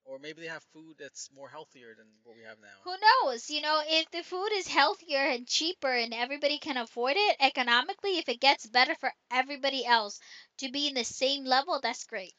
or 0.06 0.20
maybe 0.20 0.42
they 0.42 0.48
have 0.48 0.64
food 0.64 0.96
that's 1.00 1.30
more 1.32 1.50
healthier 1.50 1.96
than 1.96 2.08
what 2.24 2.36
we 2.36 2.44
have 2.44 2.60
now. 2.60 2.82
who 2.84 2.96
knows? 2.98 3.50
You 3.50 3.62
know 3.62 3.82
if 3.86 4.10
the 4.12 4.24
food 4.24 4.50
is 4.54 4.68
healthier 4.68 5.20
and 5.20 5.48
cheaper 5.48 5.92
and 5.92 6.14
everybody 6.14 6.58
can 6.60 6.78
afford 6.78 7.16
it 7.18 7.36
economically 7.40 8.18
if 8.18 8.28
it 8.30 8.40
gets 8.40 8.66
better 8.66 8.96
for 8.96 9.14
everybody 9.32 9.86
else 9.86 10.20
to 10.58 10.70
be 10.72 10.88
in 10.88 10.94
the 10.94 11.04
same 11.04 11.44
level 11.46 11.80
that's 11.80 12.06
great. 12.06 12.34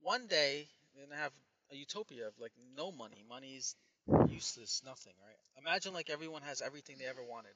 One 0.00 0.26
day 0.26 0.70
they're 0.94 1.04
gonna 1.06 1.16
have 1.20 1.32
a 1.70 1.76
utopia 1.76 2.26
of 2.28 2.38
like 2.38 2.52
no 2.76 2.90
money. 2.92 3.24
Money's 3.28 3.76
useless, 4.24 4.82
nothing, 4.84 5.14
right? 5.20 5.38
Imagine 5.58 5.92
like 5.94 6.10
everyone 6.10 6.42
has 6.42 6.60
everything 6.62 6.98
they 6.98 7.06
ever 7.06 7.22
wanted. 7.24 7.54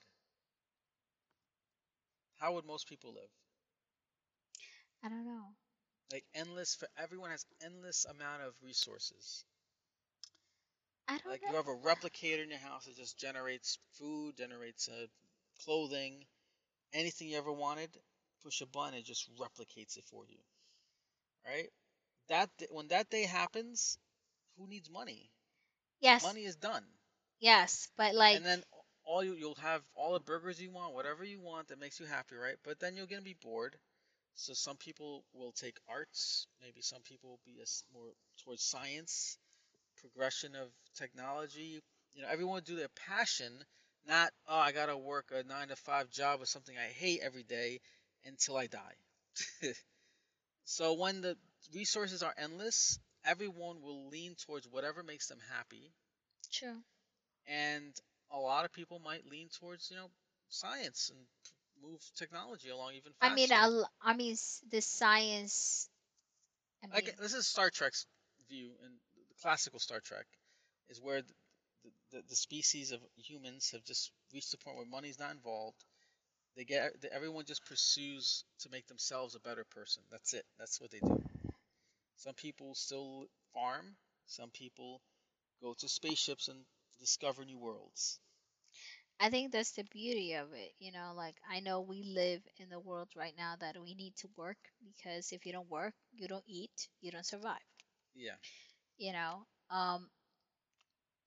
How 2.36 2.54
would 2.54 2.64
most 2.64 2.88
people 2.88 3.12
live? 3.12 3.30
i 5.02 5.08
don't 5.08 5.24
know 5.24 5.54
Like 6.10 6.26
endless 6.34 6.74
for 6.74 6.88
everyone 6.96 7.30
has 7.30 7.46
endless 7.60 8.04
amount 8.04 8.42
of 8.42 8.54
resources. 8.62 9.44
i 11.08 11.12
don't 11.18 11.24
Like 11.24 11.42
know 11.42 11.50
you 11.50 11.54
have 11.56 11.68
a 11.68 11.76
replicator 11.76 12.42
in 12.42 12.50
your 12.50 12.58
house 12.58 12.86
that 12.86 12.96
just 12.96 13.18
generates 13.18 13.78
food, 13.92 14.36
generates 14.36 14.88
uh, 14.88 15.06
clothing, 15.64 16.26
anything 16.92 17.28
you 17.28 17.38
ever 17.38 17.52
wanted. 17.52 17.90
Push 18.42 18.60
a 18.62 18.66
button, 18.66 18.94
it 18.94 19.04
just 19.04 19.28
replicates 19.36 19.96
it 19.96 20.04
for 20.04 20.24
you. 20.26 20.38
Right? 21.46 21.70
That 22.30 22.50
when 22.70 22.88
that 22.88 23.10
day 23.10 23.24
happens, 23.24 23.98
who 24.56 24.66
needs 24.66 24.90
money? 24.90 25.32
yes 26.00 26.24
Money 26.24 26.44
is 26.44 26.56
done, 26.56 26.86
yes 27.40 27.88
but 27.96 28.14
like 28.14 28.40
and 28.40 28.44
then 28.44 28.62
all 29.04 29.24
you 29.24 29.34
you'll 29.34 29.54
have 29.56 29.82
all 29.94 30.14
the 30.14 30.20
burgers 30.20 30.60
you 30.60 30.70
want, 30.70 30.94
whatever 30.94 31.24
you 31.24 31.40
want 31.40 31.68
that 31.68 31.78
makes 31.80 32.00
you 32.00 32.06
happy, 32.06 32.36
right? 32.36 32.56
But 32.64 32.80
then 32.80 32.96
you're 32.96 33.06
gonna 33.06 33.22
be 33.22 33.34
bored. 33.42 33.78
So 34.34 34.54
some 34.54 34.76
people 34.78 35.24
will 35.34 35.52
take 35.52 35.78
arts, 35.88 36.46
maybe 36.62 36.82
some 36.82 37.02
people 37.02 37.30
will 37.30 37.40
be 37.44 37.60
as 37.62 37.84
more 37.92 38.12
towards 38.44 38.62
science, 38.62 39.38
progression 39.96 40.54
of 40.56 40.70
technology. 40.96 41.80
You 42.14 42.22
know, 42.22 42.28
everyone 42.28 42.54
will 42.56 42.60
do 42.62 42.76
their 42.76 42.88
passion, 43.06 43.64
not 44.06 44.32
oh 44.48 44.58
I 44.58 44.72
gotta 44.72 44.96
work 44.98 45.32
a 45.32 45.42
nine 45.44 45.68
to 45.68 45.76
five 45.76 46.10
job 46.10 46.40
with 46.40 46.50
something 46.50 46.76
I 46.78 46.88
hate 46.88 47.20
every 47.22 47.44
day 47.44 47.80
until 48.24 48.56
I 48.56 48.66
die. 48.68 48.94
so 50.70 50.94
when 50.94 51.20
the 51.20 51.36
resources 51.74 52.22
are 52.22 52.34
endless, 52.38 53.00
everyone 53.24 53.82
will 53.82 54.08
lean 54.08 54.36
towards 54.36 54.68
whatever 54.68 55.02
makes 55.02 55.26
them 55.26 55.38
happy, 55.50 55.92
true 56.52 56.76
and 57.48 57.92
a 58.30 58.38
lot 58.38 58.64
of 58.64 58.72
people 58.72 59.00
might 59.00 59.26
lean 59.26 59.48
towards 59.58 59.90
you 59.90 59.96
know 59.96 60.06
science 60.48 61.10
and 61.12 61.20
move 61.82 62.00
technology 62.16 62.68
along 62.68 62.92
even 62.94 63.12
faster. 63.20 63.54
I 63.54 63.68
mean, 63.68 63.84
I 64.02 64.14
mean, 64.14 64.36
the 64.70 64.80
science. 64.80 65.88
I 66.82 66.86
mean, 66.86 66.94
Like 66.94 67.16
this 67.18 67.34
is 67.34 67.46
Star 67.46 67.70
Trek's 67.70 68.06
view, 68.48 68.70
and 68.84 68.94
the 69.16 69.34
classical 69.42 69.80
Star 69.80 70.00
Trek 70.00 70.26
is 70.88 71.00
where 71.00 71.22
the, 71.22 71.34
the, 72.12 72.22
the 72.28 72.36
species 72.36 72.92
of 72.92 73.00
humans 73.16 73.70
have 73.72 73.84
just 73.84 74.12
reached 74.32 74.52
the 74.52 74.58
point 74.58 74.76
where 74.76 74.86
money's 74.86 75.18
not 75.18 75.32
involved. 75.32 75.84
They 76.56 76.64
get 76.64 76.92
everyone 77.12 77.44
just 77.46 77.64
pursues 77.64 78.44
to 78.60 78.70
make 78.70 78.86
themselves 78.86 79.34
a 79.34 79.40
better 79.40 79.64
person. 79.64 80.02
That's 80.10 80.34
it. 80.34 80.44
That's 80.58 80.80
what 80.80 80.90
they 80.90 81.00
do. 81.00 81.22
Some 82.16 82.34
people 82.34 82.74
still 82.74 83.26
farm. 83.52 83.96
Some 84.26 84.50
people 84.50 85.02
go 85.60 85.74
to 85.74 85.88
spaceships 85.88 86.48
and 86.48 86.64
discover 86.98 87.44
new 87.44 87.58
worlds. 87.58 88.20
I 89.20 89.30
think 89.30 89.52
that's 89.52 89.72
the 89.72 89.84
beauty 89.84 90.34
of 90.34 90.52
it. 90.52 90.74
You 90.78 90.90
know, 90.92 91.12
like 91.14 91.36
I 91.48 91.60
know 91.60 91.80
we 91.80 92.02
live 92.02 92.42
in 92.56 92.68
the 92.68 92.80
world 92.80 93.08
right 93.16 93.34
now 93.36 93.56
that 93.56 93.80
we 93.80 93.94
need 93.94 94.16
to 94.16 94.28
work 94.36 94.58
because 94.82 95.32
if 95.32 95.46
you 95.46 95.52
don't 95.52 95.70
work, 95.70 95.94
you 96.12 96.28
don't 96.28 96.44
eat, 96.48 96.88
you 97.00 97.10
don't 97.12 97.26
survive. 97.26 97.60
Yeah. 98.14 98.36
You 98.98 99.12
know, 99.12 99.46
um, 99.70 100.10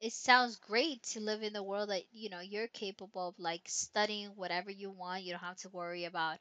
it 0.04 0.14
sounds 0.14 0.58
great 0.58 1.02
to 1.04 1.20
live 1.20 1.44
in 1.44 1.54
the 1.54 1.64
world 1.64 1.90
that 1.90 2.04
you 2.14 2.30
know 2.30 2.42
you're 2.42 2.68
capable 2.68 3.30
of 3.30 3.40
like 3.40 3.64
studying 3.68 4.30
whatever 4.36 4.72
you 4.72 4.92
want. 4.92 5.24
You 5.24 5.34
don't 5.34 5.42
have 5.42 5.58
to 5.60 5.70
worry 5.70 6.06
about 6.06 6.40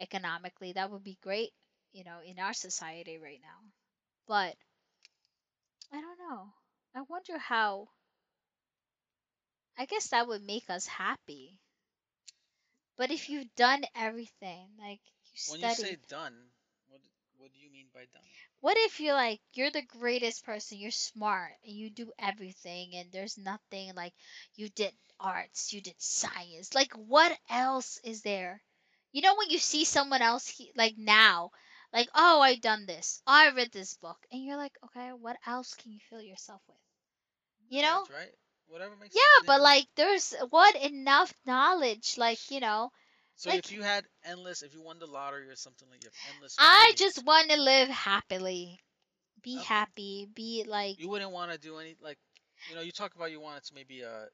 economically. 0.00 0.72
That 0.72 0.90
would 0.90 1.04
be 1.04 1.18
great. 1.22 1.52
You 1.92 2.04
know, 2.04 2.20
in 2.24 2.38
our 2.38 2.54
society 2.54 3.18
right 3.18 3.40
now, 3.42 3.58
but 4.28 4.56
I 5.92 6.00
don't 6.00 6.18
know. 6.18 6.54
I 6.94 7.02
wonder 7.02 7.38
how. 7.38 7.90
I 9.76 9.84
guess 9.86 10.08
that 10.08 10.26
would 10.28 10.42
make 10.42 10.70
us 10.70 10.86
happy. 10.86 11.60
But 12.96 13.10
if 13.10 13.28
you've 13.28 13.54
done 13.54 13.84
everything, 13.94 14.76
like 14.78 15.00
you 15.26 15.36
When 15.46 15.60
you 15.60 15.70
studied, 15.70 15.96
say 15.96 15.96
done, 16.08 16.50
what 16.88 17.00
what 17.36 17.52
do 17.52 17.58
you 17.58 17.70
mean 17.70 17.88
by 17.92 18.06
done? 18.06 18.28
What 18.62 18.78
if 18.78 18.98
you're 19.00 19.14
like 19.14 19.42
you're 19.52 19.70
the 19.70 19.82
greatest 19.82 20.46
person, 20.46 20.78
you're 20.78 20.90
smart, 20.90 21.52
and 21.64 21.74
you 21.76 21.90
do 21.90 22.10
everything, 22.18 22.94
and 22.94 23.12
there's 23.12 23.36
nothing 23.36 23.92
like 23.94 24.14
you 24.56 24.70
did 24.70 24.94
arts, 25.20 25.74
you 25.74 25.82
did 25.82 26.00
science. 26.00 26.74
Like 26.74 26.94
what 26.94 27.38
else 27.50 28.00
is 28.04 28.22
there? 28.22 28.62
You 29.12 29.20
know 29.20 29.34
when 29.36 29.50
you 29.50 29.58
see 29.58 29.84
someone 29.84 30.22
else 30.22 30.48
he, 30.48 30.72
like 30.76 30.96
now, 30.96 31.50
like 31.92 32.08
oh 32.14 32.40
I 32.40 32.56
done 32.56 32.86
this, 32.86 33.22
I 33.26 33.50
read 33.50 33.72
this 33.72 33.94
book, 33.98 34.18
and 34.32 34.42
you're 34.42 34.56
like 34.56 34.78
okay, 34.86 35.10
what 35.12 35.36
else 35.46 35.74
can 35.74 35.92
you 35.92 36.00
fill 36.08 36.22
yourself 36.22 36.62
with? 36.68 36.78
You 37.68 37.82
know? 37.82 37.88
Knowledge, 37.88 38.10
right? 38.10 38.34
Whatever 38.68 38.96
makes. 38.96 39.14
Yeah, 39.14 39.46
but 39.46 39.60
like 39.60 39.86
there's 39.96 40.34
what 40.50 40.74
enough 40.76 41.34
knowledge, 41.46 42.16
like 42.18 42.50
you 42.50 42.60
know. 42.60 42.92
So 43.36 43.50
like- 43.50 43.58
if 43.58 43.72
you 43.72 43.82
had 43.82 44.04
endless, 44.24 44.62
if 44.62 44.74
you 44.74 44.82
won 44.82 44.98
the 44.98 45.06
lottery 45.06 45.48
or 45.48 45.56
something 45.56 45.88
like 45.90 46.02
you 46.04 46.10
have 46.10 46.34
endless. 46.34 46.56
I 46.58 46.92
just 46.96 47.24
want 47.24 47.50
to 47.50 47.56
live 47.60 47.88
happily. 47.88 48.78
Be 49.42 49.56
Okay. 49.56 49.64
happy. 49.64 50.26
Be 50.34 50.64
like 50.66 50.98
You 50.98 51.08
wouldn't 51.08 51.30
want 51.32 51.52
to 51.52 51.58
do 51.58 51.78
any 51.78 51.96
like, 52.00 52.18
you 52.68 52.74
know, 52.74 52.82
you 52.82 52.92
talk 52.92 53.14
about 53.14 53.30
you 53.30 53.40
wanted 53.40 53.64
to 53.64 53.74
maybe 53.74 54.04
uh, 54.04 54.26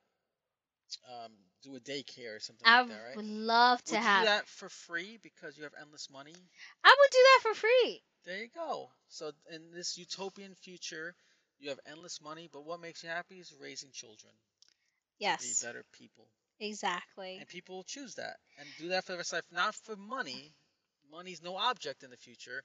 um, 1.08 1.32
do 1.62 1.74
a 1.76 1.80
daycare 1.80 2.36
or 2.36 2.40
something 2.40 2.66
I 2.66 2.78
like 2.78 2.88
that, 2.88 3.02
right? 3.08 3.16
would 3.16 3.24
love 3.26 3.84
to 3.84 3.92
Would 3.92 4.02
have. 4.02 4.20
do 4.20 4.24
that 4.26 4.48
for 4.48 4.68
free 4.68 5.18
because 5.22 5.56
you 5.56 5.64
have 5.64 5.74
endless 5.80 6.10
money? 6.10 6.34
I 6.84 6.96
would 6.98 7.10
do 7.10 7.18
that 7.24 7.40
for 7.42 7.54
free. 7.54 8.02
There 8.24 8.38
you 8.38 8.48
go. 8.48 8.90
So 9.08 9.32
in 9.50 9.70
this 9.72 9.96
utopian 9.98 10.54
future, 10.54 11.14
you 11.58 11.70
have 11.70 11.80
endless 11.86 12.20
money, 12.20 12.48
but 12.52 12.64
what 12.64 12.80
makes 12.80 13.02
you 13.02 13.08
happy 13.08 13.38
is 13.40 13.54
raising 13.60 13.90
children 13.92 14.32
Yes, 15.18 15.40
be 15.42 15.66
better 15.66 15.84
people. 15.92 16.28
Exactly. 16.60 17.44
And 17.44 17.48
people 17.48 17.76
will 17.76 17.84
choose 17.84 18.14
that 18.16 18.38
and 18.58 18.74
do 18.76 18.88
that 18.88 19.04
for 19.04 19.12
the 19.12 19.18
rest 19.18 19.32
of 19.32 19.38
life, 19.38 19.44
not 19.52 19.74
for 19.74 19.96
money. 19.96 20.54
Money's 21.10 21.42
no 21.42 21.56
object 21.56 22.02
in 22.02 22.10
the 22.10 22.16
future, 22.16 22.62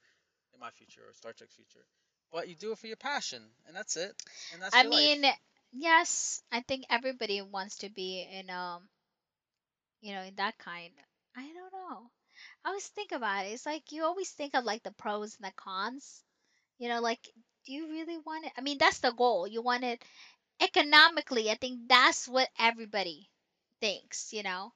in 0.54 0.60
my 0.60 0.70
future 0.70 1.02
or 1.08 1.12
Star 1.14 1.32
Trek's 1.32 1.54
future. 1.54 1.86
But 2.30 2.48
you 2.48 2.54
do 2.56 2.72
it 2.72 2.78
for 2.78 2.86
your 2.86 2.96
passion, 2.96 3.42
and 3.66 3.74
that's 3.76 3.96
it. 3.96 4.14
And 4.50 4.60
that's 4.62 4.74
I 4.74 4.82
your 4.82 4.90
life. 4.90 5.12
mean, 5.12 5.24
yes, 5.72 6.42
I 6.50 6.60
think 6.62 6.86
everybody 6.90 7.40
wants 7.42 7.78
to 7.78 7.88
be 7.90 8.22
in 8.22 8.50
um, 8.50 8.88
you 10.00 10.12
know, 10.14 10.22
in 10.22 10.34
that 10.36 10.58
kind. 10.58 10.92
I 11.36 11.42
don't 11.42 11.72
know. 11.72 12.10
I 12.64 12.68
always 12.68 12.86
think 12.88 13.12
about 13.12 13.46
it. 13.46 13.50
It's 13.50 13.66
like 13.66 13.92
you 13.92 14.04
always 14.04 14.30
think 14.30 14.54
of 14.54 14.64
like 14.64 14.82
the 14.82 14.92
pros 14.92 15.36
and 15.36 15.46
the 15.48 15.52
cons. 15.56 16.22
You 16.78 16.88
know, 16.88 17.00
like 17.00 17.22
do 17.66 17.72
you 17.72 17.88
really 17.90 18.18
want 18.18 18.46
it? 18.46 18.52
I 18.56 18.60
mean, 18.60 18.78
that's 18.78 19.00
the 19.00 19.12
goal. 19.12 19.46
You 19.46 19.62
want 19.62 19.84
it 19.84 20.02
economically. 20.60 21.50
I 21.50 21.54
think 21.56 21.88
that's 21.88 22.28
what 22.28 22.48
everybody 22.58 23.28
thinks, 23.84 24.32
you 24.32 24.42
know, 24.42 24.72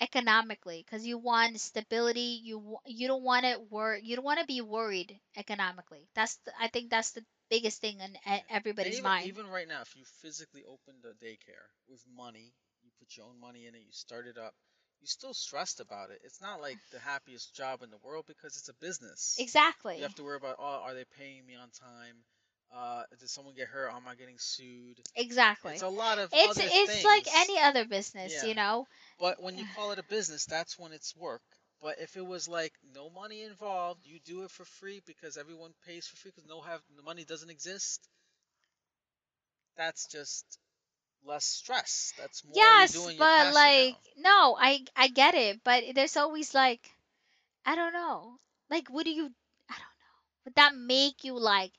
economically 0.00 0.84
because 0.84 1.06
you 1.06 1.18
want 1.18 1.60
stability. 1.60 2.40
You 2.44 2.78
you 2.86 3.08
don't 3.08 3.22
want 3.24 3.44
to 3.46 3.58
wor- 3.70 4.00
you 4.02 4.16
don't 4.16 4.24
want 4.24 4.40
to 4.40 4.46
be 4.46 4.60
worried 4.60 5.18
economically. 5.36 6.08
That's 6.14 6.36
the, 6.44 6.52
I 6.60 6.68
think 6.68 6.90
that's 6.90 7.12
the 7.12 7.24
biggest 7.50 7.80
thing 7.80 8.00
in 8.00 8.16
e- 8.26 8.44
everybody's 8.50 9.00
even, 9.00 9.02
mind. 9.02 9.38
even 9.38 9.46
right 9.46 9.68
now, 9.68 9.82
if 9.82 9.96
you 9.96 10.04
physically 10.04 10.64
opened 10.64 11.04
a 11.04 11.14
daycare 11.24 11.68
with 11.88 12.04
money, 12.16 12.54
you 12.82 12.90
put 12.98 13.16
your 13.16 13.26
own 13.26 13.38
money 13.40 13.66
in 13.66 13.74
it, 13.74 13.82
you 13.86 13.92
start 13.92 14.26
it 14.26 14.38
up, 14.38 14.54
you're 15.00 15.08
still 15.08 15.34
stressed 15.34 15.80
about 15.80 16.10
it. 16.10 16.20
It's 16.24 16.40
not 16.40 16.60
like 16.60 16.78
the 16.90 16.98
happiest 16.98 17.54
job 17.54 17.82
in 17.82 17.90
the 17.90 17.98
world 17.98 18.24
because 18.26 18.56
it's 18.56 18.68
a 18.68 18.74
business. 18.74 19.36
Exactly. 19.38 19.96
You 19.96 20.02
have 20.04 20.14
to 20.16 20.24
worry 20.24 20.36
about, 20.36 20.56
oh, 20.58 20.80
are 20.84 20.94
they 20.94 21.04
paying 21.18 21.46
me 21.46 21.54
on 21.56 21.70
time? 21.70 22.24
Uh, 22.74 23.04
did 23.18 23.28
someone 23.30 23.54
get 23.54 23.68
hurt? 23.68 23.90
Am 23.92 24.06
I 24.08 24.14
getting 24.14 24.38
sued? 24.38 25.00
Exactly. 25.16 25.74
It's 25.74 25.82
a 25.82 25.88
lot 25.88 26.18
of 26.18 26.32
It's 26.32 26.58
it's 26.60 27.04
like 27.04 27.26
any 27.32 27.58
other 27.58 27.84
business, 27.84 28.42
Yeah. 28.42 28.42
you 28.42 28.54
know. 28.54 28.88
But 29.18 29.40
when 29.42 29.56
you 29.58 29.64
call 29.66 29.92
it 29.92 29.98
a 29.98 30.02
business, 30.04 30.46
that's 30.46 30.78
when 30.78 30.92
it's 30.92 31.14
work. 31.16 31.42
But 31.80 31.98
if 32.00 32.16
it 32.16 32.26
was 32.26 32.48
like 32.48 32.74
no 32.94 33.10
money 33.10 33.42
involved, 33.42 34.06
you 34.06 34.18
do 34.20 34.44
it 34.44 34.50
for 34.50 34.64
free 34.64 35.00
because 35.06 35.36
everyone 35.36 35.74
pays 35.86 36.06
for 36.06 36.16
free 36.16 36.30
because 36.34 36.48
no 36.48 36.60
have 36.62 36.82
the 36.96 37.02
money 37.02 37.24
doesn't 37.24 37.50
exist. 37.50 38.08
That's 39.76 40.06
just 40.06 40.58
less 41.22 41.44
stress. 41.44 42.14
That's 42.16 42.44
more 42.44 42.80
Yes, 42.80 42.92
doing 42.92 43.18
but 43.18 43.48
like 43.48 43.98
now. 43.98 44.00
no, 44.16 44.56
I 44.58 44.84
I 44.96 45.08
get 45.08 45.34
it, 45.34 45.62
but 45.64 45.94
there's 45.94 46.16
always 46.16 46.54
like 46.54 46.90
I 47.64 47.74
don't 47.76 47.92
know. 47.92 48.40
Like 48.70 48.88
what 48.88 49.04
do 49.04 49.10
you 49.12 49.24
I 49.68 49.74
don't 49.74 49.98
know. 50.02 50.18
Would 50.44 50.54
that 50.56 50.74
make 50.76 51.24
you 51.24 51.38
like 51.38 51.72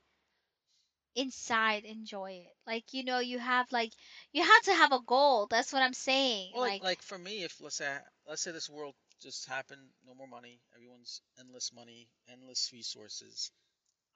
inside 1.15 1.85
enjoy 1.85 2.31
it? 2.45 2.55
Like 2.67 2.93
you 2.93 3.03
know, 3.03 3.19
you 3.19 3.39
have 3.39 3.71
like 3.71 3.91
you 4.31 4.43
have 4.43 4.61
to 4.63 4.73
have 4.75 4.91
a 4.91 5.01
goal. 5.01 5.47
That's 5.47 5.73
what 5.73 5.81
I'm 5.83 5.93
saying. 5.93 6.51
Well, 6.53 6.61
like, 6.63 6.73
like 6.73 6.83
like 6.83 7.01
for 7.01 7.17
me, 7.17 7.43
if 7.43 7.59
let's 7.61 7.75
say 7.77 7.97
let's 8.27 8.41
say 8.41 8.51
this 8.51 8.69
world 8.69 8.95
just 9.21 9.47
happened, 9.47 9.81
no 10.05 10.13
more 10.15 10.27
money, 10.27 10.59
everyone's 10.75 11.21
endless 11.39 11.71
money, 11.73 12.09
endless 12.31 12.71
resources, 12.73 13.51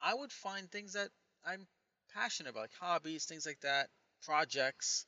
I 0.00 0.14
would 0.14 0.32
find 0.32 0.70
things 0.70 0.92
that 0.94 1.10
I'm 1.44 1.66
passionate 2.14 2.50
about, 2.50 2.62
like 2.62 2.74
hobbies, 2.80 3.24
things 3.24 3.46
like 3.46 3.60
that, 3.60 3.90
projects, 4.22 5.06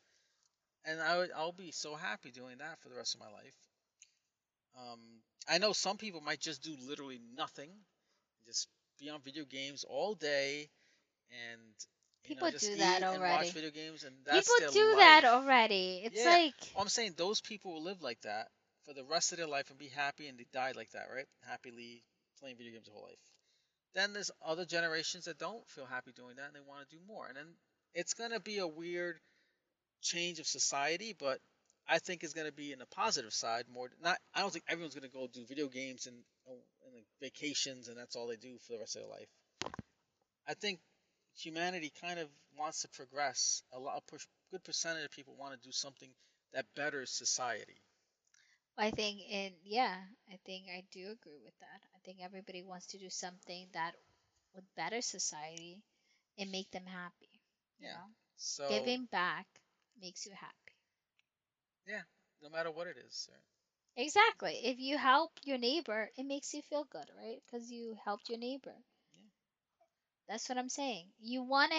and 0.85 1.01
I 1.01 1.19
would 1.19 1.31
I'll 1.33 1.53
be 1.53 1.73
so 1.73 1.95
happy 1.95 2.31
doing 2.31 2.59
that 2.59 2.81
for 2.81 2.89
the 2.89 2.97
rest 2.97 3.15
of 3.15 3.21
my 3.21 3.31
life. 3.31 3.55
Um, 4.77 5.01
I 5.49 5.59
know 5.59 5.73
some 5.73 5.97
people 5.97 6.21
might 6.21 6.41
just 6.41 6.63
do 6.63 6.77
literally 6.89 7.21
nothing, 7.35 7.71
just 8.47 8.69
be 8.99 9.11
on 9.11 9.21
video 9.23 9.45
games 9.45 9.85
all 9.85 10.15
day, 10.15 10.71
and 11.31 11.61
know, 12.29 12.29
People 12.29 12.51
just 12.51 12.67
do 12.73 12.77
that 12.77 13.03
and 13.03 13.21
already. 13.21 13.47
watch 13.47 13.53
video 13.53 13.71
games, 13.71 14.05
and 14.05 14.15
that's 14.25 14.49
people 14.49 14.73
do 14.73 14.95
that 14.97 15.25
already. 15.25 16.03
It's 16.05 16.25
Yeah. 16.25 16.31
like 16.33 16.55
Well, 16.75 16.83
I'm 16.83 16.89
saying 16.89 17.15
those 17.17 17.41
people 17.41 17.73
will 17.75 17.83
live 17.83 18.03
like 18.03 18.21
that 18.23 18.51
for 18.85 18.95
the 18.95 19.05
rest 19.05 19.33
of 19.33 19.39
their 19.39 19.47
life 19.47 19.71
and 19.71 19.79
be 19.79 19.89
happy, 19.89 20.29
and 20.29 20.39
they 20.39 20.47
died 20.53 20.77
like 20.77 20.91
that, 20.91 21.09
right? 21.13 21.27
Happily 21.47 22.05
playing 22.39 22.57
video 22.57 22.73
games 22.73 22.87
their 22.87 22.95
whole 22.95 23.05
life. 23.05 23.19
Then 23.95 24.13
there's 24.13 24.31
other 24.43 24.65
generations 24.65 25.25
that 25.27 25.39
don't 25.39 25.69
feel 25.71 25.87
happy 25.87 26.13
doing 26.13 26.37
that, 26.37 26.47
and 26.47 26.55
they 26.57 26.61
want 26.61 26.89
to 26.89 26.97
do 26.97 27.03
more. 27.07 27.27
And 27.27 27.37
then 27.37 27.55
it's 27.95 28.15
gonna 28.15 28.41
be 28.41 28.59
a 28.59 28.67
weird 28.67 29.21
change 30.03 30.39
of 30.41 30.47
society, 30.47 31.13
but 31.19 31.41
I 31.89 31.99
think 31.99 32.23
it's 32.25 32.35
gonna 32.35 32.53
be 32.53 32.73
in 32.73 32.81
a 32.83 32.87
positive 32.87 33.33
side 33.35 33.69
more. 33.69 33.91
Not, 34.03 34.19
I 34.35 34.41
don't 34.41 34.53
think 34.53 34.65
everyone's 34.69 34.95
gonna 34.95 35.09
go 35.09 35.27
do 35.29 35.45
video 35.47 35.69
games 35.69 36.07
and, 36.07 36.25
oh, 36.49 36.63
and 36.85 36.95
like 36.95 37.07
vacations, 37.21 37.89
and 37.89 37.97
that's 37.99 38.17
all 38.17 38.27
they 38.29 38.37
do 38.37 38.59
for 38.59 38.75
the 38.75 38.79
rest 38.81 38.97
of 38.97 39.03
their 39.03 39.11
life. 39.11 39.29
I 40.47 40.55
think 40.55 40.81
humanity 41.41 41.91
kind 42.01 42.19
of 42.21 42.29
wants 42.59 42.83
to 42.83 42.89
progress. 42.89 43.63
A 43.73 43.79
lot, 43.81 43.99
a 43.99 44.03
push, 44.11 44.27
good 44.51 44.65
percentage 44.65 45.05
of 45.05 45.11
people 45.13 45.35
want 45.37 45.55
to 45.55 45.67
do 45.69 45.73
something 45.73 46.11
that 46.53 46.67
betters 46.75 47.11
society. 47.11 47.83
I 48.79 48.91
think 48.91 49.23
and 49.31 49.55
yeah, 49.65 50.05
I 50.31 50.39
think 50.45 50.69
I 50.69 50.83
do 50.91 51.11
agree 51.11 51.39
with 51.39 51.59
that. 51.61 51.83
I 51.95 51.99
think 52.01 52.21
everybody 52.21 52.63
wants 52.63 52.87
to 52.89 52.99
do 52.99 53.11
something 53.11 53.69
that 53.73 53.95
would 54.55 54.67
better 54.75 55.01
society 55.03 55.83
and 56.39 56.51
make 56.51 56.71
them 56.71 56.87
happy. 56.87 57.41
Yeah. 57.81 57.95
know? 57.95 58.15
So 58.37 58.67
Giving 58.67 59.07
back 59.07 59.47
makes 60.01 60.27
you 60.27 60.33
happy. 60.33 60.75
Yeah, 61.87 62.03
no 62.43 62.49
matter 62.51 62.71
what 62.71 62.87
it 62.89 62.97
is, 62.99 63.29
right? 63.31 63.43
Exactly. 63.97 64.67
If 64.67 64.81
you 64.81 64.99
help 64.99 65.39
your 65.45 65.59
neighbor, 65.59 66.11
it 66.17 66.25
makes 66.25 66.55
you 66.55 66.63
feel 66.63 66.85
good, 66.85 67.11
right? 67.17 67.43
Because 67.45 67.71
you 67.71 67.95
helped 68.05 68.29
your 68.29 68.39
neighbor. 68.39 68.85
Yeah. 70.31 70.35
That's 70.35 70.49
what 70.49 70.59
I'm 70.59 70.69
saying. 70.69 71.07
You 71.21 71.43
want 71.43 71.73
to 71.73 71.79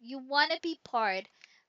you 0.00 0.18
want 0.18 0.52
to 0.52 0.60
be 0.60 0.78
part 0.84 1.24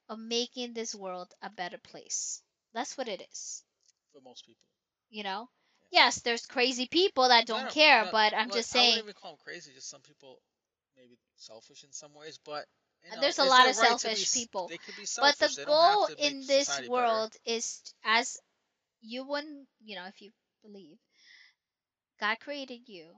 of 0.10 0.20
making 0.20 0.74
this 0.74 0.94
world 0.94 1.34
a 1.42 1.50
better 1.50 1.78
place. 1.78 2.42
That's 2.74 2.98
what 2.98 3.08
it 3.08 3.22
is. 3.32 3.64
for 4.12 4.22
most 4.22 4.46
people. 4.46 4.62
You 5.10 5.24
know? 5.24 5.50
Yes, 5.92 6.22
there's 6.22 6.46
crazy 6.46 6.88
people 6.88 7.30
that 7.30 7.48
don't 7.48 7.66
no, 7.66 7.70
care, 7.70 8.06
no, 8.06 8.12
but 8.12 8.34
I'm 8.34 8.50
well, 8.50 8.58
just 8.58 8.76
I 8.76 8.80
saying 8.80 8.90
wouldn't 8.90 9.06
even 9.06 9.14
call 9.22 9.32
them 9.32 9.40
crazy. 9.44 9.72
Just 9.74 9.90
some 9.90 10.02
people 10.02 10.42
maybe 10.98 11.18
selfish 11.38 11.84
in 11.84 11.92
some 11.94 12.14
ways, 12.14 12.38
but 12.44 12.66
you 13.06 13.16
know, 13.16 13.22
there's 13.22 13.40
a 13.40 13.46
lot 13.46 13.70
of 13.70 13.78
right 13.78 13.98
to 13.98 14.10
be 14.10 14.16
selfish 14.16 14.34
people. 14.34 14.68
They 14.68 14.78
could 14.78 14.98
be 14.98 15.04
But 15.04 15.38
selfish. 15.38 15.56
the 15.56 15.62
they 15.62 15.66
don't 15.66 16.10
have 16.10 16.18
goal 16.18 16.26
in 16.26 16.40
this 16.46 16.68
society 16.68 16.90
better. 16.90 16.92
world 16.92 17.36
is 17.46 17.82
as 18.04 18.38
you 19.02 19.24
wouldn't, 19.24 19.68
you 19.80 19.96
know, 19.96 20.06
if 20.08 20.22
you 20.22 20.32
believe, 20.62 20.98
God 22.20 22.40
created 22.42 22.82
you 22.88 23.16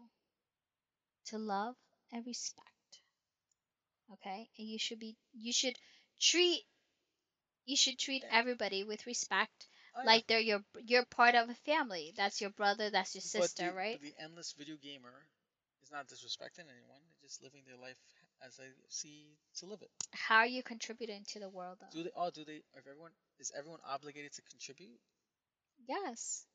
to 1.28 1.40
love 1.40 1.76
and 2.12 2.26
respect. 2.26 2.69
Okay? 4.14 4.50
And 4.58 4.68
you 4.68 4.80
should 4.80 5.00
be 5.00 5.16
you 5.34 5.54
should 5.54 5.76
treat 6.20 6.64
you 7.66 7.76
should 7.76 7.98
treat 8.00 8.24
everybody 8.32 8.84
with 8.84 9.06
respect 9.06 9.68
Oh, 9.96 10.02
yeah. 10.02 10.06
like 10.12 10.28
they're 10.28 10.40
your 10.40 10.64
you're 10.86 11.06
part 11.06 11.36
of 11.36 11.50
a 11.50 11.56
family. 11.66 12.14
That's 12.16 12.42
your 12.42 12.52
brother, 12.52 12.90
that's 12.92 13.16
your 13.16 13.22
sister, 13.24 13.70
the, 13.72 13.74
right? 13.74 14.00
But 14.00 14.08
the 14.08 14.24
endless 14.24 14.54
video 14.54 14.76
gamer 14.82 15.26
is 15.82 15.92
not 15.92 16.08
disrespecting 16.08 16.70
anyone. 16.70 17.02
They're 17.20 17.28
just 17.28 17.42
living 17.42 17.62
their 17.66 17.78
life 17.78 17.98
as 18.46 18.58
they 18.58 18.66
see 18.90 19.38
to 19.58 19.66
live 19.66 19.82
it. 19.82 19.90
How 20.14 20.38
are 20.38 20.48
you 20.48 20.62
contributing 20.64 21.24
to 21.30 21.40
the 21.40 21.50
world 21.50 21.78
though? 21.82 21.88
Do 21.92 22.04
they? 22.04 22.12
Oh, 22.16 22.30
do 22.30 22.46
they? 22.46 22.62
If 22.78 22.88
everyone 22.88 23.12
is 23.40 23.52
everyone 23.58 23.80
obligated 23.88 24.32
to 24.34 24.42
contribute 24.44 25.00
Yes. 25.88 26.46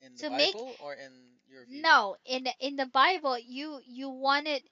in 0.00 0.14
the 0.16 0.30
make- 0.30 0.52
Bible 0.54 0.76
or 0.80 0.94
in 0.94 1.12
your 1.48 1.64
view? 1.64 1.80
No, 1.82 2.16
in 2.26 2.44
the, 2.44 2.52
in 2.60 2.76
the 2.76 2.86
Bible, 2.86 3.38
you 3.38 3.80
you 3.86 4.10
wanted 4.10 4.62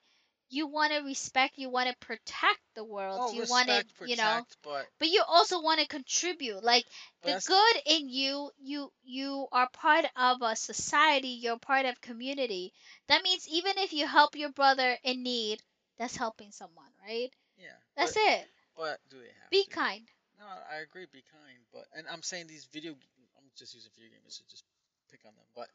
you 0.49 0.67
want 0.67 0.93
to 0.93 0.99
respect, 1.03 1.57
you 1.57 1.69
want 1.69 1.89
to 1.89 1.95
protect 2.05 2.59
the 2.75 2.83
world, 2.83 3.19
Oh, 3.23 3.33
you 3.33 3.45
want 3.49 3.67
to, 3.67 3.83
you 4.05 4.15
know, 4.15 4.45
but 4.63 4.85
but 4.99 5.07
you 5.09 5.23
also 5.27 5.61
want 5.61 5.79
to 5.79 5.87
contribute. 5.87 6.63
Like 6.63 6.85
the 7.23 7.41
good 7.45 7.75
in 7.85 8.09
you, 8.09 8.51
you 8.59 8.91
you 9.03 9.47
are 9.51 9.69
part 9.73 10.05
of 10.15 10.41
a 10.41 10.55
society, 10.55 11.29
you're 11.29 11.57
part 11.59 11.85
of 11.85 11.99
community. 12.01 12.73
That 13.07 13.23
means 13.23 13.47
even 13.49 13.73
if 13.77 13.93
you 13.93 14.07
help 14.07 14.35
your 14.35 14.51
brother 14.51 14.97
in 15.03 15.23
need, 15.23 15.61
that's 15.97 16.15
helping 16.15 16.51
someone, 16.51 16.91
right? 17.07 17.29
yeah. 17.57 17.77
That's 17.95 18.13
but, 18.13 18.21
it. 18.21 18.47
But 18.77 18.99
do 19.09 19.17
they 19.17 19.33
have 19.41 19.49
Be 19.51 19.63
to? 19.63 19.69
kind. 19.69 20.07
No, 20.39 20.45
I 20.45 20.81
agree. 20.81 21.05
Be 21.11 21.23
kind, 21.31 21.59
but 21.73 21.85
and 21.95 22.07
I'm 22.11 22.21
saying 22.21 22.47
these 22.47 22.65
video. 22.65 22.91
I'm 23.37 23.49
just 23.57 23.73
using 23.73 23.91
video 23.95 24.11
gamers 24.11 24.37
to 24.37 24.47
just 24.49 24.63
pick 25.11 25.21
on 25.25 25.33
them, 25.35 25.45
but 25.55 25.67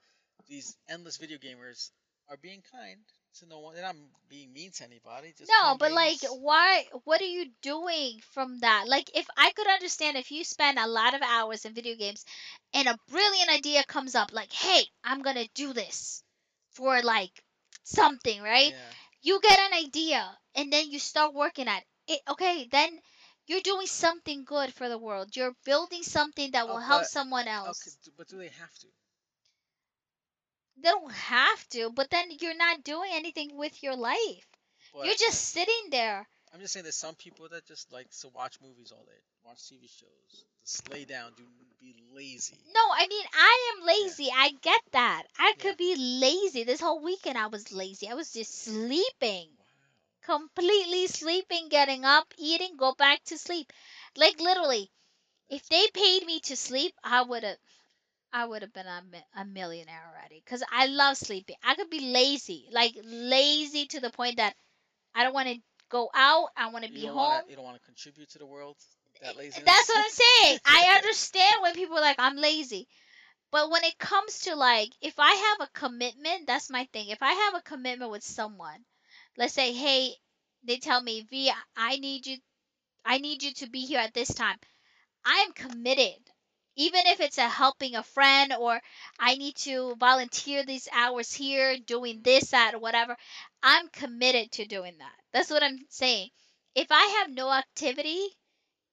these 0.48 0.76
endless 0.88 1.16
video 1.16 1.38
gamers 1.38 1.90
are 2.28 2.36
being 2.36 2.62
kind 2.70 3.00
to 3.38 3.46
no 3.46 3.60
one. 3.60 3.74
They're 3.74 3.84
not 3.84 3.96
being 4.28 4.52
mean 4.52 4.70
to 4.72 4.84
anybody. 4.84 5.32
Just 5.36 5.50
No, 5.50 5.76
but 5.78 5.92
like, 5.92 6.18
why? 6.30 6.84
What 7.04 7.20
are 7.20 7.24
you 7.24 7.46
doing 7.62 8.20
from 8.32 8.58
that? 8.60 8.84
Like, 8.88 9.10
if 9.14 9.26
I 9.36 9.52
could 9.52 9.66
understand 9.68 10.16
if 10.16 10.30
you 10.30 10.44
spend 10.44 10.78
a 10.78 10.86
lot 10.88 11.14
of 11.14 11.22
hours 11.22 11.64
in 11.64 11.74
video 11.74 11.96
games, 11.96 12.24
and 12.74 12.88
a 12.88 12.98
brilliant 13.08 13.50
idea 13.50 13.82
comes 13.84 14.14
up, 14.14 14.32
like, 14.32 14.52
hey, 14.52 14.82
I'm 15.04 15.22
gonna 15.22 15.46
do 15.54 15.72
this 15.72 16.22
for 16.72 17.02
like 17.02 17.32
something, 17.84 18.42
right? 18.42 18.72
Yeah. 18.72 18.90
You 19.22 19.40
get 19.40 19.58
an 19.58 19.74
idea, 19.86 20.26
and 20.54 20.72
then 20.72 20.90
you 20.90 20.98
start 20.98 21.34
working 21.34 21.68
at 21.68 21.82
it. 22.08 22.20
Okay, 22.28 22.68
then 22.70 22.90
you're 23.46 23.60
doing 23.60 23.86
something 23.86 24.44
good 24.44 24.72
for 24.72 24.88
the 24.88 24.98
world. 24.98 25.36
You're 25.36 25.54
building 25.64 26.02
something 26.02 26.50
that 26.52 26.64
Oh, 26.64 26.74
will 26.74 26.78
help 26.80 27.02
but- 27.02 27.10
someone 27.10 27.48
else. 27.48 27.84
d- 28.04 28.12
but 28.16 28.28
do 28.28 28.38
they 28.38 28.48
have 28.48 28.74
to? 28.80 28.86
They 30.82 30.90
don't 30.90 31.12
have 31.12 31.68
to, 31.70 31.90
but 31.90 32.10
then 32.10 32.30
you're 32.40 32.56
not 32.56 32.84
doing 32.84 33.10
anything 33.12 33.56
with 33.56 33.82
your 33.82 33.96
life. 33.96 34.46
But 34.92 35.06
you're 35.06 35.14
just 35.14 35.40
sitting 35.40 35.90
there. 35.90 36.26
I'm 36.52 36.60
just 36.60 36.72
saying 36.72 36.84
there's 36.84 36.96
some 36.96 37.14
people 37.14 37.48
that 37.50 37.66
just 37.66 37.92
like 37.92 38.10
to 38.20 38.28
watch 38.28 38.58
movies 38.60 38.92
all 38.92 39.04
day, 39.04 39.20
watch 39.44 39.68
TV 39.68 39.86
shows, 39.86 40.44
just 40.64 40.90
lay 40.92 41.04
down, 41.04 41.32
do 41.36 41.44
be 41.80 41.94
lazy. 42.14 42.58
No, 42.74 42.80
I 42.92 43.06
mean 43.08 43.24
I 43.32 43.74
am 43.76 43.86
lazy. 43.86 44.30
I 44.34 44.50
get 44.62 44.80
that. 44.92 45.24
I 45.38 45.54
Yeah. 45.56 45.62
could 45.62 45.76
be 45.76 45.96
lazy. 45.96 46.64
This 46.64 46.80
whole 46.80 47.00
weekend 47.00 47.38
I 47.38 47.46
was 47.46 47.72
lazy. 47.72 48.08
I 48.08 48.14
was 48.14 48.32
just 48.32 48.54
sleeping. 48.64 49.48
Wow. 49.58 49.64
completely 50.22 51.06
sleeping, 51.06 51.68
getting 51.68 52.04
up, 52.04 52.32
eating, 52.38 52.76
go 52.76 52.94
back 52.94 53.22
to 53.24 53.38
sleep. 53.38 53.72
Like 54.16 54.40
literally, 54.40 54.90
if 55.48 55.68
they 55.68 55.86
paid 55.94 56.26
me 56.26 56.40
to 56.40 56.56
sleep, 56.56 56.94
I 57.04 57.22
would 57.22 57.44
have 57.44 57.58
I 58.32 58.44
would 58.46 58.62
have 58.62 58.72
been 58.72 58.86
a, 58.86 59.02
mi- 59.10 59.24
a 59.36 59.44
millionaire 59.44 60.02
already 60.12 60.42
cuz 60.46 60.62
I 60.70 60.86
love 60.86 61.16
sleeping. 61.16 61.56
I 61.62 61.74
could 61.74 61.90
be 61.90 62.00
lazy, 62.12 62.68
like 62.72 62.94
lazy 63.04 63.86
to 63.86 64.00
the 64.00 64.10
point 64.10 64.36
that 64.36 64.54
I 65.14 65.24
don't 65.24 65.34
want 65.34 65.48
to 65.48 65.58
go 65.88 66.10
out, 66.14 66.50
I 66.56 66.68
want 66.70 66.84
to 66.84 66.92
be 66.92 67.06
home. 67.06 67.16
wanna, 67.16 67.42
you 67.48 67.56
don't 67.56 67.64
want 67.64 67.78
to 67.78 67.84
contribute 67.84 68.28
to 68.30 68.38
the 68.38 68.46
world. 68.46 68.76
That 69.20 69.34
eh, 69.34 69.38
laziness. 69.38 69.64
That's 69.66 69.88
what 69.88 69.98
I'm 70.04 70.10
saying. 70.10 70.58
I 70.66 70.94
understand 70.96 71.54
when 71.62 71.74
people 71.74 71.98
are 71.98 72.02
like 72.02 72.18
I'm 72.18 72.36
lazy. 72.36 72.88
But 73.52 73.70
when 73.70 73.84
it 73.84 73.98
comes 73.98 74.40
to 74.40 74.56
like 74.56 74.90
if 75.00 75.18
I 75.18 75.32
have 75.34 75.68
a 75.68 75.72
commitment, 75.78 76.46
that's 76.46 76.70
my 76.70 76.86
thing. 76.92 77.08
If 77.08 77.22
I 77.22 77.32
have 77.32 77.54
a 77.54 77.62
commitment 77.62 78.10
with 78.10 78.22
someone, 78.24 78.84
let's 79.36 79.54
say, 79.54 79.72
hey, 79.72 80.14
they 80.64 80.78
tell 80.78 81.00
me, 81.02 81.22
V, 81.22 81.52
I 81.76 81.96
need 81.96 82.26
you 82.26 82.38
I 83.04 83.18
need 83.18 83.42
you 83.42 83.52
to 83.54 83.68
be 83.70 83.86
here 83.86 84.00
at 84.00 84.14
this 84.14 84.32
time. 84.34 84.58
I 85.24 85.44
am 85.46 85.52
committed. 85.52 86.20
Even 86.76 87.02
if 87.06 87.20
it's 87.20 87.38
a 87.38 87.48
helping 87.48 87.96
a 87.96 88.02
friend 88.02 88.52
or 88.58 88.80
I 89.18 89.34
need 89.34 89.56
to 89.56 89.94
volunteer 89.96 90.64
these 90.64 90.88
hours 90.92 91.32
here 91.32 91.76
doing 91.78 92.20
this, 92.22 92.50
that, 92.50 92.74
or 92.74 92.78
whatever, 92.78 93.16
I'm 93.62 93.88
committed 93.88 94.52
to 94.52 94.64
doing 94.66 94.96
that. 94.98 95.14
That's 95.32 95.50
what 95.50 95.62
I'm 95.62 95.78
saying. 95.88 96.30
If 96.74 96.86
I 96.90 97.18
have 97.20 97.30
no 97.30 97.52
activity 97.52 98.20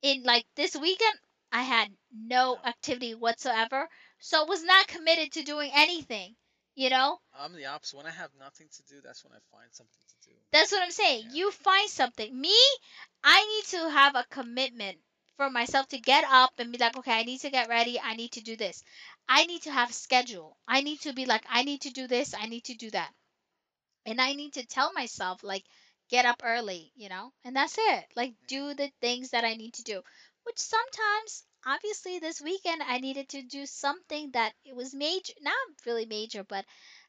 in 0.02 0.24
like 0.24 0.46
this 0.56 0.76
weekend, 0.76 1.14
I 1.52 1.62
had 1.62 1.90
no 2.12 2.58
activity 2.66 3.16
whatsoever. 3.16 3.88
So 4.20 4.42
I 4.42 4.46
was 4.46 4.64
not 4.64 4.88
committed 4.88 5.32
to 5.34 5.44
doing 5.44 5.72
anything. 5.74 6.36
You 6.76 6.92
know? 6.92 7.20
I'm 7.34 7.54
the 7.54 7.66
opposite. 7.66 7.98
When 7.98 8.06
I 8.06 8.12
have 8.12 8.30
nothing 8.40 8.68
to 8.72 8.84
do, 8.84 9.02
that's 9.04 9.24
when 9.24 9.34
I 9.34 9.40
find 9.52 9.70
something 9.72 10.04
to 10.08 10.30
do. 10.30 10.36
That's 10.52 10.72
what 10.72 10.84
I'm 10.84 10.92
saying. 10.92 11.26
Yeah. 11.30 11.36
You 11.36 11.52
find 11.52 11.90
something. 11.90 12.40
Me, 12.40 12.56
I 13.24 13.46
need 13.46 13.80
to 13.80 13.90
have 13.90 14.16
a 14.16 14.26
commitment 14.30 14.98
for 15.38 15.50
myself 15.50 15.88
to 15.90 16.00
get 16.00 16.26
up 16.30 16.54
and 16.60 16.72
be 16.72 16.78
like, 16.78 16.98
okay, 16.98 17.14
I 17.14 17.24
need 17.24 17.40
to 17.42 17.50
get 17.50 17.70
ready. 17.70 18.00
I 18.00 18.16
need 18.16 18.34
to 18.34 18.42
do 18.42 18.58
this. 18.58 18.84
I 19.30 19.46
need 19.46 19.62
to 19.64 19.72
have 19.72 19.94
schedule. 19.94 20.58
I 20.68 20.82
need 20.82 21.02
to 21.02 21.14
be 21.14 21.26
like, 21.26 21.46
I 21.50 21.64
need 21.64 21.82
to 21.82 21.92
do 21.92 22.08
this. 22.08 22.34
I 22.34 22.48
need 22.48 22.66
to 22.66 22.76
do 22.76 22.92
that. 22.92 23.14
And 24.08 24.20
I 24.20 24.34
need 24.34 24.54
to 24.54 24.66
tell 24.66 24.92
myself, 24.94 25.44
like, 25.44 25.64
get 26.10 26.26
up 26.26 26.42
early, 26.44 26.92
you 26.96 27.10
know? 27.10 27.32
And 27.44 27.56
that's 27.56 27.78
it. 27.78 28.06
Like, 28.16 28.34
do 28.48 28.74
the 28.74 28.92
things 29.02 29.30
that 29.32 29.44
I 29.44 29.54
need 29.54 29.76
to 29.76 29.84
do. 29.84 30.02
Which 30.44 30.58
sometimes, 30.58 31.44
obviously, 31.66 32.18
this 32.20 32.42
weekend, 32.42 32.82
I 32.82 32.98
needed 33.00 33.30
to 33.30 33.44
do 33.44 33.66
something 33.68 34.32
that 34.32 34.54
it 34.66 34.76
was 34.76 34.96
major, 34.96 35.34
not 35.42 35.56
really 35.86 36.06
major, 36.08 36.44
but 36.44 36.66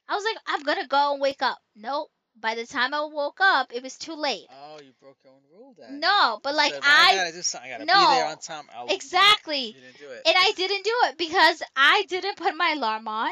I 0.09 0.15
was 0.17 0.25
like, 0.25 0.39
I'm 0.47 0.63
going 0.65 0.83
to 0.83 0.89
go 0.89 1.13
and 1.13 1.21
wake 1.23 1.43
up. 1.43 1.59
Nope. 1.77 2.11
By 2.41 2.55
the 2.55 2.67
time 2.67 2.95
I 2.95 3.05
woke 3.05 3.39
up, 3.41 3.73
it 3.75 3.83
was 3.83 3.97
too 3.97 4.15
late. 4.15 4.47
Oh, 4.51 4.81
you 4.81 4.93
broke 5.01 5.19
your 5.25 5.33
own 5.33 5.41
rule 5.53 5.75
then. 5.79 6.01
No, 6.01 6.41
but 6.43 6.55
like 6.55 6.73
"Well, 6.73 6.83
I 6.85 7.11
I 7.13 7.17
gotta 7.17 7.33
do 7.33 7.43
something. 7.43 7.71
I 7.73 7.79
gotta 7.79 7.87
be 7.87 8.15
there 8.15 8.25
No. 8.27 8.31
on 8.33 8.39
time. 8.39 8.65
I'll, 8.75 8.87
exactly, 8.89 9.67
You 9.67 9.81
didn't 9.81 9.99
do 9.99 10.11
it. 10.11 10.23
and 10.27 10.35
I 10.39 10.53
didn't 10.57 10.85
do 10.85 10.95
it 11.05 11.19
because 11.19 11.63
I 11.77 12.05
didn't 12.09 12.37
put 12.37 12.55
my 12.57 12.75
alarm 12.77 13.09
on. 13.09 13.31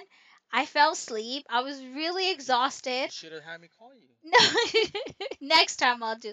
I 0.53 0.65
fell 0.67 0.93
asleep. 0.93 1.45
I 1.51 1.61
was 1.63 1.81
really 1.85 2.29
You 2.29 2.35
exhausted. 2.35 3.13
should 3.13 3.33
have 3.33 3.43
had 3.43 3.61
me 3.61 3.69
call 3.79 3.93
you. 3.95 4.09
No, 4.25 4.39
next 5.41 5.77
time 5.77 6.03
I'll 6.03 6.17
do. 6.17 6.33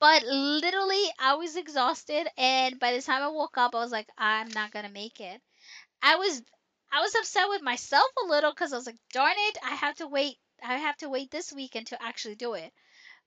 But 0.00 0.24
literally, 0.24 1.04
I 1.18 1.34
was 1.36 1.56
exhausted, 1.56 2.28
and 2.36 2.78
by 2.78 2.92
the 2.94 3.02
time 3.02 3.22
I 3.22 3.28
woke 3.28 3.56
up, 3.58 3.74
I 3.74 3.78
was 3.78 3.92
like, 3.92 4.08
I'm 4.18 4.48
not 4.50 4.70
gonna 4.72 4.90
make 4.90 5.20
it. 5.20 5.40
I 6.02 6.16
was, 6.16 6.42
I 6.92 7.00
was 7.00 7.14
upset 7.16 7.48
with 7.48 7.62
myself 7.62 8.06
a 8.24 8.28
little 8.28 8.50
because 8.52 8.72
I 8.72 8.76
was 8.76 8.86
like, 8.86 8.98
darn 9.12 9.34
it, 9.36 9.58
I 9.64 9.74
have 9.76 9.96
to 9.96 10.06
wait. 10.08 10.36
I 10.62 10.78
have 10.78 10.96
to 10.98 11.08
wait 11.08 11.30
this 11.30 11.52
weekend 11.52 11.86
to 11.88 12.02
actually 12.02 12.36
do 12.36 12.54
it. 12.54 12.72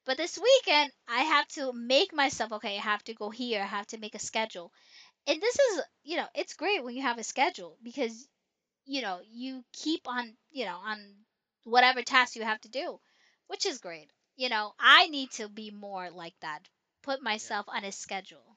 But 0.05 0.17
this 0.17 0.37
weekend, 0.39 0.91
I 1.07 1.23
have 1.23 1.47
to 1.49 1.73
make 1.73 2.13
myself 2.13 2.51
okay. 2.53 2.77
I 2.77 2.81
have 2.81 3.03
to 3.05 3.13
go 3.13 3.29
here. 3.29 3.61
I 3.61 3.65
have 3.67 3.87
to 3.87 3.97
make 3.99 4.15
a 4.15 4.19
schedule, 4.19 4.73
and 5.27 5.41
this 5.41 5.57
is, 5.59 5.81
you 6.03 6.17
know, 6.17 6.27
it's 6.35 6.55
great 6.55 6.83
when 6.83 6.95
you 6.95 7.03
have 7.03 7.19
a 7.19 7.23
schedule 7.23 7.77
because, 7.83 8.27
you 8.85 9.01
know, 9.01 9.21
you 9.29 9.65
keep 9.73 10.07
on, 10.07 10.37
you 10.51 10.65
know, 10.65 10.77
on 10.77 11.25
whatever 11.63 12.03
task 12.03 12.35
you 12.35 12.43
have 12.43 12.61
to 12.61 12.69
do, 12.69 12.99
which 13.47 13.65
is 13.65 13.79
great. 13.79 14.11
You 14.37 14.49
know, 14.49 14.73
I 14.79 15.07
need 15.07 15.31
to 15.33 15.49
be 15.49 15.71
more 15.71 16.09
like 16.11 16.35
that. 16.41 16.67
Put 17.03 17.21
myself 17.23 17.67
on 17.69 17.83
a 17.85 17.91
schedule. 17.91 18.56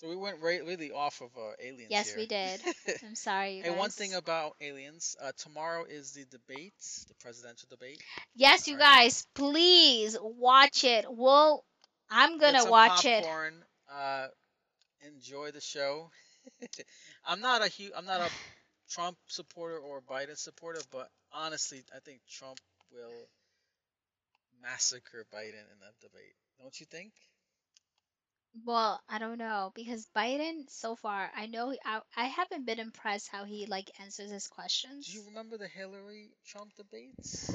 So 0.00 0.08
we 0.08 0.16
went 0.16 0.40
right, 0.40 0.64
really 0.64 0.92
off 0.92 1.20
of 1.20 1.30
uh, 1.36 1.52
aliens 1.60 1.90
Yes, 1.90 2.08
here. 2.08 2.16
we 2.16 2.26
did. 2.26 2.60
I'm 3.04 3.14
sorry, 3.14 3.56
you 3.56 3.62
Hey, 3.64 3.70
one 3.70 3.90
thing 3.90 4.14
about 4.14 4.56
aliens. 4.60 5.14
Uh, 5.20 5.32
tomorrow 5.36 5.84
is 5.84 6.12
the 6.12 6.24
debate, 6.24 6.72
the 7.08 7.14
presidential 7.14 7.68
debate. 7.70 8.02
yes, 8.34 8.66
you 8.66 8.74
Alright. 8.74 8.88
guys, 9.02 9.26
please 9.34 10.16
watch 10.20 10.84
it. 10.84 11.04
We'll. 11.08 11.64
I'm 12.10 12.38
gonna 12.38 12.70
watch 12.70 13.04
it. 13.04 13.26
Uh, 13.92 14.28
enjoy 15.06 15.50
the 15.50 15.60
show. 15.60 16.10
I'm 17.26 17.40
not 17.40 17.62
a 17.62 17.68
hu- 17.68 17.92
I'm 17.96 18.06
not 18.06 18.20
a 18.20 18.30
Trump 18.90 19.18
supporter 19.28 19.78
or 19.78 20.00
Biden 20.00 20.36
supporter, 20.38 20.80
but 20.90 21.10
honestly, 21.32 21.82
I 21.94 22.00
think 22.00 22.20
Trump 22.28 22.58
will 22.92 23.28
massacre 24.62 25.26
Biden 25.32 25.66
in 25.72 25.78
that 25.80 25.98
debate. 26.00 26.34
Don't 26.58 26.78
you 26.80 26.86
think? 26.86 27.12
Well, 28.64 29.00
I 29.08 29.18
don't 29.18 29.38
know 29.38 29.72
because 29.74 30.06
Biden 30.16 30.68
so 30.68 30.96
far, 30.96 31.30
I 31.36 31.46
know 31.46 31.70
he, 31.70 31.78
I, 31.84 32.00
I 32.16 32.24
haven't 32.26 32.66
been 32.66 32.80
impressed 32.80 33.28
how 33.30 33.44
he 33.44 33.66
like 33.66 33.90
answers 34.00 34.30
his 34.30 34.48
questions 34.48 35.06
Do 35.06 35.12
you 35.12 35.24
remember 35.26 35.56
the 35.56 35.68
Hillary 35.68 36.30
Trump 36.44 36.74
debates? 36.76 37.50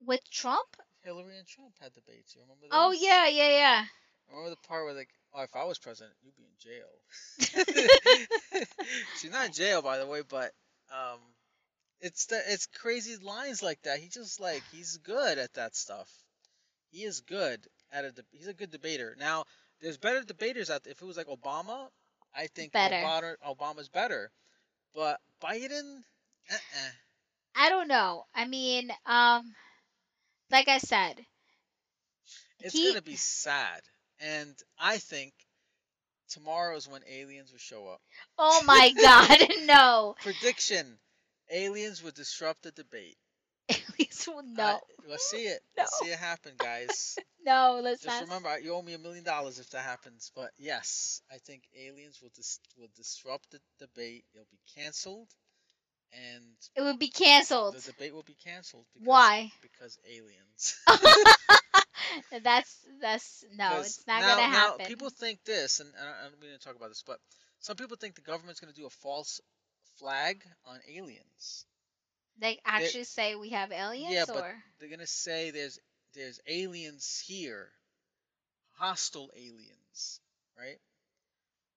with 0.00 0.20
Trump. 0.30 0.76
Hillary 1.02 1.38
and 1.38 1.46
Trump 1.46 1.72
had 1.80 1.94
debates. 1.94 2.34
You 2.34 2.42
remember 2.42 2.66
those? 2.66 2.70
Oh 2.72 2.92
yeah, 2.92 3.28
yeah, 3.28 3.50
yeah. 3.50 3.84
Remember 4.28 4.50
the 4.50 4.68
part 4.68 4.84
where 4.84 4.94
like, 4.94 5.08
oh, 5.34 5.42
if 5.42 5.54
I 5.56 5.64
was 5.64 5.78
president, 5.78 6.14
you'd 6.22 6.36
be 6.36 6.44
in 6.44 6.56
jail. 6.58 7.86
She's 9.20 9.30
not 9.30 9.46
in 9.46 9.52
jail, 9.52 9.82
by 9.82 9.98
the 9.98 10.06
way, 10.06 10.22
but 10.28 10.52
um, 10.92 11.18
it's 12.00 12.26
the 12.26 12.40
it's 12.48 12.66
crazy 12.66 13.16
lines 13.16 13.62
like 13.62 13.80
that. 13.82 13.98
He 13.98 14.08
just 14.08 14.40
like 14.40 14.62
he's 14.72 14.98
good 14.98 15.38
at 15.38 15.54
that 15.54 15.74
stuff. 15.74 16.08
He 16.90 17.04
is 17.04 17.20
good 17.20 17.66
at 17.92 18.04
a. 18.04 18.12
De- 18.12 18.24
he's 18.32 18.46
a 18.48 18.54
good 18.54 18.70
debater. 18.70 19.16
Now, 19.18 19.44
there's 19.80 19.98
better 19.98 20.22
debaters 20.22 20.70
out 20.70 20.84
there. 20.84 20.92
If 20.92 21.02
it 21.02 21.06
was 21.06 21.16
like 21.16 21.26
Obama, 21.28 21.88
I 22.34 22.46
think 22.48 22.72
Better. 22.72 22.96
Obama 22.96 23.34
Obama's 23.46 23.88
better. 23.88 24.30
But 24.94 25.20
Biden, 25.42 26.02
uh-uh. 26.50 26.90
I 27.56 27.68
don't 27.68 27.88
know. 27.88 28.24
I 28.34 28.46
mean, 28.46 28.90
um, 29.06 29.54
like 30.50 30.68
I 30.68 30.78
said, 30.78 31.24
it's 32.60 32.74
He- 32.74 32.88
gonna 32.88 33.02
be 33.02 33.16
sad. 33.16 33.82
And 34.20 34.54
I 34.78 34.98
think 34.98 35.32
tomorrow 36.28 36.76
is 36.76 36.88
when 36.88 37.02
aliens 37.08 37.52
will 37.52 37.58
show 37.58 37.88
up. 37.88 38.00
oh 38.38 38.62
my 38.64 38.92
God, 38.92 39.48
no. 39.66 40.14
Prediction: 40.20 40.98
Aliens 41.50 42.02
will 42.02 42.12
disrupt 42.12 42.62
the 42.62 42.72
debate. 42.72 43.18
At 43.90 43.98
least 43.98 44.28
we'll 44.28 44.38
I- 44.40 44.42
no, 44.72 44.80
let's 45.08 45.30
see 45.30 45.44
it. 45.46 45.60
Let's 45.76 45.98
see 45.98 46.08
it 46.10 46.18
happen, 46.18 46.52
guys. 46.58 47.16
no. 47.46 47.80
Let's 47.82 48.02
Just 48.02 48.20
not. 48.20 48.28
remember, 48.28 48.58
you 48.60 48.74
owe 48.74 48.82
me 48.82 48.94
a 48.94 48.98
million 48.98 49.24
dollars 49.24 49.58
if 49.58 49.70
that 49.70 49.82
happens. 49.82 50.30
But 50.34 50.50
yes, 50.58 51.22
I 51.32 51.38
think 51.38 51.62
aliens 51.78 52.20
will 52.22 52.30
dis- 52.34 52.60
will 52.78 52.88
disrupt 52.96 53.50
the 53.50 53.60
debate. 53.78 54.24
It'll 54.34 54.46
be 54.50 54.60
canceled, 54.76 55.28
and 56.12 56.44
It 56.76 56.82
would 56.82 56.98
be 56.98 57.08
canceled. 57.08 57.74
the 57.76 57.92
debate 57.92 58.14
will 58.14 58.22
be 58.24 58.36
canceled. 58.44 58.86
Because, 58.94 59.06
Why? 59.06 59.52
Because 59.62 59.98
aliens. 60.08 60.76
that's 62.42 62.76
that's 63.00 63.44
no. 63.56 63.80
It's 63.80 64.06
not 64.06 64.20
now, 64.20 64.36
gonna 64.36 64.42
happen. 64.42 64.76
now 64.80 64.86
people 64.86 65.10
think 65.10 65.40
this, 65.44 65.80
and 65.80 65.90
I 65.98 66.28
don't 66.28 66.40
mean 66.40 66.52
to 66.52 66.58
talk 66.58 66.76
about 66.76 66.88
this, 66.88 67.02
but 67.06 67.18
some 67.60 67.76
people 67.76 67.96
think 67.96 68.14
the 68.14 68.22
government's 68.22 68.60
going 68.60 68.72
to 68.72 68.80
do 68.80 68.86
a 68.86 68.90
false 68.90 69.40
flag 69.98 70.42
on 70.66 70.78
aliens. 70.90 71.66
They 72.40 72.60
actually 72.64 73.04
say 73.04 73.36
we 73.36 73.50
have 73.50 73.70
aliens, 73.72 74.14
Yeah, 74.14 74.26
but 74.26 74.44
or 74.44 74.64
they're 74.78 74.88
gonna 74.88 75.06
say 75.06 75.50
there's 75.50 75.78
there's 76.14 76.40
aliens 76.46 77.20
here, 77.26 77.72
hostile 78.72 79.30
aliens, 79.36 80.20
right? 80.58 80.80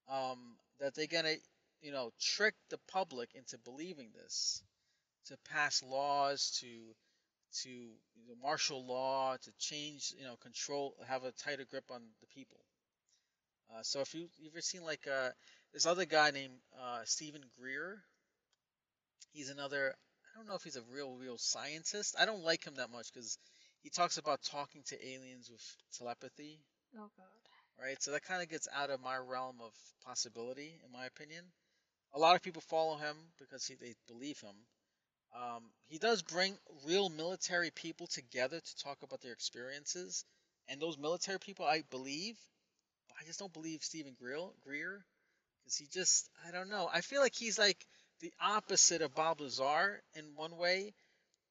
Um, 0.10 0.58
that 0.80 0.96
they're 0.96 1.08
gonna 1.08 1.36
you 1.82 1.92
know 1.92 2.12
trick 2.20 2.56
the 2.70 2.78
public 2.88 3.34
into 3.36 3.58
believing 3.60 4.12
this, 4.14 4.64
to 5.26 5.38
pass 5.50 5.82
laws 5.84 6.52
to 6.62 6.96
to 7.62 7.70
you 7.70 8.28
know, 8.28 8.36
martial 8.42 8.86
law 8.86 9.38
to 9.38 9.52
change 9.60 10.14
you 10.18 10.24
know 10.26 10.38
control 10.38 10.96
have 11.08 11.24
a 11.24 11.32
tighter 11.32 11.66
grip 11.66 11.92
on 11.92 12.02
the 12.22 12.28
people. 12.28 12.60
Uh, 13.74 13.84
so 13.84 14.02
if 14.02 14.14
you 14.14 14.30
you 14.38 14.50
ever 14.50 14.62
seen 14.62 14.84
like 14.84 15.08
uh, 15.08 15.30
this 15.74 15.86
other 15.86 16.06
guy 16.06 16.32
named 16.32 16.60
uh, 16.80 17.02
Steven 17.06 17.44
Greer, 17.58 18.04
he's 19.32 19.50
another. 19.50 19.96
I 20.34 20.38
don't 20.38 20.48
know 20.48 20.56
if 20.56 20.64
he's 20.64 20.76
a 20.76 20.82
real 20.84 21.16
real 21.16 21.38
scientist. 21.38 22.16
I 22.20 22.26
don't 22.26 22.44
like 22.44 22.66
him 22.66 22.76
that 22.76 22.90
much 22.92 23.14
because 23.14 23.38
he 23.82 23.90
talks 23.90 24.18
about 24.18 24.42
talking 24.44 24.84
to 24.84 25.08
aliens 25.08 25.50
with 25.50 25.78
telepathy, 25.98 26.60
Oh 26.98 27.10
god. 27.18 27.50
right? 27.80 28.02
So 28.02 28.12
that 28.12 28.24
kind 28.24 28.42
of 28.42 28.50
gets 28.50 28.68
out 28.74 28.90
of 28.90 29.02
my 29.02 29.18
realm 29.18 29.58
of 29.62 29.72
possibility, 30.06 30.80
in 30.86 30.92
my 30.92 31.06
opinion. 31.06 31.44
A 32.14 32.20
lot 32.20 32.36
of 32.36 32.42
people 32.42 32.62
follow 32.62 32.98
him 32.98 33.18
because 33.40 33.66
he, 33.66 33.76
they 33.76 33.96
believe 34.08 34.40
him. 34.40 34.56
Um, 35.36 35.64
he 35.88 35.98
does 36.00 36.22
bring 36.24 36.58
real 36.86 37.10
military 37.10 37.72
people 37.72 38.08
together 38.08 38.60
to 38.60 38.78
talk 38.84 39.00
about 39.04 39.22
their 39.22 39.34
experiences, 39.34 40.26
and 40.70 40.82
those 40.82 40.98
military 40.98 41.40
people 41.40 41.66
I 41.66 41.84
believe, 41.92 42.38
but 43.08 43.18
I 43.22 43.26
just 43.26 43.40
don't 43.40 43.54
believe 43.54 43.84
Steven 43.84 44.16
Greer, 44.20 44.40
Greer, 44.64 45.06
because 45.64 45.78
he 45.78 45.88
just 45.88 46.30
I 46.48 46.52
don't 46.52 46.70
know. 46.70 46.90
I 46.92 47.02
feel 47.02 47.22
like 47.22 47.36
he's 47.36 47.60
like 47.60 47.86
the 48.24 48.34
opposite 48.42 49.02
of 49.02 49.14
Bob 49.14 49.42
Lazar 49.42 50.02
in 50.16 50.24
one 50.36 50.56
way. 50.58 50.94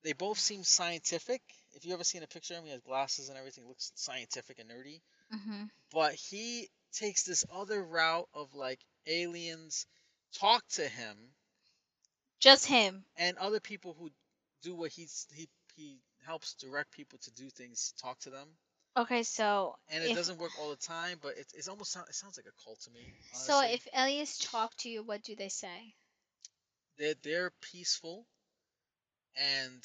They 0.03 0.15
both 0.15 0.39
seem 0.39 0.65
scientific. 0.65 1.43
If 1.75 1.85
you 1.85 1.93
ever 1.93 2.03
seen 2.03 2.23
a 2.23 2.27
picture 2.27 2.55
of 2.55 2.61
him, 2.61 2.65
he 2.65 2.73
has 2.73 2.81
glasses 2.81 3.29
and 3.29 3.39
everything, 3.39 3.69
looks 3.69 3.93
scientific 3.95 4.59
and 4.59 4.71
nerdy. 4.71 5.01
Mm-hmm. 5.33 5.65
But 5.93 6.15
he 6.15 6.69
takes 6.93 7.25
this 7.25 7.45
other 7.55 7.85
route 7.85 8.27
of 8.35 8.55
like 8.55 8.81
aliens 9.07 9.87
talk 10.39 10.67
to 10.69 10.89
him 10.89 11.17
Just 12.41 12.67
him. 12.67 13.05
and 13.17 13.37
other 13.37 13.61
people 13.61 13.95
who 13.99 14.11
do 14.63 14.75
what 14.75 14.91
he's 14.91 15.27
he 15.35 15.49
he 15.75 15.99
helps 16.27 16.55
direct 16.55 16.93
people 16.93 17.19
to 17.23 17.31
do 17.33 17.49
things 17.51 17.95
talk 18.01 18.19
to 18.21 18.31
them 18.31 18.49
Okay, 18.95 19.23
so 19.23 19.75
and 19.91 20.05
it 20.05 20.11
if, 20.11 20.17
doesn't 20.17 20.39
work 20.39 20.51
all 20.61 20.71
the 20.71 20.77
time 20.77 21.19
but 21.23 21.33
it, 21.39 21.47
it's 21.55 21.69
almost 21.69 21.97
it 21.97 22.15
sounds 22.15 22.37
like 22.37 22.47
a 22.47 22.65
cult 22.65 22.81
to 22.83 22.91
me 22.91 23.01
so 23.33 23.63
if 23.65 23.89
aliens 23.97 24.39
talk 24.39 24.77
to 24.79 24.91
you, 24.91 25.03
what 25.03 25.23
do 25.23 25.35
they 25.35 25.49
say? 25.49 25.95
They're, 26.99 27.15
they're 27.23 27.51
peaceful 27.73 28.27
and 29.37 29.83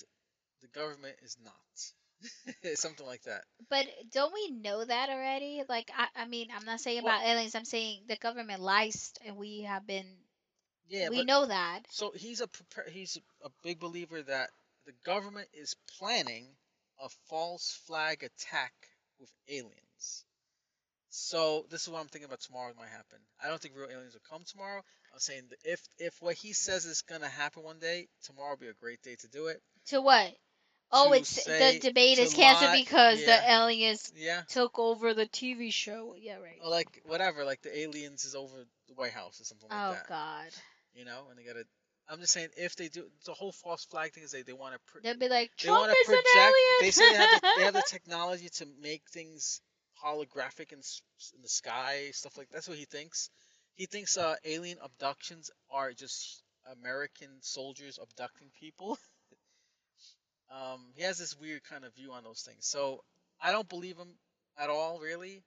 the 0.62 0.68
government 0.68 1.16
is 1.24 1.38
not 1.44 2.74
something 2.78 3.06
like 3.06 3.22
that 3.24 3.44
But 3.70 3.86
don't 4.12 4.34
we 4.34 4.52
know 4.52 4.84
that 4.84 5.10
already? 5.10 5.64
Like, 5.70 5.92
I, 5.96 6.24
I 6.24 6.26
mean, 6.26 6.48
I'm 6.56 6.66
not 6.66 6.80
saying 6.80 7.04
Well- 7.04 7.16
about 7.16 7.28
aliens. 7.28 7.56
I'm 7.56 7.66
saying 7.66 8.04
the 8.08 8.16
government 8.18 8.62
lies, 8.62 9.14
and 9.26 9.38
we 9.38 9.62
have 9.62 9.86
been. 9.86 10.06
yeah 10.90 11.10
we 11.10 11.24
know 11.24 11.46
that. 11.46 11.82
so 11.90 12.12
he's 12.16 12.42
a 12.42 12.50
he's 12.92 13.18
a 13.46 13.50
big 13.64 13.80
believer 13.80 14.22
that 14.24 14.50
the 14.86 14.94
government 15.06 15.48
is 15.54 15.76
planning 16.00 16.48
a 17.04 17.10
false 17.30 17.80
flag 17.86 18.24
attack 18.24 18.74
with 19.20 19.30
aliens 19.48 20.26
So 21.10 21.66
this 21.70 21.84
is 21.84 21.90
what 21.90 22.00
I'm 22.00 22.08
thinking 22.08 22.26
about 22.26 22.42
tomorrow 22.42 22.74
might 22.78 22.90
happen. 22.90 23.20
I 23.44 23.48
don't 23.50 23.62
think 23.62 23.76
real 23.76 23.90
aliens 23.92 24.14
will 24.14 24.22
come 24.30 24.44
tomorrow. 24.46 24.82
I'm 25.18 25.22
saying 25.22 25.44
that 25.50 25.58
if 25.66 25.82
if 25.98 26.14
what 26.22 26.36
he 26.36 26.54
says 26.54 26.86
is 26.86 27.02
gonna 27.02 27.28
happen 27.28 27.64
one 27.64 27.80
day, 27.80 28.08
tomorrow 28.24 28.52
will 28.52 28.58
be 28.58 28.68
a 28.68 28.74
great 28.74 29.02
day 29.02 29.16
to 29.22 29.28
do 29.30 29.48
it. 29.48 29.60
To 29.88 30.00
what? 30.02 30.32
Oh, 30.92 31.12
To 31.12 31.20
it's 31.20 31.44
the 31.44 31.80
debate 31.82 32.20
is 32.20 32.36
canceled 32.36 32.70
lie- 32.70 32.78
because 32.78 33.20
yeah. 33.20 33.26
the 33.42 33.52
aliens 33.52 34.14
Yeah. 34.16 34.42
took 34.48 34.78
over 34.78 35.16
the 35.16 35.26
TV 35.26 35.74
show. 35.74 36.14
Yeah, 36.16 36.36
right. 36.38 36.60
Or 36.64 36.70
like 36.70 37.02
whatever, 37.06 37.44
like 37.46 37.64
the 37.64 37.76
aliens 37.80 38.26
is 38.26 38.36
over 38.36 38.56
the 38.88 38.94
White 38.94 39.12
House 39.12 39.42
or 39.42 39.46
something 39.46 39.68
like 39.72 39.80
Oh 39.80 39.92
that. 39.94 40.04
Oh 40.06 40.08
God. 40.08 40.50
You 40.94 41.06
know, 41.06 41.26
and 41.32 41.40
they 41.40 41.44
gotta. 41.44 41.64
I'm 42.10 42.20
just 42.20 42.32
saying 42.34 42.50
if 42.56 42.76
they 42.76 42.88
do 42.88 43.10
the 43.26 43.34
whole 43.34 43.52
false 43.52 43.86
flag 43.86 44.14
thing 44.14 44.24
is 44.24 44.32
they 44.32 44.44
they 44.44 44.54
want 44.54 44.76
to. 44.76 44.80
Pr- 44.86 45.00
They'll 45.02 45.18
be 45.18 45.30
like, 45.30 45.50
Trump 45.58 45.80
want 45.80 45.92
to 45.92 45.98
is 45.98 46.06
project. 46.06 46.28
an 46.36 46.42
alien. 46.44 46.78
They 46.82 46.92
say 46.92 47.10
they 47.10 47.18
have, 47.18 47.42
the, 47.42 47.48
they 47.58 47.64
have 47.64 47.74
the 47.74 47.84
technology 47.88 48.50
to 48.50 48.68
make 48.84 49.02
things 49.12 49.62
holographic 50.06 50.72
in, 50.72 50.78
in 51.36 51.42
the 51.42 51.50
sky, 51.50 52.12
stuff 52.14 52.38
like 52.38 52.50
that's 52.52 52.68
what 52.70 52.78
he 52.78 52.86
thinks. 52.86 53.32
He 53.78 53.86
thinks 53.86 54.18
uh, 54.18 54.36
alien 54.44 54.80
abductions 54.84 55.52
are 55.72 55.94
just 55.94 56.42
American 56.80 57.30
soldiers 57.42 58.00
abducting 58.02 58.50
people. 58.60 58.98
um, 60.52 60.82
he 60.96 61.04
has 61.04 61.20
this 61.20 61.40
weird 61.40 61.64
kind 61.64 61.86
of 61.86 61.94
view 61.94 62.12
on 62.12 62.24
those 62.24 62.42
things. 62.42 62.66
So 62.66 63.04
I 63.40 63.52
don't 63.52 63.70
believe 63.70 63.98
him 63.98 64.16
at 64.58 64.72
all, 64.72 65.00
really. 65.00 65.44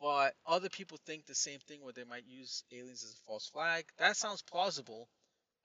But 0.00 0.34
other 0.46 0.70
people 0.70 0.98
think 1.04 1.26
the 1.26 1.34
same 1.34 1.60
thing, 1.60 1.84
where 1.84 1.92
they 1.92 2.04
might 2.04 2.24
use 2.26 2.64
aliens 2.72 3.04
as 3.04 3.12
a 3.12 3.26
false 3.26 3.46
flag. 3.46 3.84
That 3.98 4.16
sounds 4.16 4.40
plausible. 4.42 5.06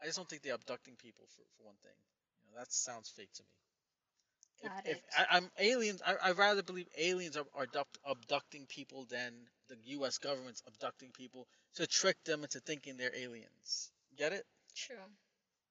I 0.02 0.06
just 0.06 0.18
don't 0.18 0.30
think 0.30 0.44
they're 0.44 0.54
abducting 0.56 0.96
people 0.98 1.26
for, 1.30 1.42
for 1.58 1.68
one 1.68 1.76
thing. 1.82 1.96
You 2.44 2.52
know, 2.52 2.60
that 2.60 2.72
sounds 2.72 3.10
fake 3.10 3.32
to 3.34 3.44
me. 3.44 4.70
Got 4.70 4.86
if, 4.86 4.92
if 4.92 4.98
it. 4.98 5.04
I, 5.18 5.38
I'm 5.38 5.50
aliens, 5.58 6.02
I, 6.06 6.16
I'd 6.22 6.38
rather 6.38 6.64
believe 6.64 6.88
aliens 6.98 7.38
are, 7.38 7.46
are 7.56 7.64
abduct, 7.64 7.98
abducting 8.06 8.66
people 8.68 9.06
than 9.10 9.34
the 9.70 9.78
U.S. 9.86 10.18
government's 10.18 10.62
abducting 10.68 11.12
people 11.12 11.48
to 11.78 11.88
trick 11.88 12.24
them 12.26 12.44
into 12.44 12.60
thinking 12.60 12.98
they're 12.98 13.16
aliens. 13.16 13.92
Get 14.18 14.34
it? 14.34 14.46
True. 14.76 14.96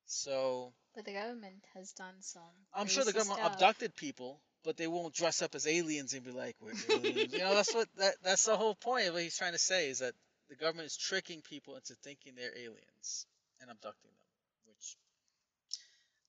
So 0.06 0.72
But 0.94 1.04
the 1.04 1.12
government 1.12 1.64
has 1.74 1.92
done 1.92 2.14
some. 2.20 2.42
I'm 2.74 2.86
sure 2.86 3.04
the 3.04 3.12
government 3.12 3.40
stuff. 3.40 3.54
abducted 3.54 3.96
people, 3.96 4.40
but 4.64 4.76
they 4.76 4.86
won't 4.86 5.14
dress 5.14 5.42
up 5.42 5.54
as 5.54 5.66
aliens 5.66 6.14
and 6.14 6.24
be 6.24 6.30
like, 6.30 6.56
"We're 6.60 6.72
aliens." 6.90 7.32
you 7.32 7.40
know, 7.40 7.54
that's 7.54 7.74
what 7.74 7.88
that, 7.96 8.14
that's 8.22 8.44
the 8.44 8.56
whole 8.56 8.74
point 8.74 9.08
of 9.08 9.14
what 9.14 9.22
he's 9.22 9.36
trying 9.36 9.52
to 9.52 9.58
say 9.58 9.90
is 9.90 9.98
that 9.98 10.14
the 10.48 10.54
government 10.54 10.86
is 10.86 10.96
tricking 10.96 11.42
people 11.42 11.74
into 11.74 11.94
thinking 11.94 12.34
they're 12.36 12.56
aliens 12.56 13.26
and 13.60 13.70
abducting 13.70 14.10
them. 14.10 14.28
Which 14.68 14.96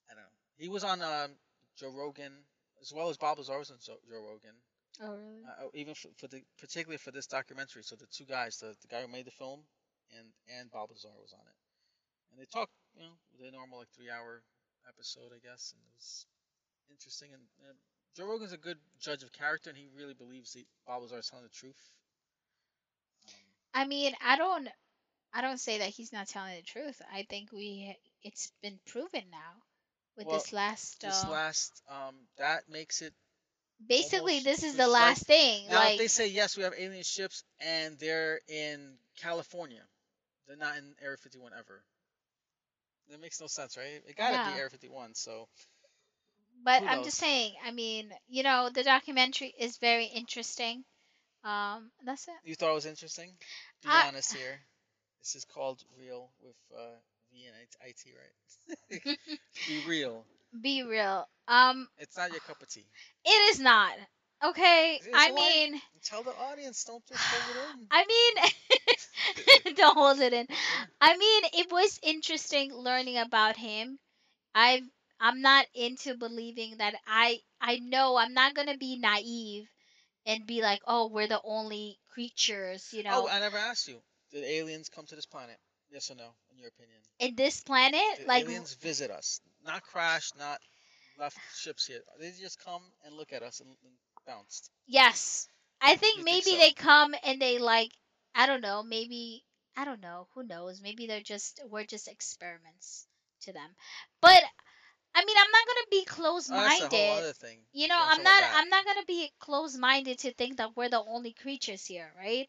I 0.10 0.16
don't 0.16 0.24
know. 0.24 0.30
He 0.58 0.70
was 0.70 0.84
on 0.84 1.02
um, 1.04 1.32
Joe 1.78 1.92
Rogan 1.92 2.34
as 2.82 2.92
well 2.94 3.10
as 3.10 3.18
Bob 3.18 3.38
Lazar 3.38 3.60
was 3.60 3.72
on 3.72 3.78
Joe 3.86 3.98
Rogan. 4.10 4.56
Oh 5.02 5.16
really? 5.16 5.44
Uh, 5.48 5.68
even 5.74 5.94
for, 5.96 6.10
for 6.18 6.28
the 6.28 6.42
particularly 6.60 6.98
for 6.98 7.12
this 7.12 7.28
documentary. 7.28 7.84
So 7.84 7.96
the 7.96 8.08
two 8.08 8.26
guys, 8.26 8.58
the, 8.58 8.76
the 8.82 8.88
guy 8.88 9.02
who 9.02 9.08
made 9.08 9.26
the 9.26 9.32
film 9.32 9.62
and 10.18 10.28
and 10.60 10.72
Bob 10.72 10.90
Lazar 10.92 11.10
was 11.22 11.34
on 11.34 11.46
it, 11.46 11.58
and 12.32 12.40
they 12.40 12.46
talked, 12.46 12.74
you 12.96 13.02
know, 13.04 13.16
the 13.40 13.52
normal 13.52 13.80
like 13.80 13.90
three 13.96 14.10
hour 14.10 14.44
episode, 14.88 15.32
I 15.34 15.40
guess, 15.46 15.74
and 15.74 15.82
it 15.82 15.94
was 15.96 16.26
interesting. 16.92 17.30
And, 17.34 17.44
and 17.70 17.78
Joe 18.16 18.28
Rogan's 18.28 18.54
a 18.54 18.58
good 18.58 18.80
judge 19.00 19.24
of 19.24 19.32
character, 19.34 19.70
and 19.70 19.78
he 19.78 19.88
really 19.96 20.14
believes 20.14 20.54
that 20.54 20.66
Bob 20.88 21.04
Lazar 21.04 21.20
is 21.20 21.28
telling 21.30 21.46
the 21.46 21.50
truth. 21.52 21.80
Um, 23.28 23.32
I 23.74 23.86
mean, 23.86 24.14
I 24.22 24.38
don't. 24.38 24.68
I 25.34 25.42
don't 25.42 25.60
say 25.60 25.80
that 25.80 25.90
he's 25.90 26.14
not 26.14 26.28
telling 26.28 26.56
the 26.56 26.64
truth. 26.64 27.02
I 27.12 27.24
think 27.30 27.52
we. 27.52 27.96
It's 28.24 28.52
been 28.62 28.80
proven 28.88 29.24
now 29.32 29.54
with 30.18 30.28
Well, 30.28 30.36
this 30.36 30.54
last. 30.54 31.02
this 31.02 31.24
uh, 31.24 31.30
last, 31.30 31.82
um, 31.90 32.16
that 32.38 32.70
makes 32.70 33.02
it 33.02 33.14
basically, 33.86 34.40
this 34.40 34.64
is 34.64 34.76
the 34.76 34.88
like- 34.88 35.02
last 35.02 35.26
thing. 35.26 35.68
now. 35.68 35.76
like 35.76 35.94
if 35.94 36.00
they 36.00 36.08
say 36.08 36.28
yes, 36.28 36.58
we 36.58 36.64
have 36.64 36.74
alien 36.78 37.04
ships, 37.04 37.44
and 37.60 37.98
they're 38.00 38.40
in 38.48 38.98
California, 39.22 39.82
they're 40.48 40.58
not 40.58 40.78
in 40.78 40.96
Area 41.02 41.18
51 41.18 41.52
ever. 41.58 41.84
That 43.10 43.22
makes 43.22 43.40
no 43.40 43.48
sense, 43.48 43.78
right? 43.78 44.02
It 44.06 44.16
gotta 44.18 44.38
No. 44.38 44.52
be 44.54 44.58
Area 44.60 44.70
51. 44.70 45.14
So 45.16 45.48
But 46.64 46.84
I'm 46.84 47.04
just 47.04 47.18
saying. 47.18 47.54
I 47.64 47.72
mean, 47.72 48.12
you 48.28 48.44
know, 48.44 48.70
the 48.70 48.84
documentary 48.84 49.54
is 49.60 49.78
very 49.78 50.06
interesting. 50.06 50.84
Um, 51.44 51.92
that's 52.04 52.28
it. 52.28 52.34
you 52.44 52.56
thought 52.56 52.72
it 52.72 52.74
was 52.74 52.86
interesting? 52.88 53.38
Be 53.84 53.90
I- 53.90 54.08
honest 54.08 54.34
here. 54.34 54.60
This 55.20 55.36
is 55.36 55.46
called 55.46 55.84
real 55.98 56.32
with 56.42 56.56
uh, 56.76 56.96
V 57.38 57.46
and 57.46 57.56
IT, 57.90 58.04
right? 58.18 59.18
Be 59.68 59.84
real. 59.88 60.26
Be 60.62 60.84
real. 60.84 61.28
Um, 61.48 61.88
It's 61.98 62.18
not 62.18 62.32
your 62.32 62.40
cup 62.42 62.62
of 62.62 62.70
tea. 62.70 62.86
it 63.26 63.30
is 63.52 63.60
not. 63.60 63.94
Okay. 64.44 65.00
I 65.14 65.32
mean, 65.32 65.82
Tell 66.04 66.24
the 66.24 66.32
audience. 66.32 66.84
Don't 66.84 67.06
just 67.08 67.20
hold 67.20 67.56
it 67.56 67.80
in. 67.80 67.88
I 67.92 68.06
mean, 69.66 69.76
don't 69.76 69.98
hold 69.98 70.20
it 70.20 70.34
in. 70.34 70.48
I 71.02 71.18
mean, 71.18 71.44
it 71.54 71.72
was 71.72 72.00
interesting 72.04 72.74
learning 72.74 73.18
about 73.18 73.58
him. 73.58 74.00
I've 74.54 74.84
I'm 75.20 75.42
not 75.42 75.66
into 75.74 76.16
believing 76.16 76.78
that 76.78 76.96
I 77.08 77.40
I 77.60 77.78
know 77.80 78.18
I'm 78.18 78.34
not 78.34 78.54
gonna 78.54 78.78
be 78.78 78.98
naive 78.98 79.68
and 80.26 80.46
be 80.46 80.62
like, 80.62 80.82
oh, 80.86 81.10
we're 81.10 81.28
the 81.28 81.42
only 81.44 81.98
creatures, 82.14 82.90
you 82.92 83.04
know, 83.04 83.26
Oh, 83.26 83.28
I 83.30 83.40
never 83.40 83.58
asked 83.58 83.88
you. 83.88 84.02
Did 84.32 84.44
aliens 84.44 84.90
come 84.90 85.06
to 85.08 85.16
this 85.16 85.26
planet? 85.26 85.58
Yes 85.90 86.12
or 86.12 86.16
no? 86.16 86.30
In 86.52 86.58
your 86.60 86.70
opinion? 86.70 87.00
in 87.20 87.36
this 87.36 87.62
planet. 87.62 88.02
Did 88.18 88.28
like, 88.28 88.44
aliens 88.46 88.74
visit 88.76 89.12
us? 89.12 89.42
Not 89.66 89.82
crash, 89.84 90.32
not 90.38 90.60
left 91.20 91.38
ships 91.56 91.86
here. 91.86 92.02
They 92.20 92.32
just 92.32 92.60
come 92.64 92.82
and 93.06 93.16
look 93.16 93.34
at 93.34 93.44
us 93.44 93.60
and, 93.60 93.70
and 93.70 93.94
bounced. 94.26 94.70
yes, 94.88 95.48
I 95.82 95.96
think 95.96 96.20
You 96.20 96.24
think 96.24 96.46
maybe 96.46 96.52
so? 96.52 96.58
they 96.58 96.72
come 96.72 97.16
and 97.24 97.42
they 97.42 97.58
like, 97.60 97.92
I 98.36 98.46
don't 98.48 98.62
know, 98.62 98.84
maybe 98.84 99.44
I 99.76 99.86
don't 99.86 100.02
know, 100.02 100.28
who 100.36 100.44
knows? 100.44 100.82
Maybe 100.82 101.08
they're 101.08 101.22
just 101.22 101.62
we're 101.70 101.86
just 101.86 102.08
experiments 102.08 103.08
to 103.42 103.54
them, 103.54 103.70
but. 104.22 104.44
I 105.18 105.26
mean, 105.26 105.38
I'm 105.38 105.52
not 105.52 105.68
gonna 105.68 105.88
be 105.92 106.06
Oh, 106.52 106.62
close-minded. 106.64 106.64
that's 106.64 106.82
a 106.82 106.88
whole 106.90 107.10
other 107.12 107.34
thing. 107.34 107.60
you 107.74 107.88
know 107.88 108.00
Yeah, 108.00 108.10
i'm 108.12 108.24
not 108.24 108.44
i'm 108.54 108.70
not 108.70 108.86
gonna 108.86 109.06
be 109.08 109.32
closed-minded 109.40 110.18
to 110.20 110.32
think 110.34 110.58
that 110.58 110.76
we're 110.76 110.90
the 110.90 111.04
only 111.16 111.34
creatures 111.34 111.86
here 111.86 112.12
right 112.18 112.48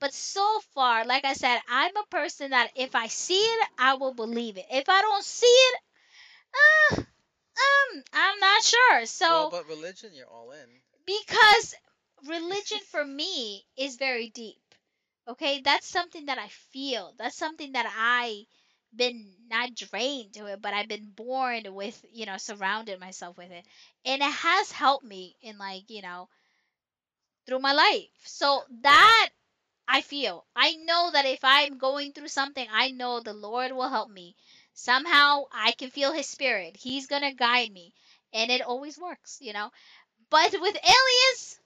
but 0.00 0.12
so 0.14 0.46
far 0.74 1.04
like 1.04 1.24
i 1.24 1.34
said 1.34 1.58
i'm 1.68 1.96
a 1.96 2.06
person 2.10 2.50
that 2.50 2.70
if 2.76 2.94
i 2.94 3.06
see 3.08 3.34
it 3.40 3.68
i 3.78 3.94
will 3.94 4.14
believe 4.14 4.56
it 4.56 4.66
if 4.70 4.88
i 4.88 5.00
don't 5.02 5.24
see 5.24 5.46
it 5.46 5.76
uh, 6.60 6.96
um 6.96 8.02
i'm 8.12 8.38
not 8.40 8.62
sure 8.62 9.06
so 9.06 9.28
well, 9.28 9.46
but 9.46 9.66
religion, 9.66 10.14
you're 10.14 10.26
all 10.28 10.50
in. 10.52 10.82
because 11.06 11.74
religion 12.28 12.78
for 12.90 13.04
me 13.04 13.64
is 13.76 13.96
very 13.96 14.28
deep 14.30 14.60
Okay, 15.28 15.60
that's 15.62 15.86
something 15.88 16.26
that 16.26 16.38
I 16.38 16.48
feel. 16.72 17.14
That's 17.18 17.36
something 17.36 17.72
that 17.72 17.86
I 17.88 18.44
been 18.94 19.32
not 19.48 19.74
drained 19.74 20.34
to 20.34 20.46
it, 20.46 20.60
but 20.62 20.74
I've 20.74 20.88
been 20.88 21.10
born 21.14 21.62
with, 21.74 22.04
you 22.12 22.26
know, 22.26 22.36
surrounded 22.36 23.00
myself 23.00 23.36
with 23.36 23.50
it. 23.50 23.64
And 24.04 24.22
it 24.22 24.32
has 24.32 24.70
helped 24.72 25.04
me 25.04 25.36
in 25.42 25.58
like, 25.58 25.90
you 25.90 26.02
know, 26.02 26.28
through 27.46 27.58
my 27.58 27.72
life. 27.72 28.08
So 28.24 28.62
that 28.82 29.28
I 29.88 30.02
feel. 30.02 30.46
I 30.56 30.74
know 30.76 31.10
that 31.12 31.26
if 31.26 31.40
I'm 31.44 31.78
going 31.78 32.12
through 32.12 32.28
something, 32.28 32.66
I 32.72 32.90
know 32.90 33.20
the 33.20 33.34
Lord 33.34 33.72
will 33.72 33.88
help 33.88 34.10
me. 34.10 34.36
Somehow 34.74 35.44
I 35.52 35.72
can 35.72 35.90
feel 35.90 36.12
his 36.12 36.28
spirit. 36.28 36.76
He's 36.76 37.06
going 37.06 37.22
to 37.22 37.32
guide 37.32 37.72
me. 37.72 37.94
And 38.32 38.50
it 38.50 38.62
always 38.62 38.98
works, 38.98 39.38
you 39.40 39.52
know. 39.52 39.70
But 40.30 40.52
with 40.52 40.76
aliens, 40.76 41.60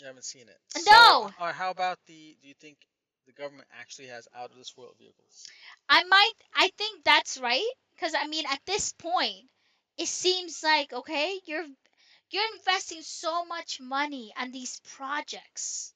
You 0.00 0.06
haven't 0.06 0.24
seen 0.24 0.48
it. 0.48 0.58
No. 0.76 0.82
So, 0.82 1.30
uh, 1.40 1.52
how 1.52 1.70
about 1.70 1.98
the? 2.06 2.36
Do 2.42 2.48
you 2.48 2.54
think 2.54 2.78
the 3.26 3.32
government 3.32 3.68
actually 3.80 4.08
has 4.08 4.28
out 4.34 4.50
of 4.50 4.56
this 4.56 4.76
world 4.76 4.94
vehicles? 4.98 5.46
I 5.88 6.04
might 6.04 6.32
I 6.54 6.70
think 6.78 7.04
that's 7.04 7.38
right 7.38 7.70
cuz 7.98 8.14
I 8.14 8.26
mean 8.26 8.44
at 8.46 8.60
this 8.66 8.92
point 8.92 9.48
it 9.96 10.08
seems 10.08 10.62
like 10.62 10.92
okay, 10.92 11.40
you're 11.46 11.66
you're 12.30 12.54
investing 12.56 13.02
so 13.02 13.44
much 13.44 13.80
money 13.80 14.32
on 14.36 14.50
these 14.50 14.80
projects. 14.96 15.94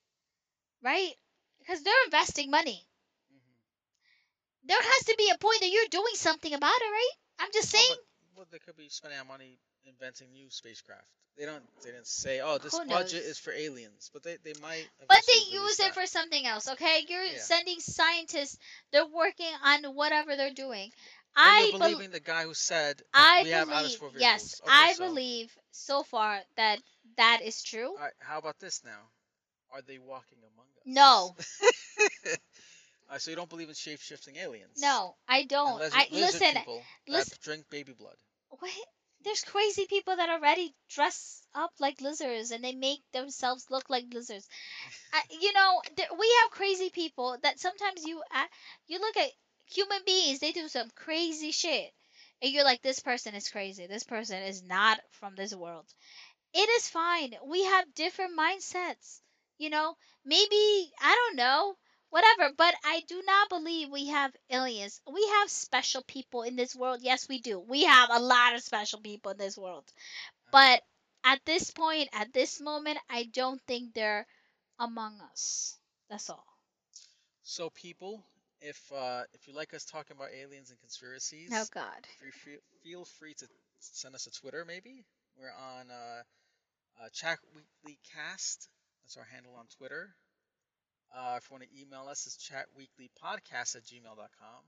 Right? 0.83 1.15
Because 1.59 1.83
they're 1.83 2.05
investing 2.07 2.51
money. 2.51 2.87
Mm-hmm. 3.33 4.69
There 4.69 4.83
has 4.83 5.05
to 5.07 5.15
be 5.19 5.31
a 5.31 5.39
point 5.39 5.61
that 5.61 5.71
you're 5.71 5.89
doing 5.91 6.15
something 6.15 6.55
about 6.55 6.81
it, 6.81 6.91
right? 6.91 7.17
I'm 7.41 7.53
just 7.53 7.71
saying 7.71 7.97
well, 8.37 8.47
they 8.51 8.59
could 8.59 8.77
be 8.77 8.89
spending 8.89 9.19
our 9.19 9.25
money 9.25 9.59
inventing 9.87 10.33
new 10.33 10.51
spacecraft. 10.51 11.07
They 11.39 11.47
don't. 11.47 11.63
They 11.83 11.91
didn't 11.93 12.07
say, 12.07 12.41
"Oh, 12.41 12.59
this 12.59 12.77
Who 12.77 12.85
budget 12.87 13.23
knows? 13.23 13.31
is 13.31 13.39
for 13.39 13.53
aliens," 13.53 14.11
but 14.13 14.23
they, 14.23 14.37
they 14.43 14.53
might. 14.61 14.87
But 15.09 15.23
they 15.27 15.53
use 15.55 15.81
it 15.81 15.95
for 15.95 16.05
something 16.07 16.45
else, 16.47 16.69
okay? 16.69 17.05
You're 17.09 17.23
Yeah. 17.25 17.39
sending 17.39 17.79
scientists. 17.81 18.59
They're 18.93 19.07
working 19.07 19.51
on 19.65 19.85
whatever 19.95 20.37
they're 20.37 20.53
doing. 20.53 20.91
Then 21.37 21.45
I 21.47 21.69
you're 21.71 21.79
bel- 21.79 21.89
believing 21.91 22.11
the 22.11 22.21
guy 22.21 22.43
who 22.43 22.53
said, 22.55 23.01
I 23.15 23.43
we 23.45 23.51
have 23.51 23.71
outer 23.71 23.97
believe 23.99 24.21
yes. 24.21 24.61
Okay, 24.63 24.71
I 24.75 24.93
so- 24.95 25.07
believe 25.07 25.57
so 25.71 26.03
far 26.03 26.41
that 26.57 26.81
that 27.17 27.41
is 27.43 27.63
true. 27.63 27.91
"All 27.91 27.97
right, 27.97 28.13
how 28.19 28.39
about 28.39 28.59
this 28.59 28.83
now? 28.85 29.01
Are 29.73 29.83
they 29.83 29.99
walking 29.99 30.39
among 30.41 30.67
us?" 30.77 30.83
No. 30.85 31.37
uh, 33.11 33.19
so 33.19 33.31
you 33.31 33.37
don't 33.37 33.49
believe 33.49 33.69
in 33.69 33.75
shape 33.75 34.01
shifting 34.01 34.37
aliens? 34.37 34.79
No, 34.81 35.15
I 35.29 35.45
don't. 35.45 35.79
lizard, 35.79 35.99
I 35.99 36.09
lizard 36.11 36.41
listen. 36.41 36.55
people 36.57 36.83
listen- 37.09 37.31
that 37.31 37.41
drink 37.41 37.71
baby 37.71 37.93
blood. 37.93 38.17
What? 38.51 38.71
There's 39.23 39.45
crazy 39.45 39.87
people 39.87 40.17
that 40.17 40.29
already 40.29 40.75
dress 40.89 41.43
up 41.55 41.73
like 41.79 42.01
lizards 42.01 42.51
and 42.51 42.63
they 42.65 42.75
make 42.75 43.03
themselves 43.13 43.71
look 43.71 43.89
like 43.91 44.13
lizards. 44.13 44.49
I, 45.13 45.23
you 45.31 45.53
know, 45.53 45.83
we 46.19 46.37
have 46.43 46.51
crazy 46.51 46.91
people 46.91 47.39
that 47.43 47.61
sometimes 47.61 48.05
you 48.07 48.23
uh, 48.35 48.47
you 48.87 48.99
look 49.01 49.17
at 49.17 49.31
human 49.67 50.01
beings, 50.05 50.41
they 50.41 50.53
do 50.53 50.69
some 50.69 50.91
crazy 50.97 51.53
shit, 51.53 51.93
and 52.43 52.53
you're 52.53 52.65
like, 52.65 52.83
this 52.83 53.01
person 53.01 53.35
is 53.35 53.49
crazy. 53.49 53.87
This 53.87 54.05
person 54.05 54.43
is 54.43 54.63
not 54.63 55.01
from 55.11 55.35
this 55.37 55.55
world. 55.55 55.87
It 56.55 56.69
is 56.69 56.89
fine. 56.89 57.35
We 57.45 57.65
have 57.65 57.95
different 57.95 58.39
mindsets. 58.39 59.21
You 59.59 59.71
know, 59.71 59.97
maybe 60.25 60.93
I 61.01 61.15
don't 61.17 61.37
know, 61.37 61.77
whatever. 62.11 62.53
But 62.57 62.75
I 62.85 63.03
do 63.09 63.23
not 63.27 63.49
believe 63.49 63.91
we 63.91 64.09
have 64.09 64.33
aliens. 64.51 65.01
We 65.13 65.27
have 65.41 65.51
special 65.51 66.03
people 66.03 66.43
in 66.43 66.57
this 66.57 66.75
world. 66.77 67.01
Yes, 67.03 67.29
we 67.29 67.41
do. 67.41 67.59
We 67.61 67.85
have 67.85 68.11
a 68.13 68.21
lot 68.21 68.55
of 68.55 68.63
special 68.63 69.01
people 69.01 69.33
in 69.33 69.39
this 69.39 69.57
world. 69.59 69.85
But 70.53 70.83
at 71.25 71.41
this 71.47 71.71
point, 71.71 72.09
at 72.13 72.33
this 72.33 72.61
moment, 72.61 72.99
I 73.09 73.25
don't 73.25 73.61
think 73.67 73.95
they're 73.95 74.27
among 74.79 75.21
us. 75.33 75.77
That's 76.09 76.31
all. 76.31 76.47
So 77.43 77.71
people, 77.71 78.25
if 78.61 78.81
uh, 78.93 79.23
if 79.33 79.47
you 79.47 79.55
like 79.55 79.75
us 79.75 79.85
talking 79.85 80.17
about 80.17 80.31
aliens 80.33 80.71
and 80.71 80.81
conspiracies, 80.81 81.51
Oh 81.53 81.67
God. 81.73 82.07
feel 82.19 82.33
free, 82.33 82.59
feel 82.83 83.05
free 83.05 83.35
to 83.35 83.47
send 83.81 84.15
us 84.15 84.27
a 84.27 84.31
Twitter. 84.31 84.65
Maybe 84.65 85.05
we're 85.39 85.53
on 85.53 85.91
uh, 85.91 86.23
uh, 87.03 87.09
Chat 87.13 87.39
Weekly 87.55 87.99
Cast. 88.15 88.69
That's 89.03 89.17
our 89.17 89.25
handle 89.25 89.55
on 89.57 89.67
Twitter. 89.79 90.15
Uh, 91.15 91.35
if 91.37 91.49
you 91.51 91.55
want 91.55 91.65
to 91.65 91.81
email 91.81 92.07
us, 92.09 92.27
it's 92.27 92.37
chatweeklypodcast 92.37 93.77
at 93.77 93.85
gmail.com. 93.85 94.63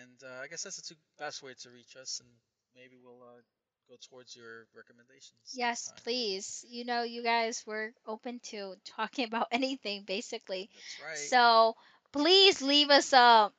And 0.00 0.18
uh, 0.24 0.42
I 0.42 0.46
guess 0.48 0.62
that's 0.62 0.76
the 0.76 0.94
two 0.94 1.00
best 1.18 1.42
way 1.42 1.52
to 1.62 1.70
reach 1.70 1.96
us, 2.00 2.20
and 2.20 2.28
maybe 2.74 2.96
we'll 3.02 3.22
uh, 3.22 3.40
go 3.88 3.96
towards 4.08 4.34
your 4.34 4.66
recommendations. 4.74 5.52
Yes, 5.54 5.92
please. 6.02 6.64
You 6.68 6.84
know, 6.84 7.02
you 7.02 7.22
guys 7.22 7.62
were 7.66 7.92
open 8.06 8.40
to 8.44 8.74
talking 8.84 9.26
about 9.26 9.48
anything, 9.52 10.04
basically. 10.06 10.70
That's 10.72 11.10
right. 11.10 11.28
So 11.28 11.76
please 12.12 12.62
leave 12.62 12.90
us 12.90 13.12
a 13.12 13.52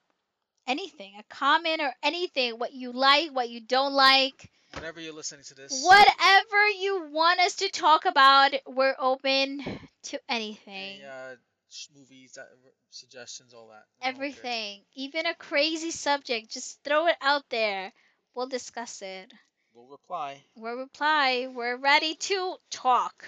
anything, 0.68 1.14
a 1.20 1.24
comment 1.30 1.82
or 1.82 1.94
anything, 2.02 2.54
what 2.54 2.74
you 2.74 2.92
like, 2.92 3.30
what 3.32 3.50
you 3.50 3.62
don't 3.62 3.94
like, 3.94 4.50
Whenever 4.76 5.00
you're 5.00 5.14
listening 5.14 5.44
to 5.46 5.56
this, 5.56 5.84
whatever 5.86 6.68
you 6.80 7.08
want 7.12 7.40
us 7.40 7.56
to 7.58 7.70
talk 7.70 8.06
about. 8.06 8.52
We're 8.68 8.96
open 9.00 9.64
to 10.06 10.20
anything, 10.30 11.02
any 11.02 11.04
uh, 11.04 11.36
sh- 11.70 11.88
movies, 11.96 12.34
that, 12.34 12.48
suggestions, 12.90 13.54
all 13.54 13.68
that. 13.68 13.84
all 14.02 14.12
good. 14.12 14.16
everything, 14.16 14.82
even 14.96 15.26
a 15.26 15.36
crazy 15.36 15.92
subject. 15.92 16.52
Just 16.52 16.84
throw 16.84 17.08
it 17.08 17.18
out 17.22 17.44
there. 17.50 17.92
We'll 18.34 18.48
discuss 18.48 19.02
it. 19.02 19.32
We'll 19.74 19.88
reply. 19.88 20.42
We'll 20.56 20.78
reply. 20.78 21.48
We're 21.54 21.78
ready 21.78 22.16
to 22.16 22.56
talk. 22.72 23.28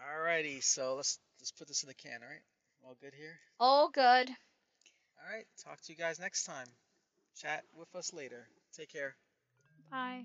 Alrighty, 0.00 0.62
so 0.62 0.96
let's 0.96 1.18
let's 1.40 1.52
put 1.52 1.68
this 1.68 1.82
in 1.82 1.88
the 1.88 1.94
can, 1.94 2.20
alright? 2.22 2.40
All 2.84 2.96
good 3.00 3.14
here? 3.14 3.38
All 3.58 3.88
good. 3.88 4.30
Alright, 5.18 5.46
talk 5.62 5.80
to 5.82 5.92
you 5.92 5.96
guys 5.98 6.18
next 6.20 6.44
time. 6.44 6.66
Chat 7.40 7.64
with 7.76 7.94
us 7.94 8.12
later. 8.12 8.46
Take 8.76 8.92
care. 8.92 9.16
Bye. 9.90 10.24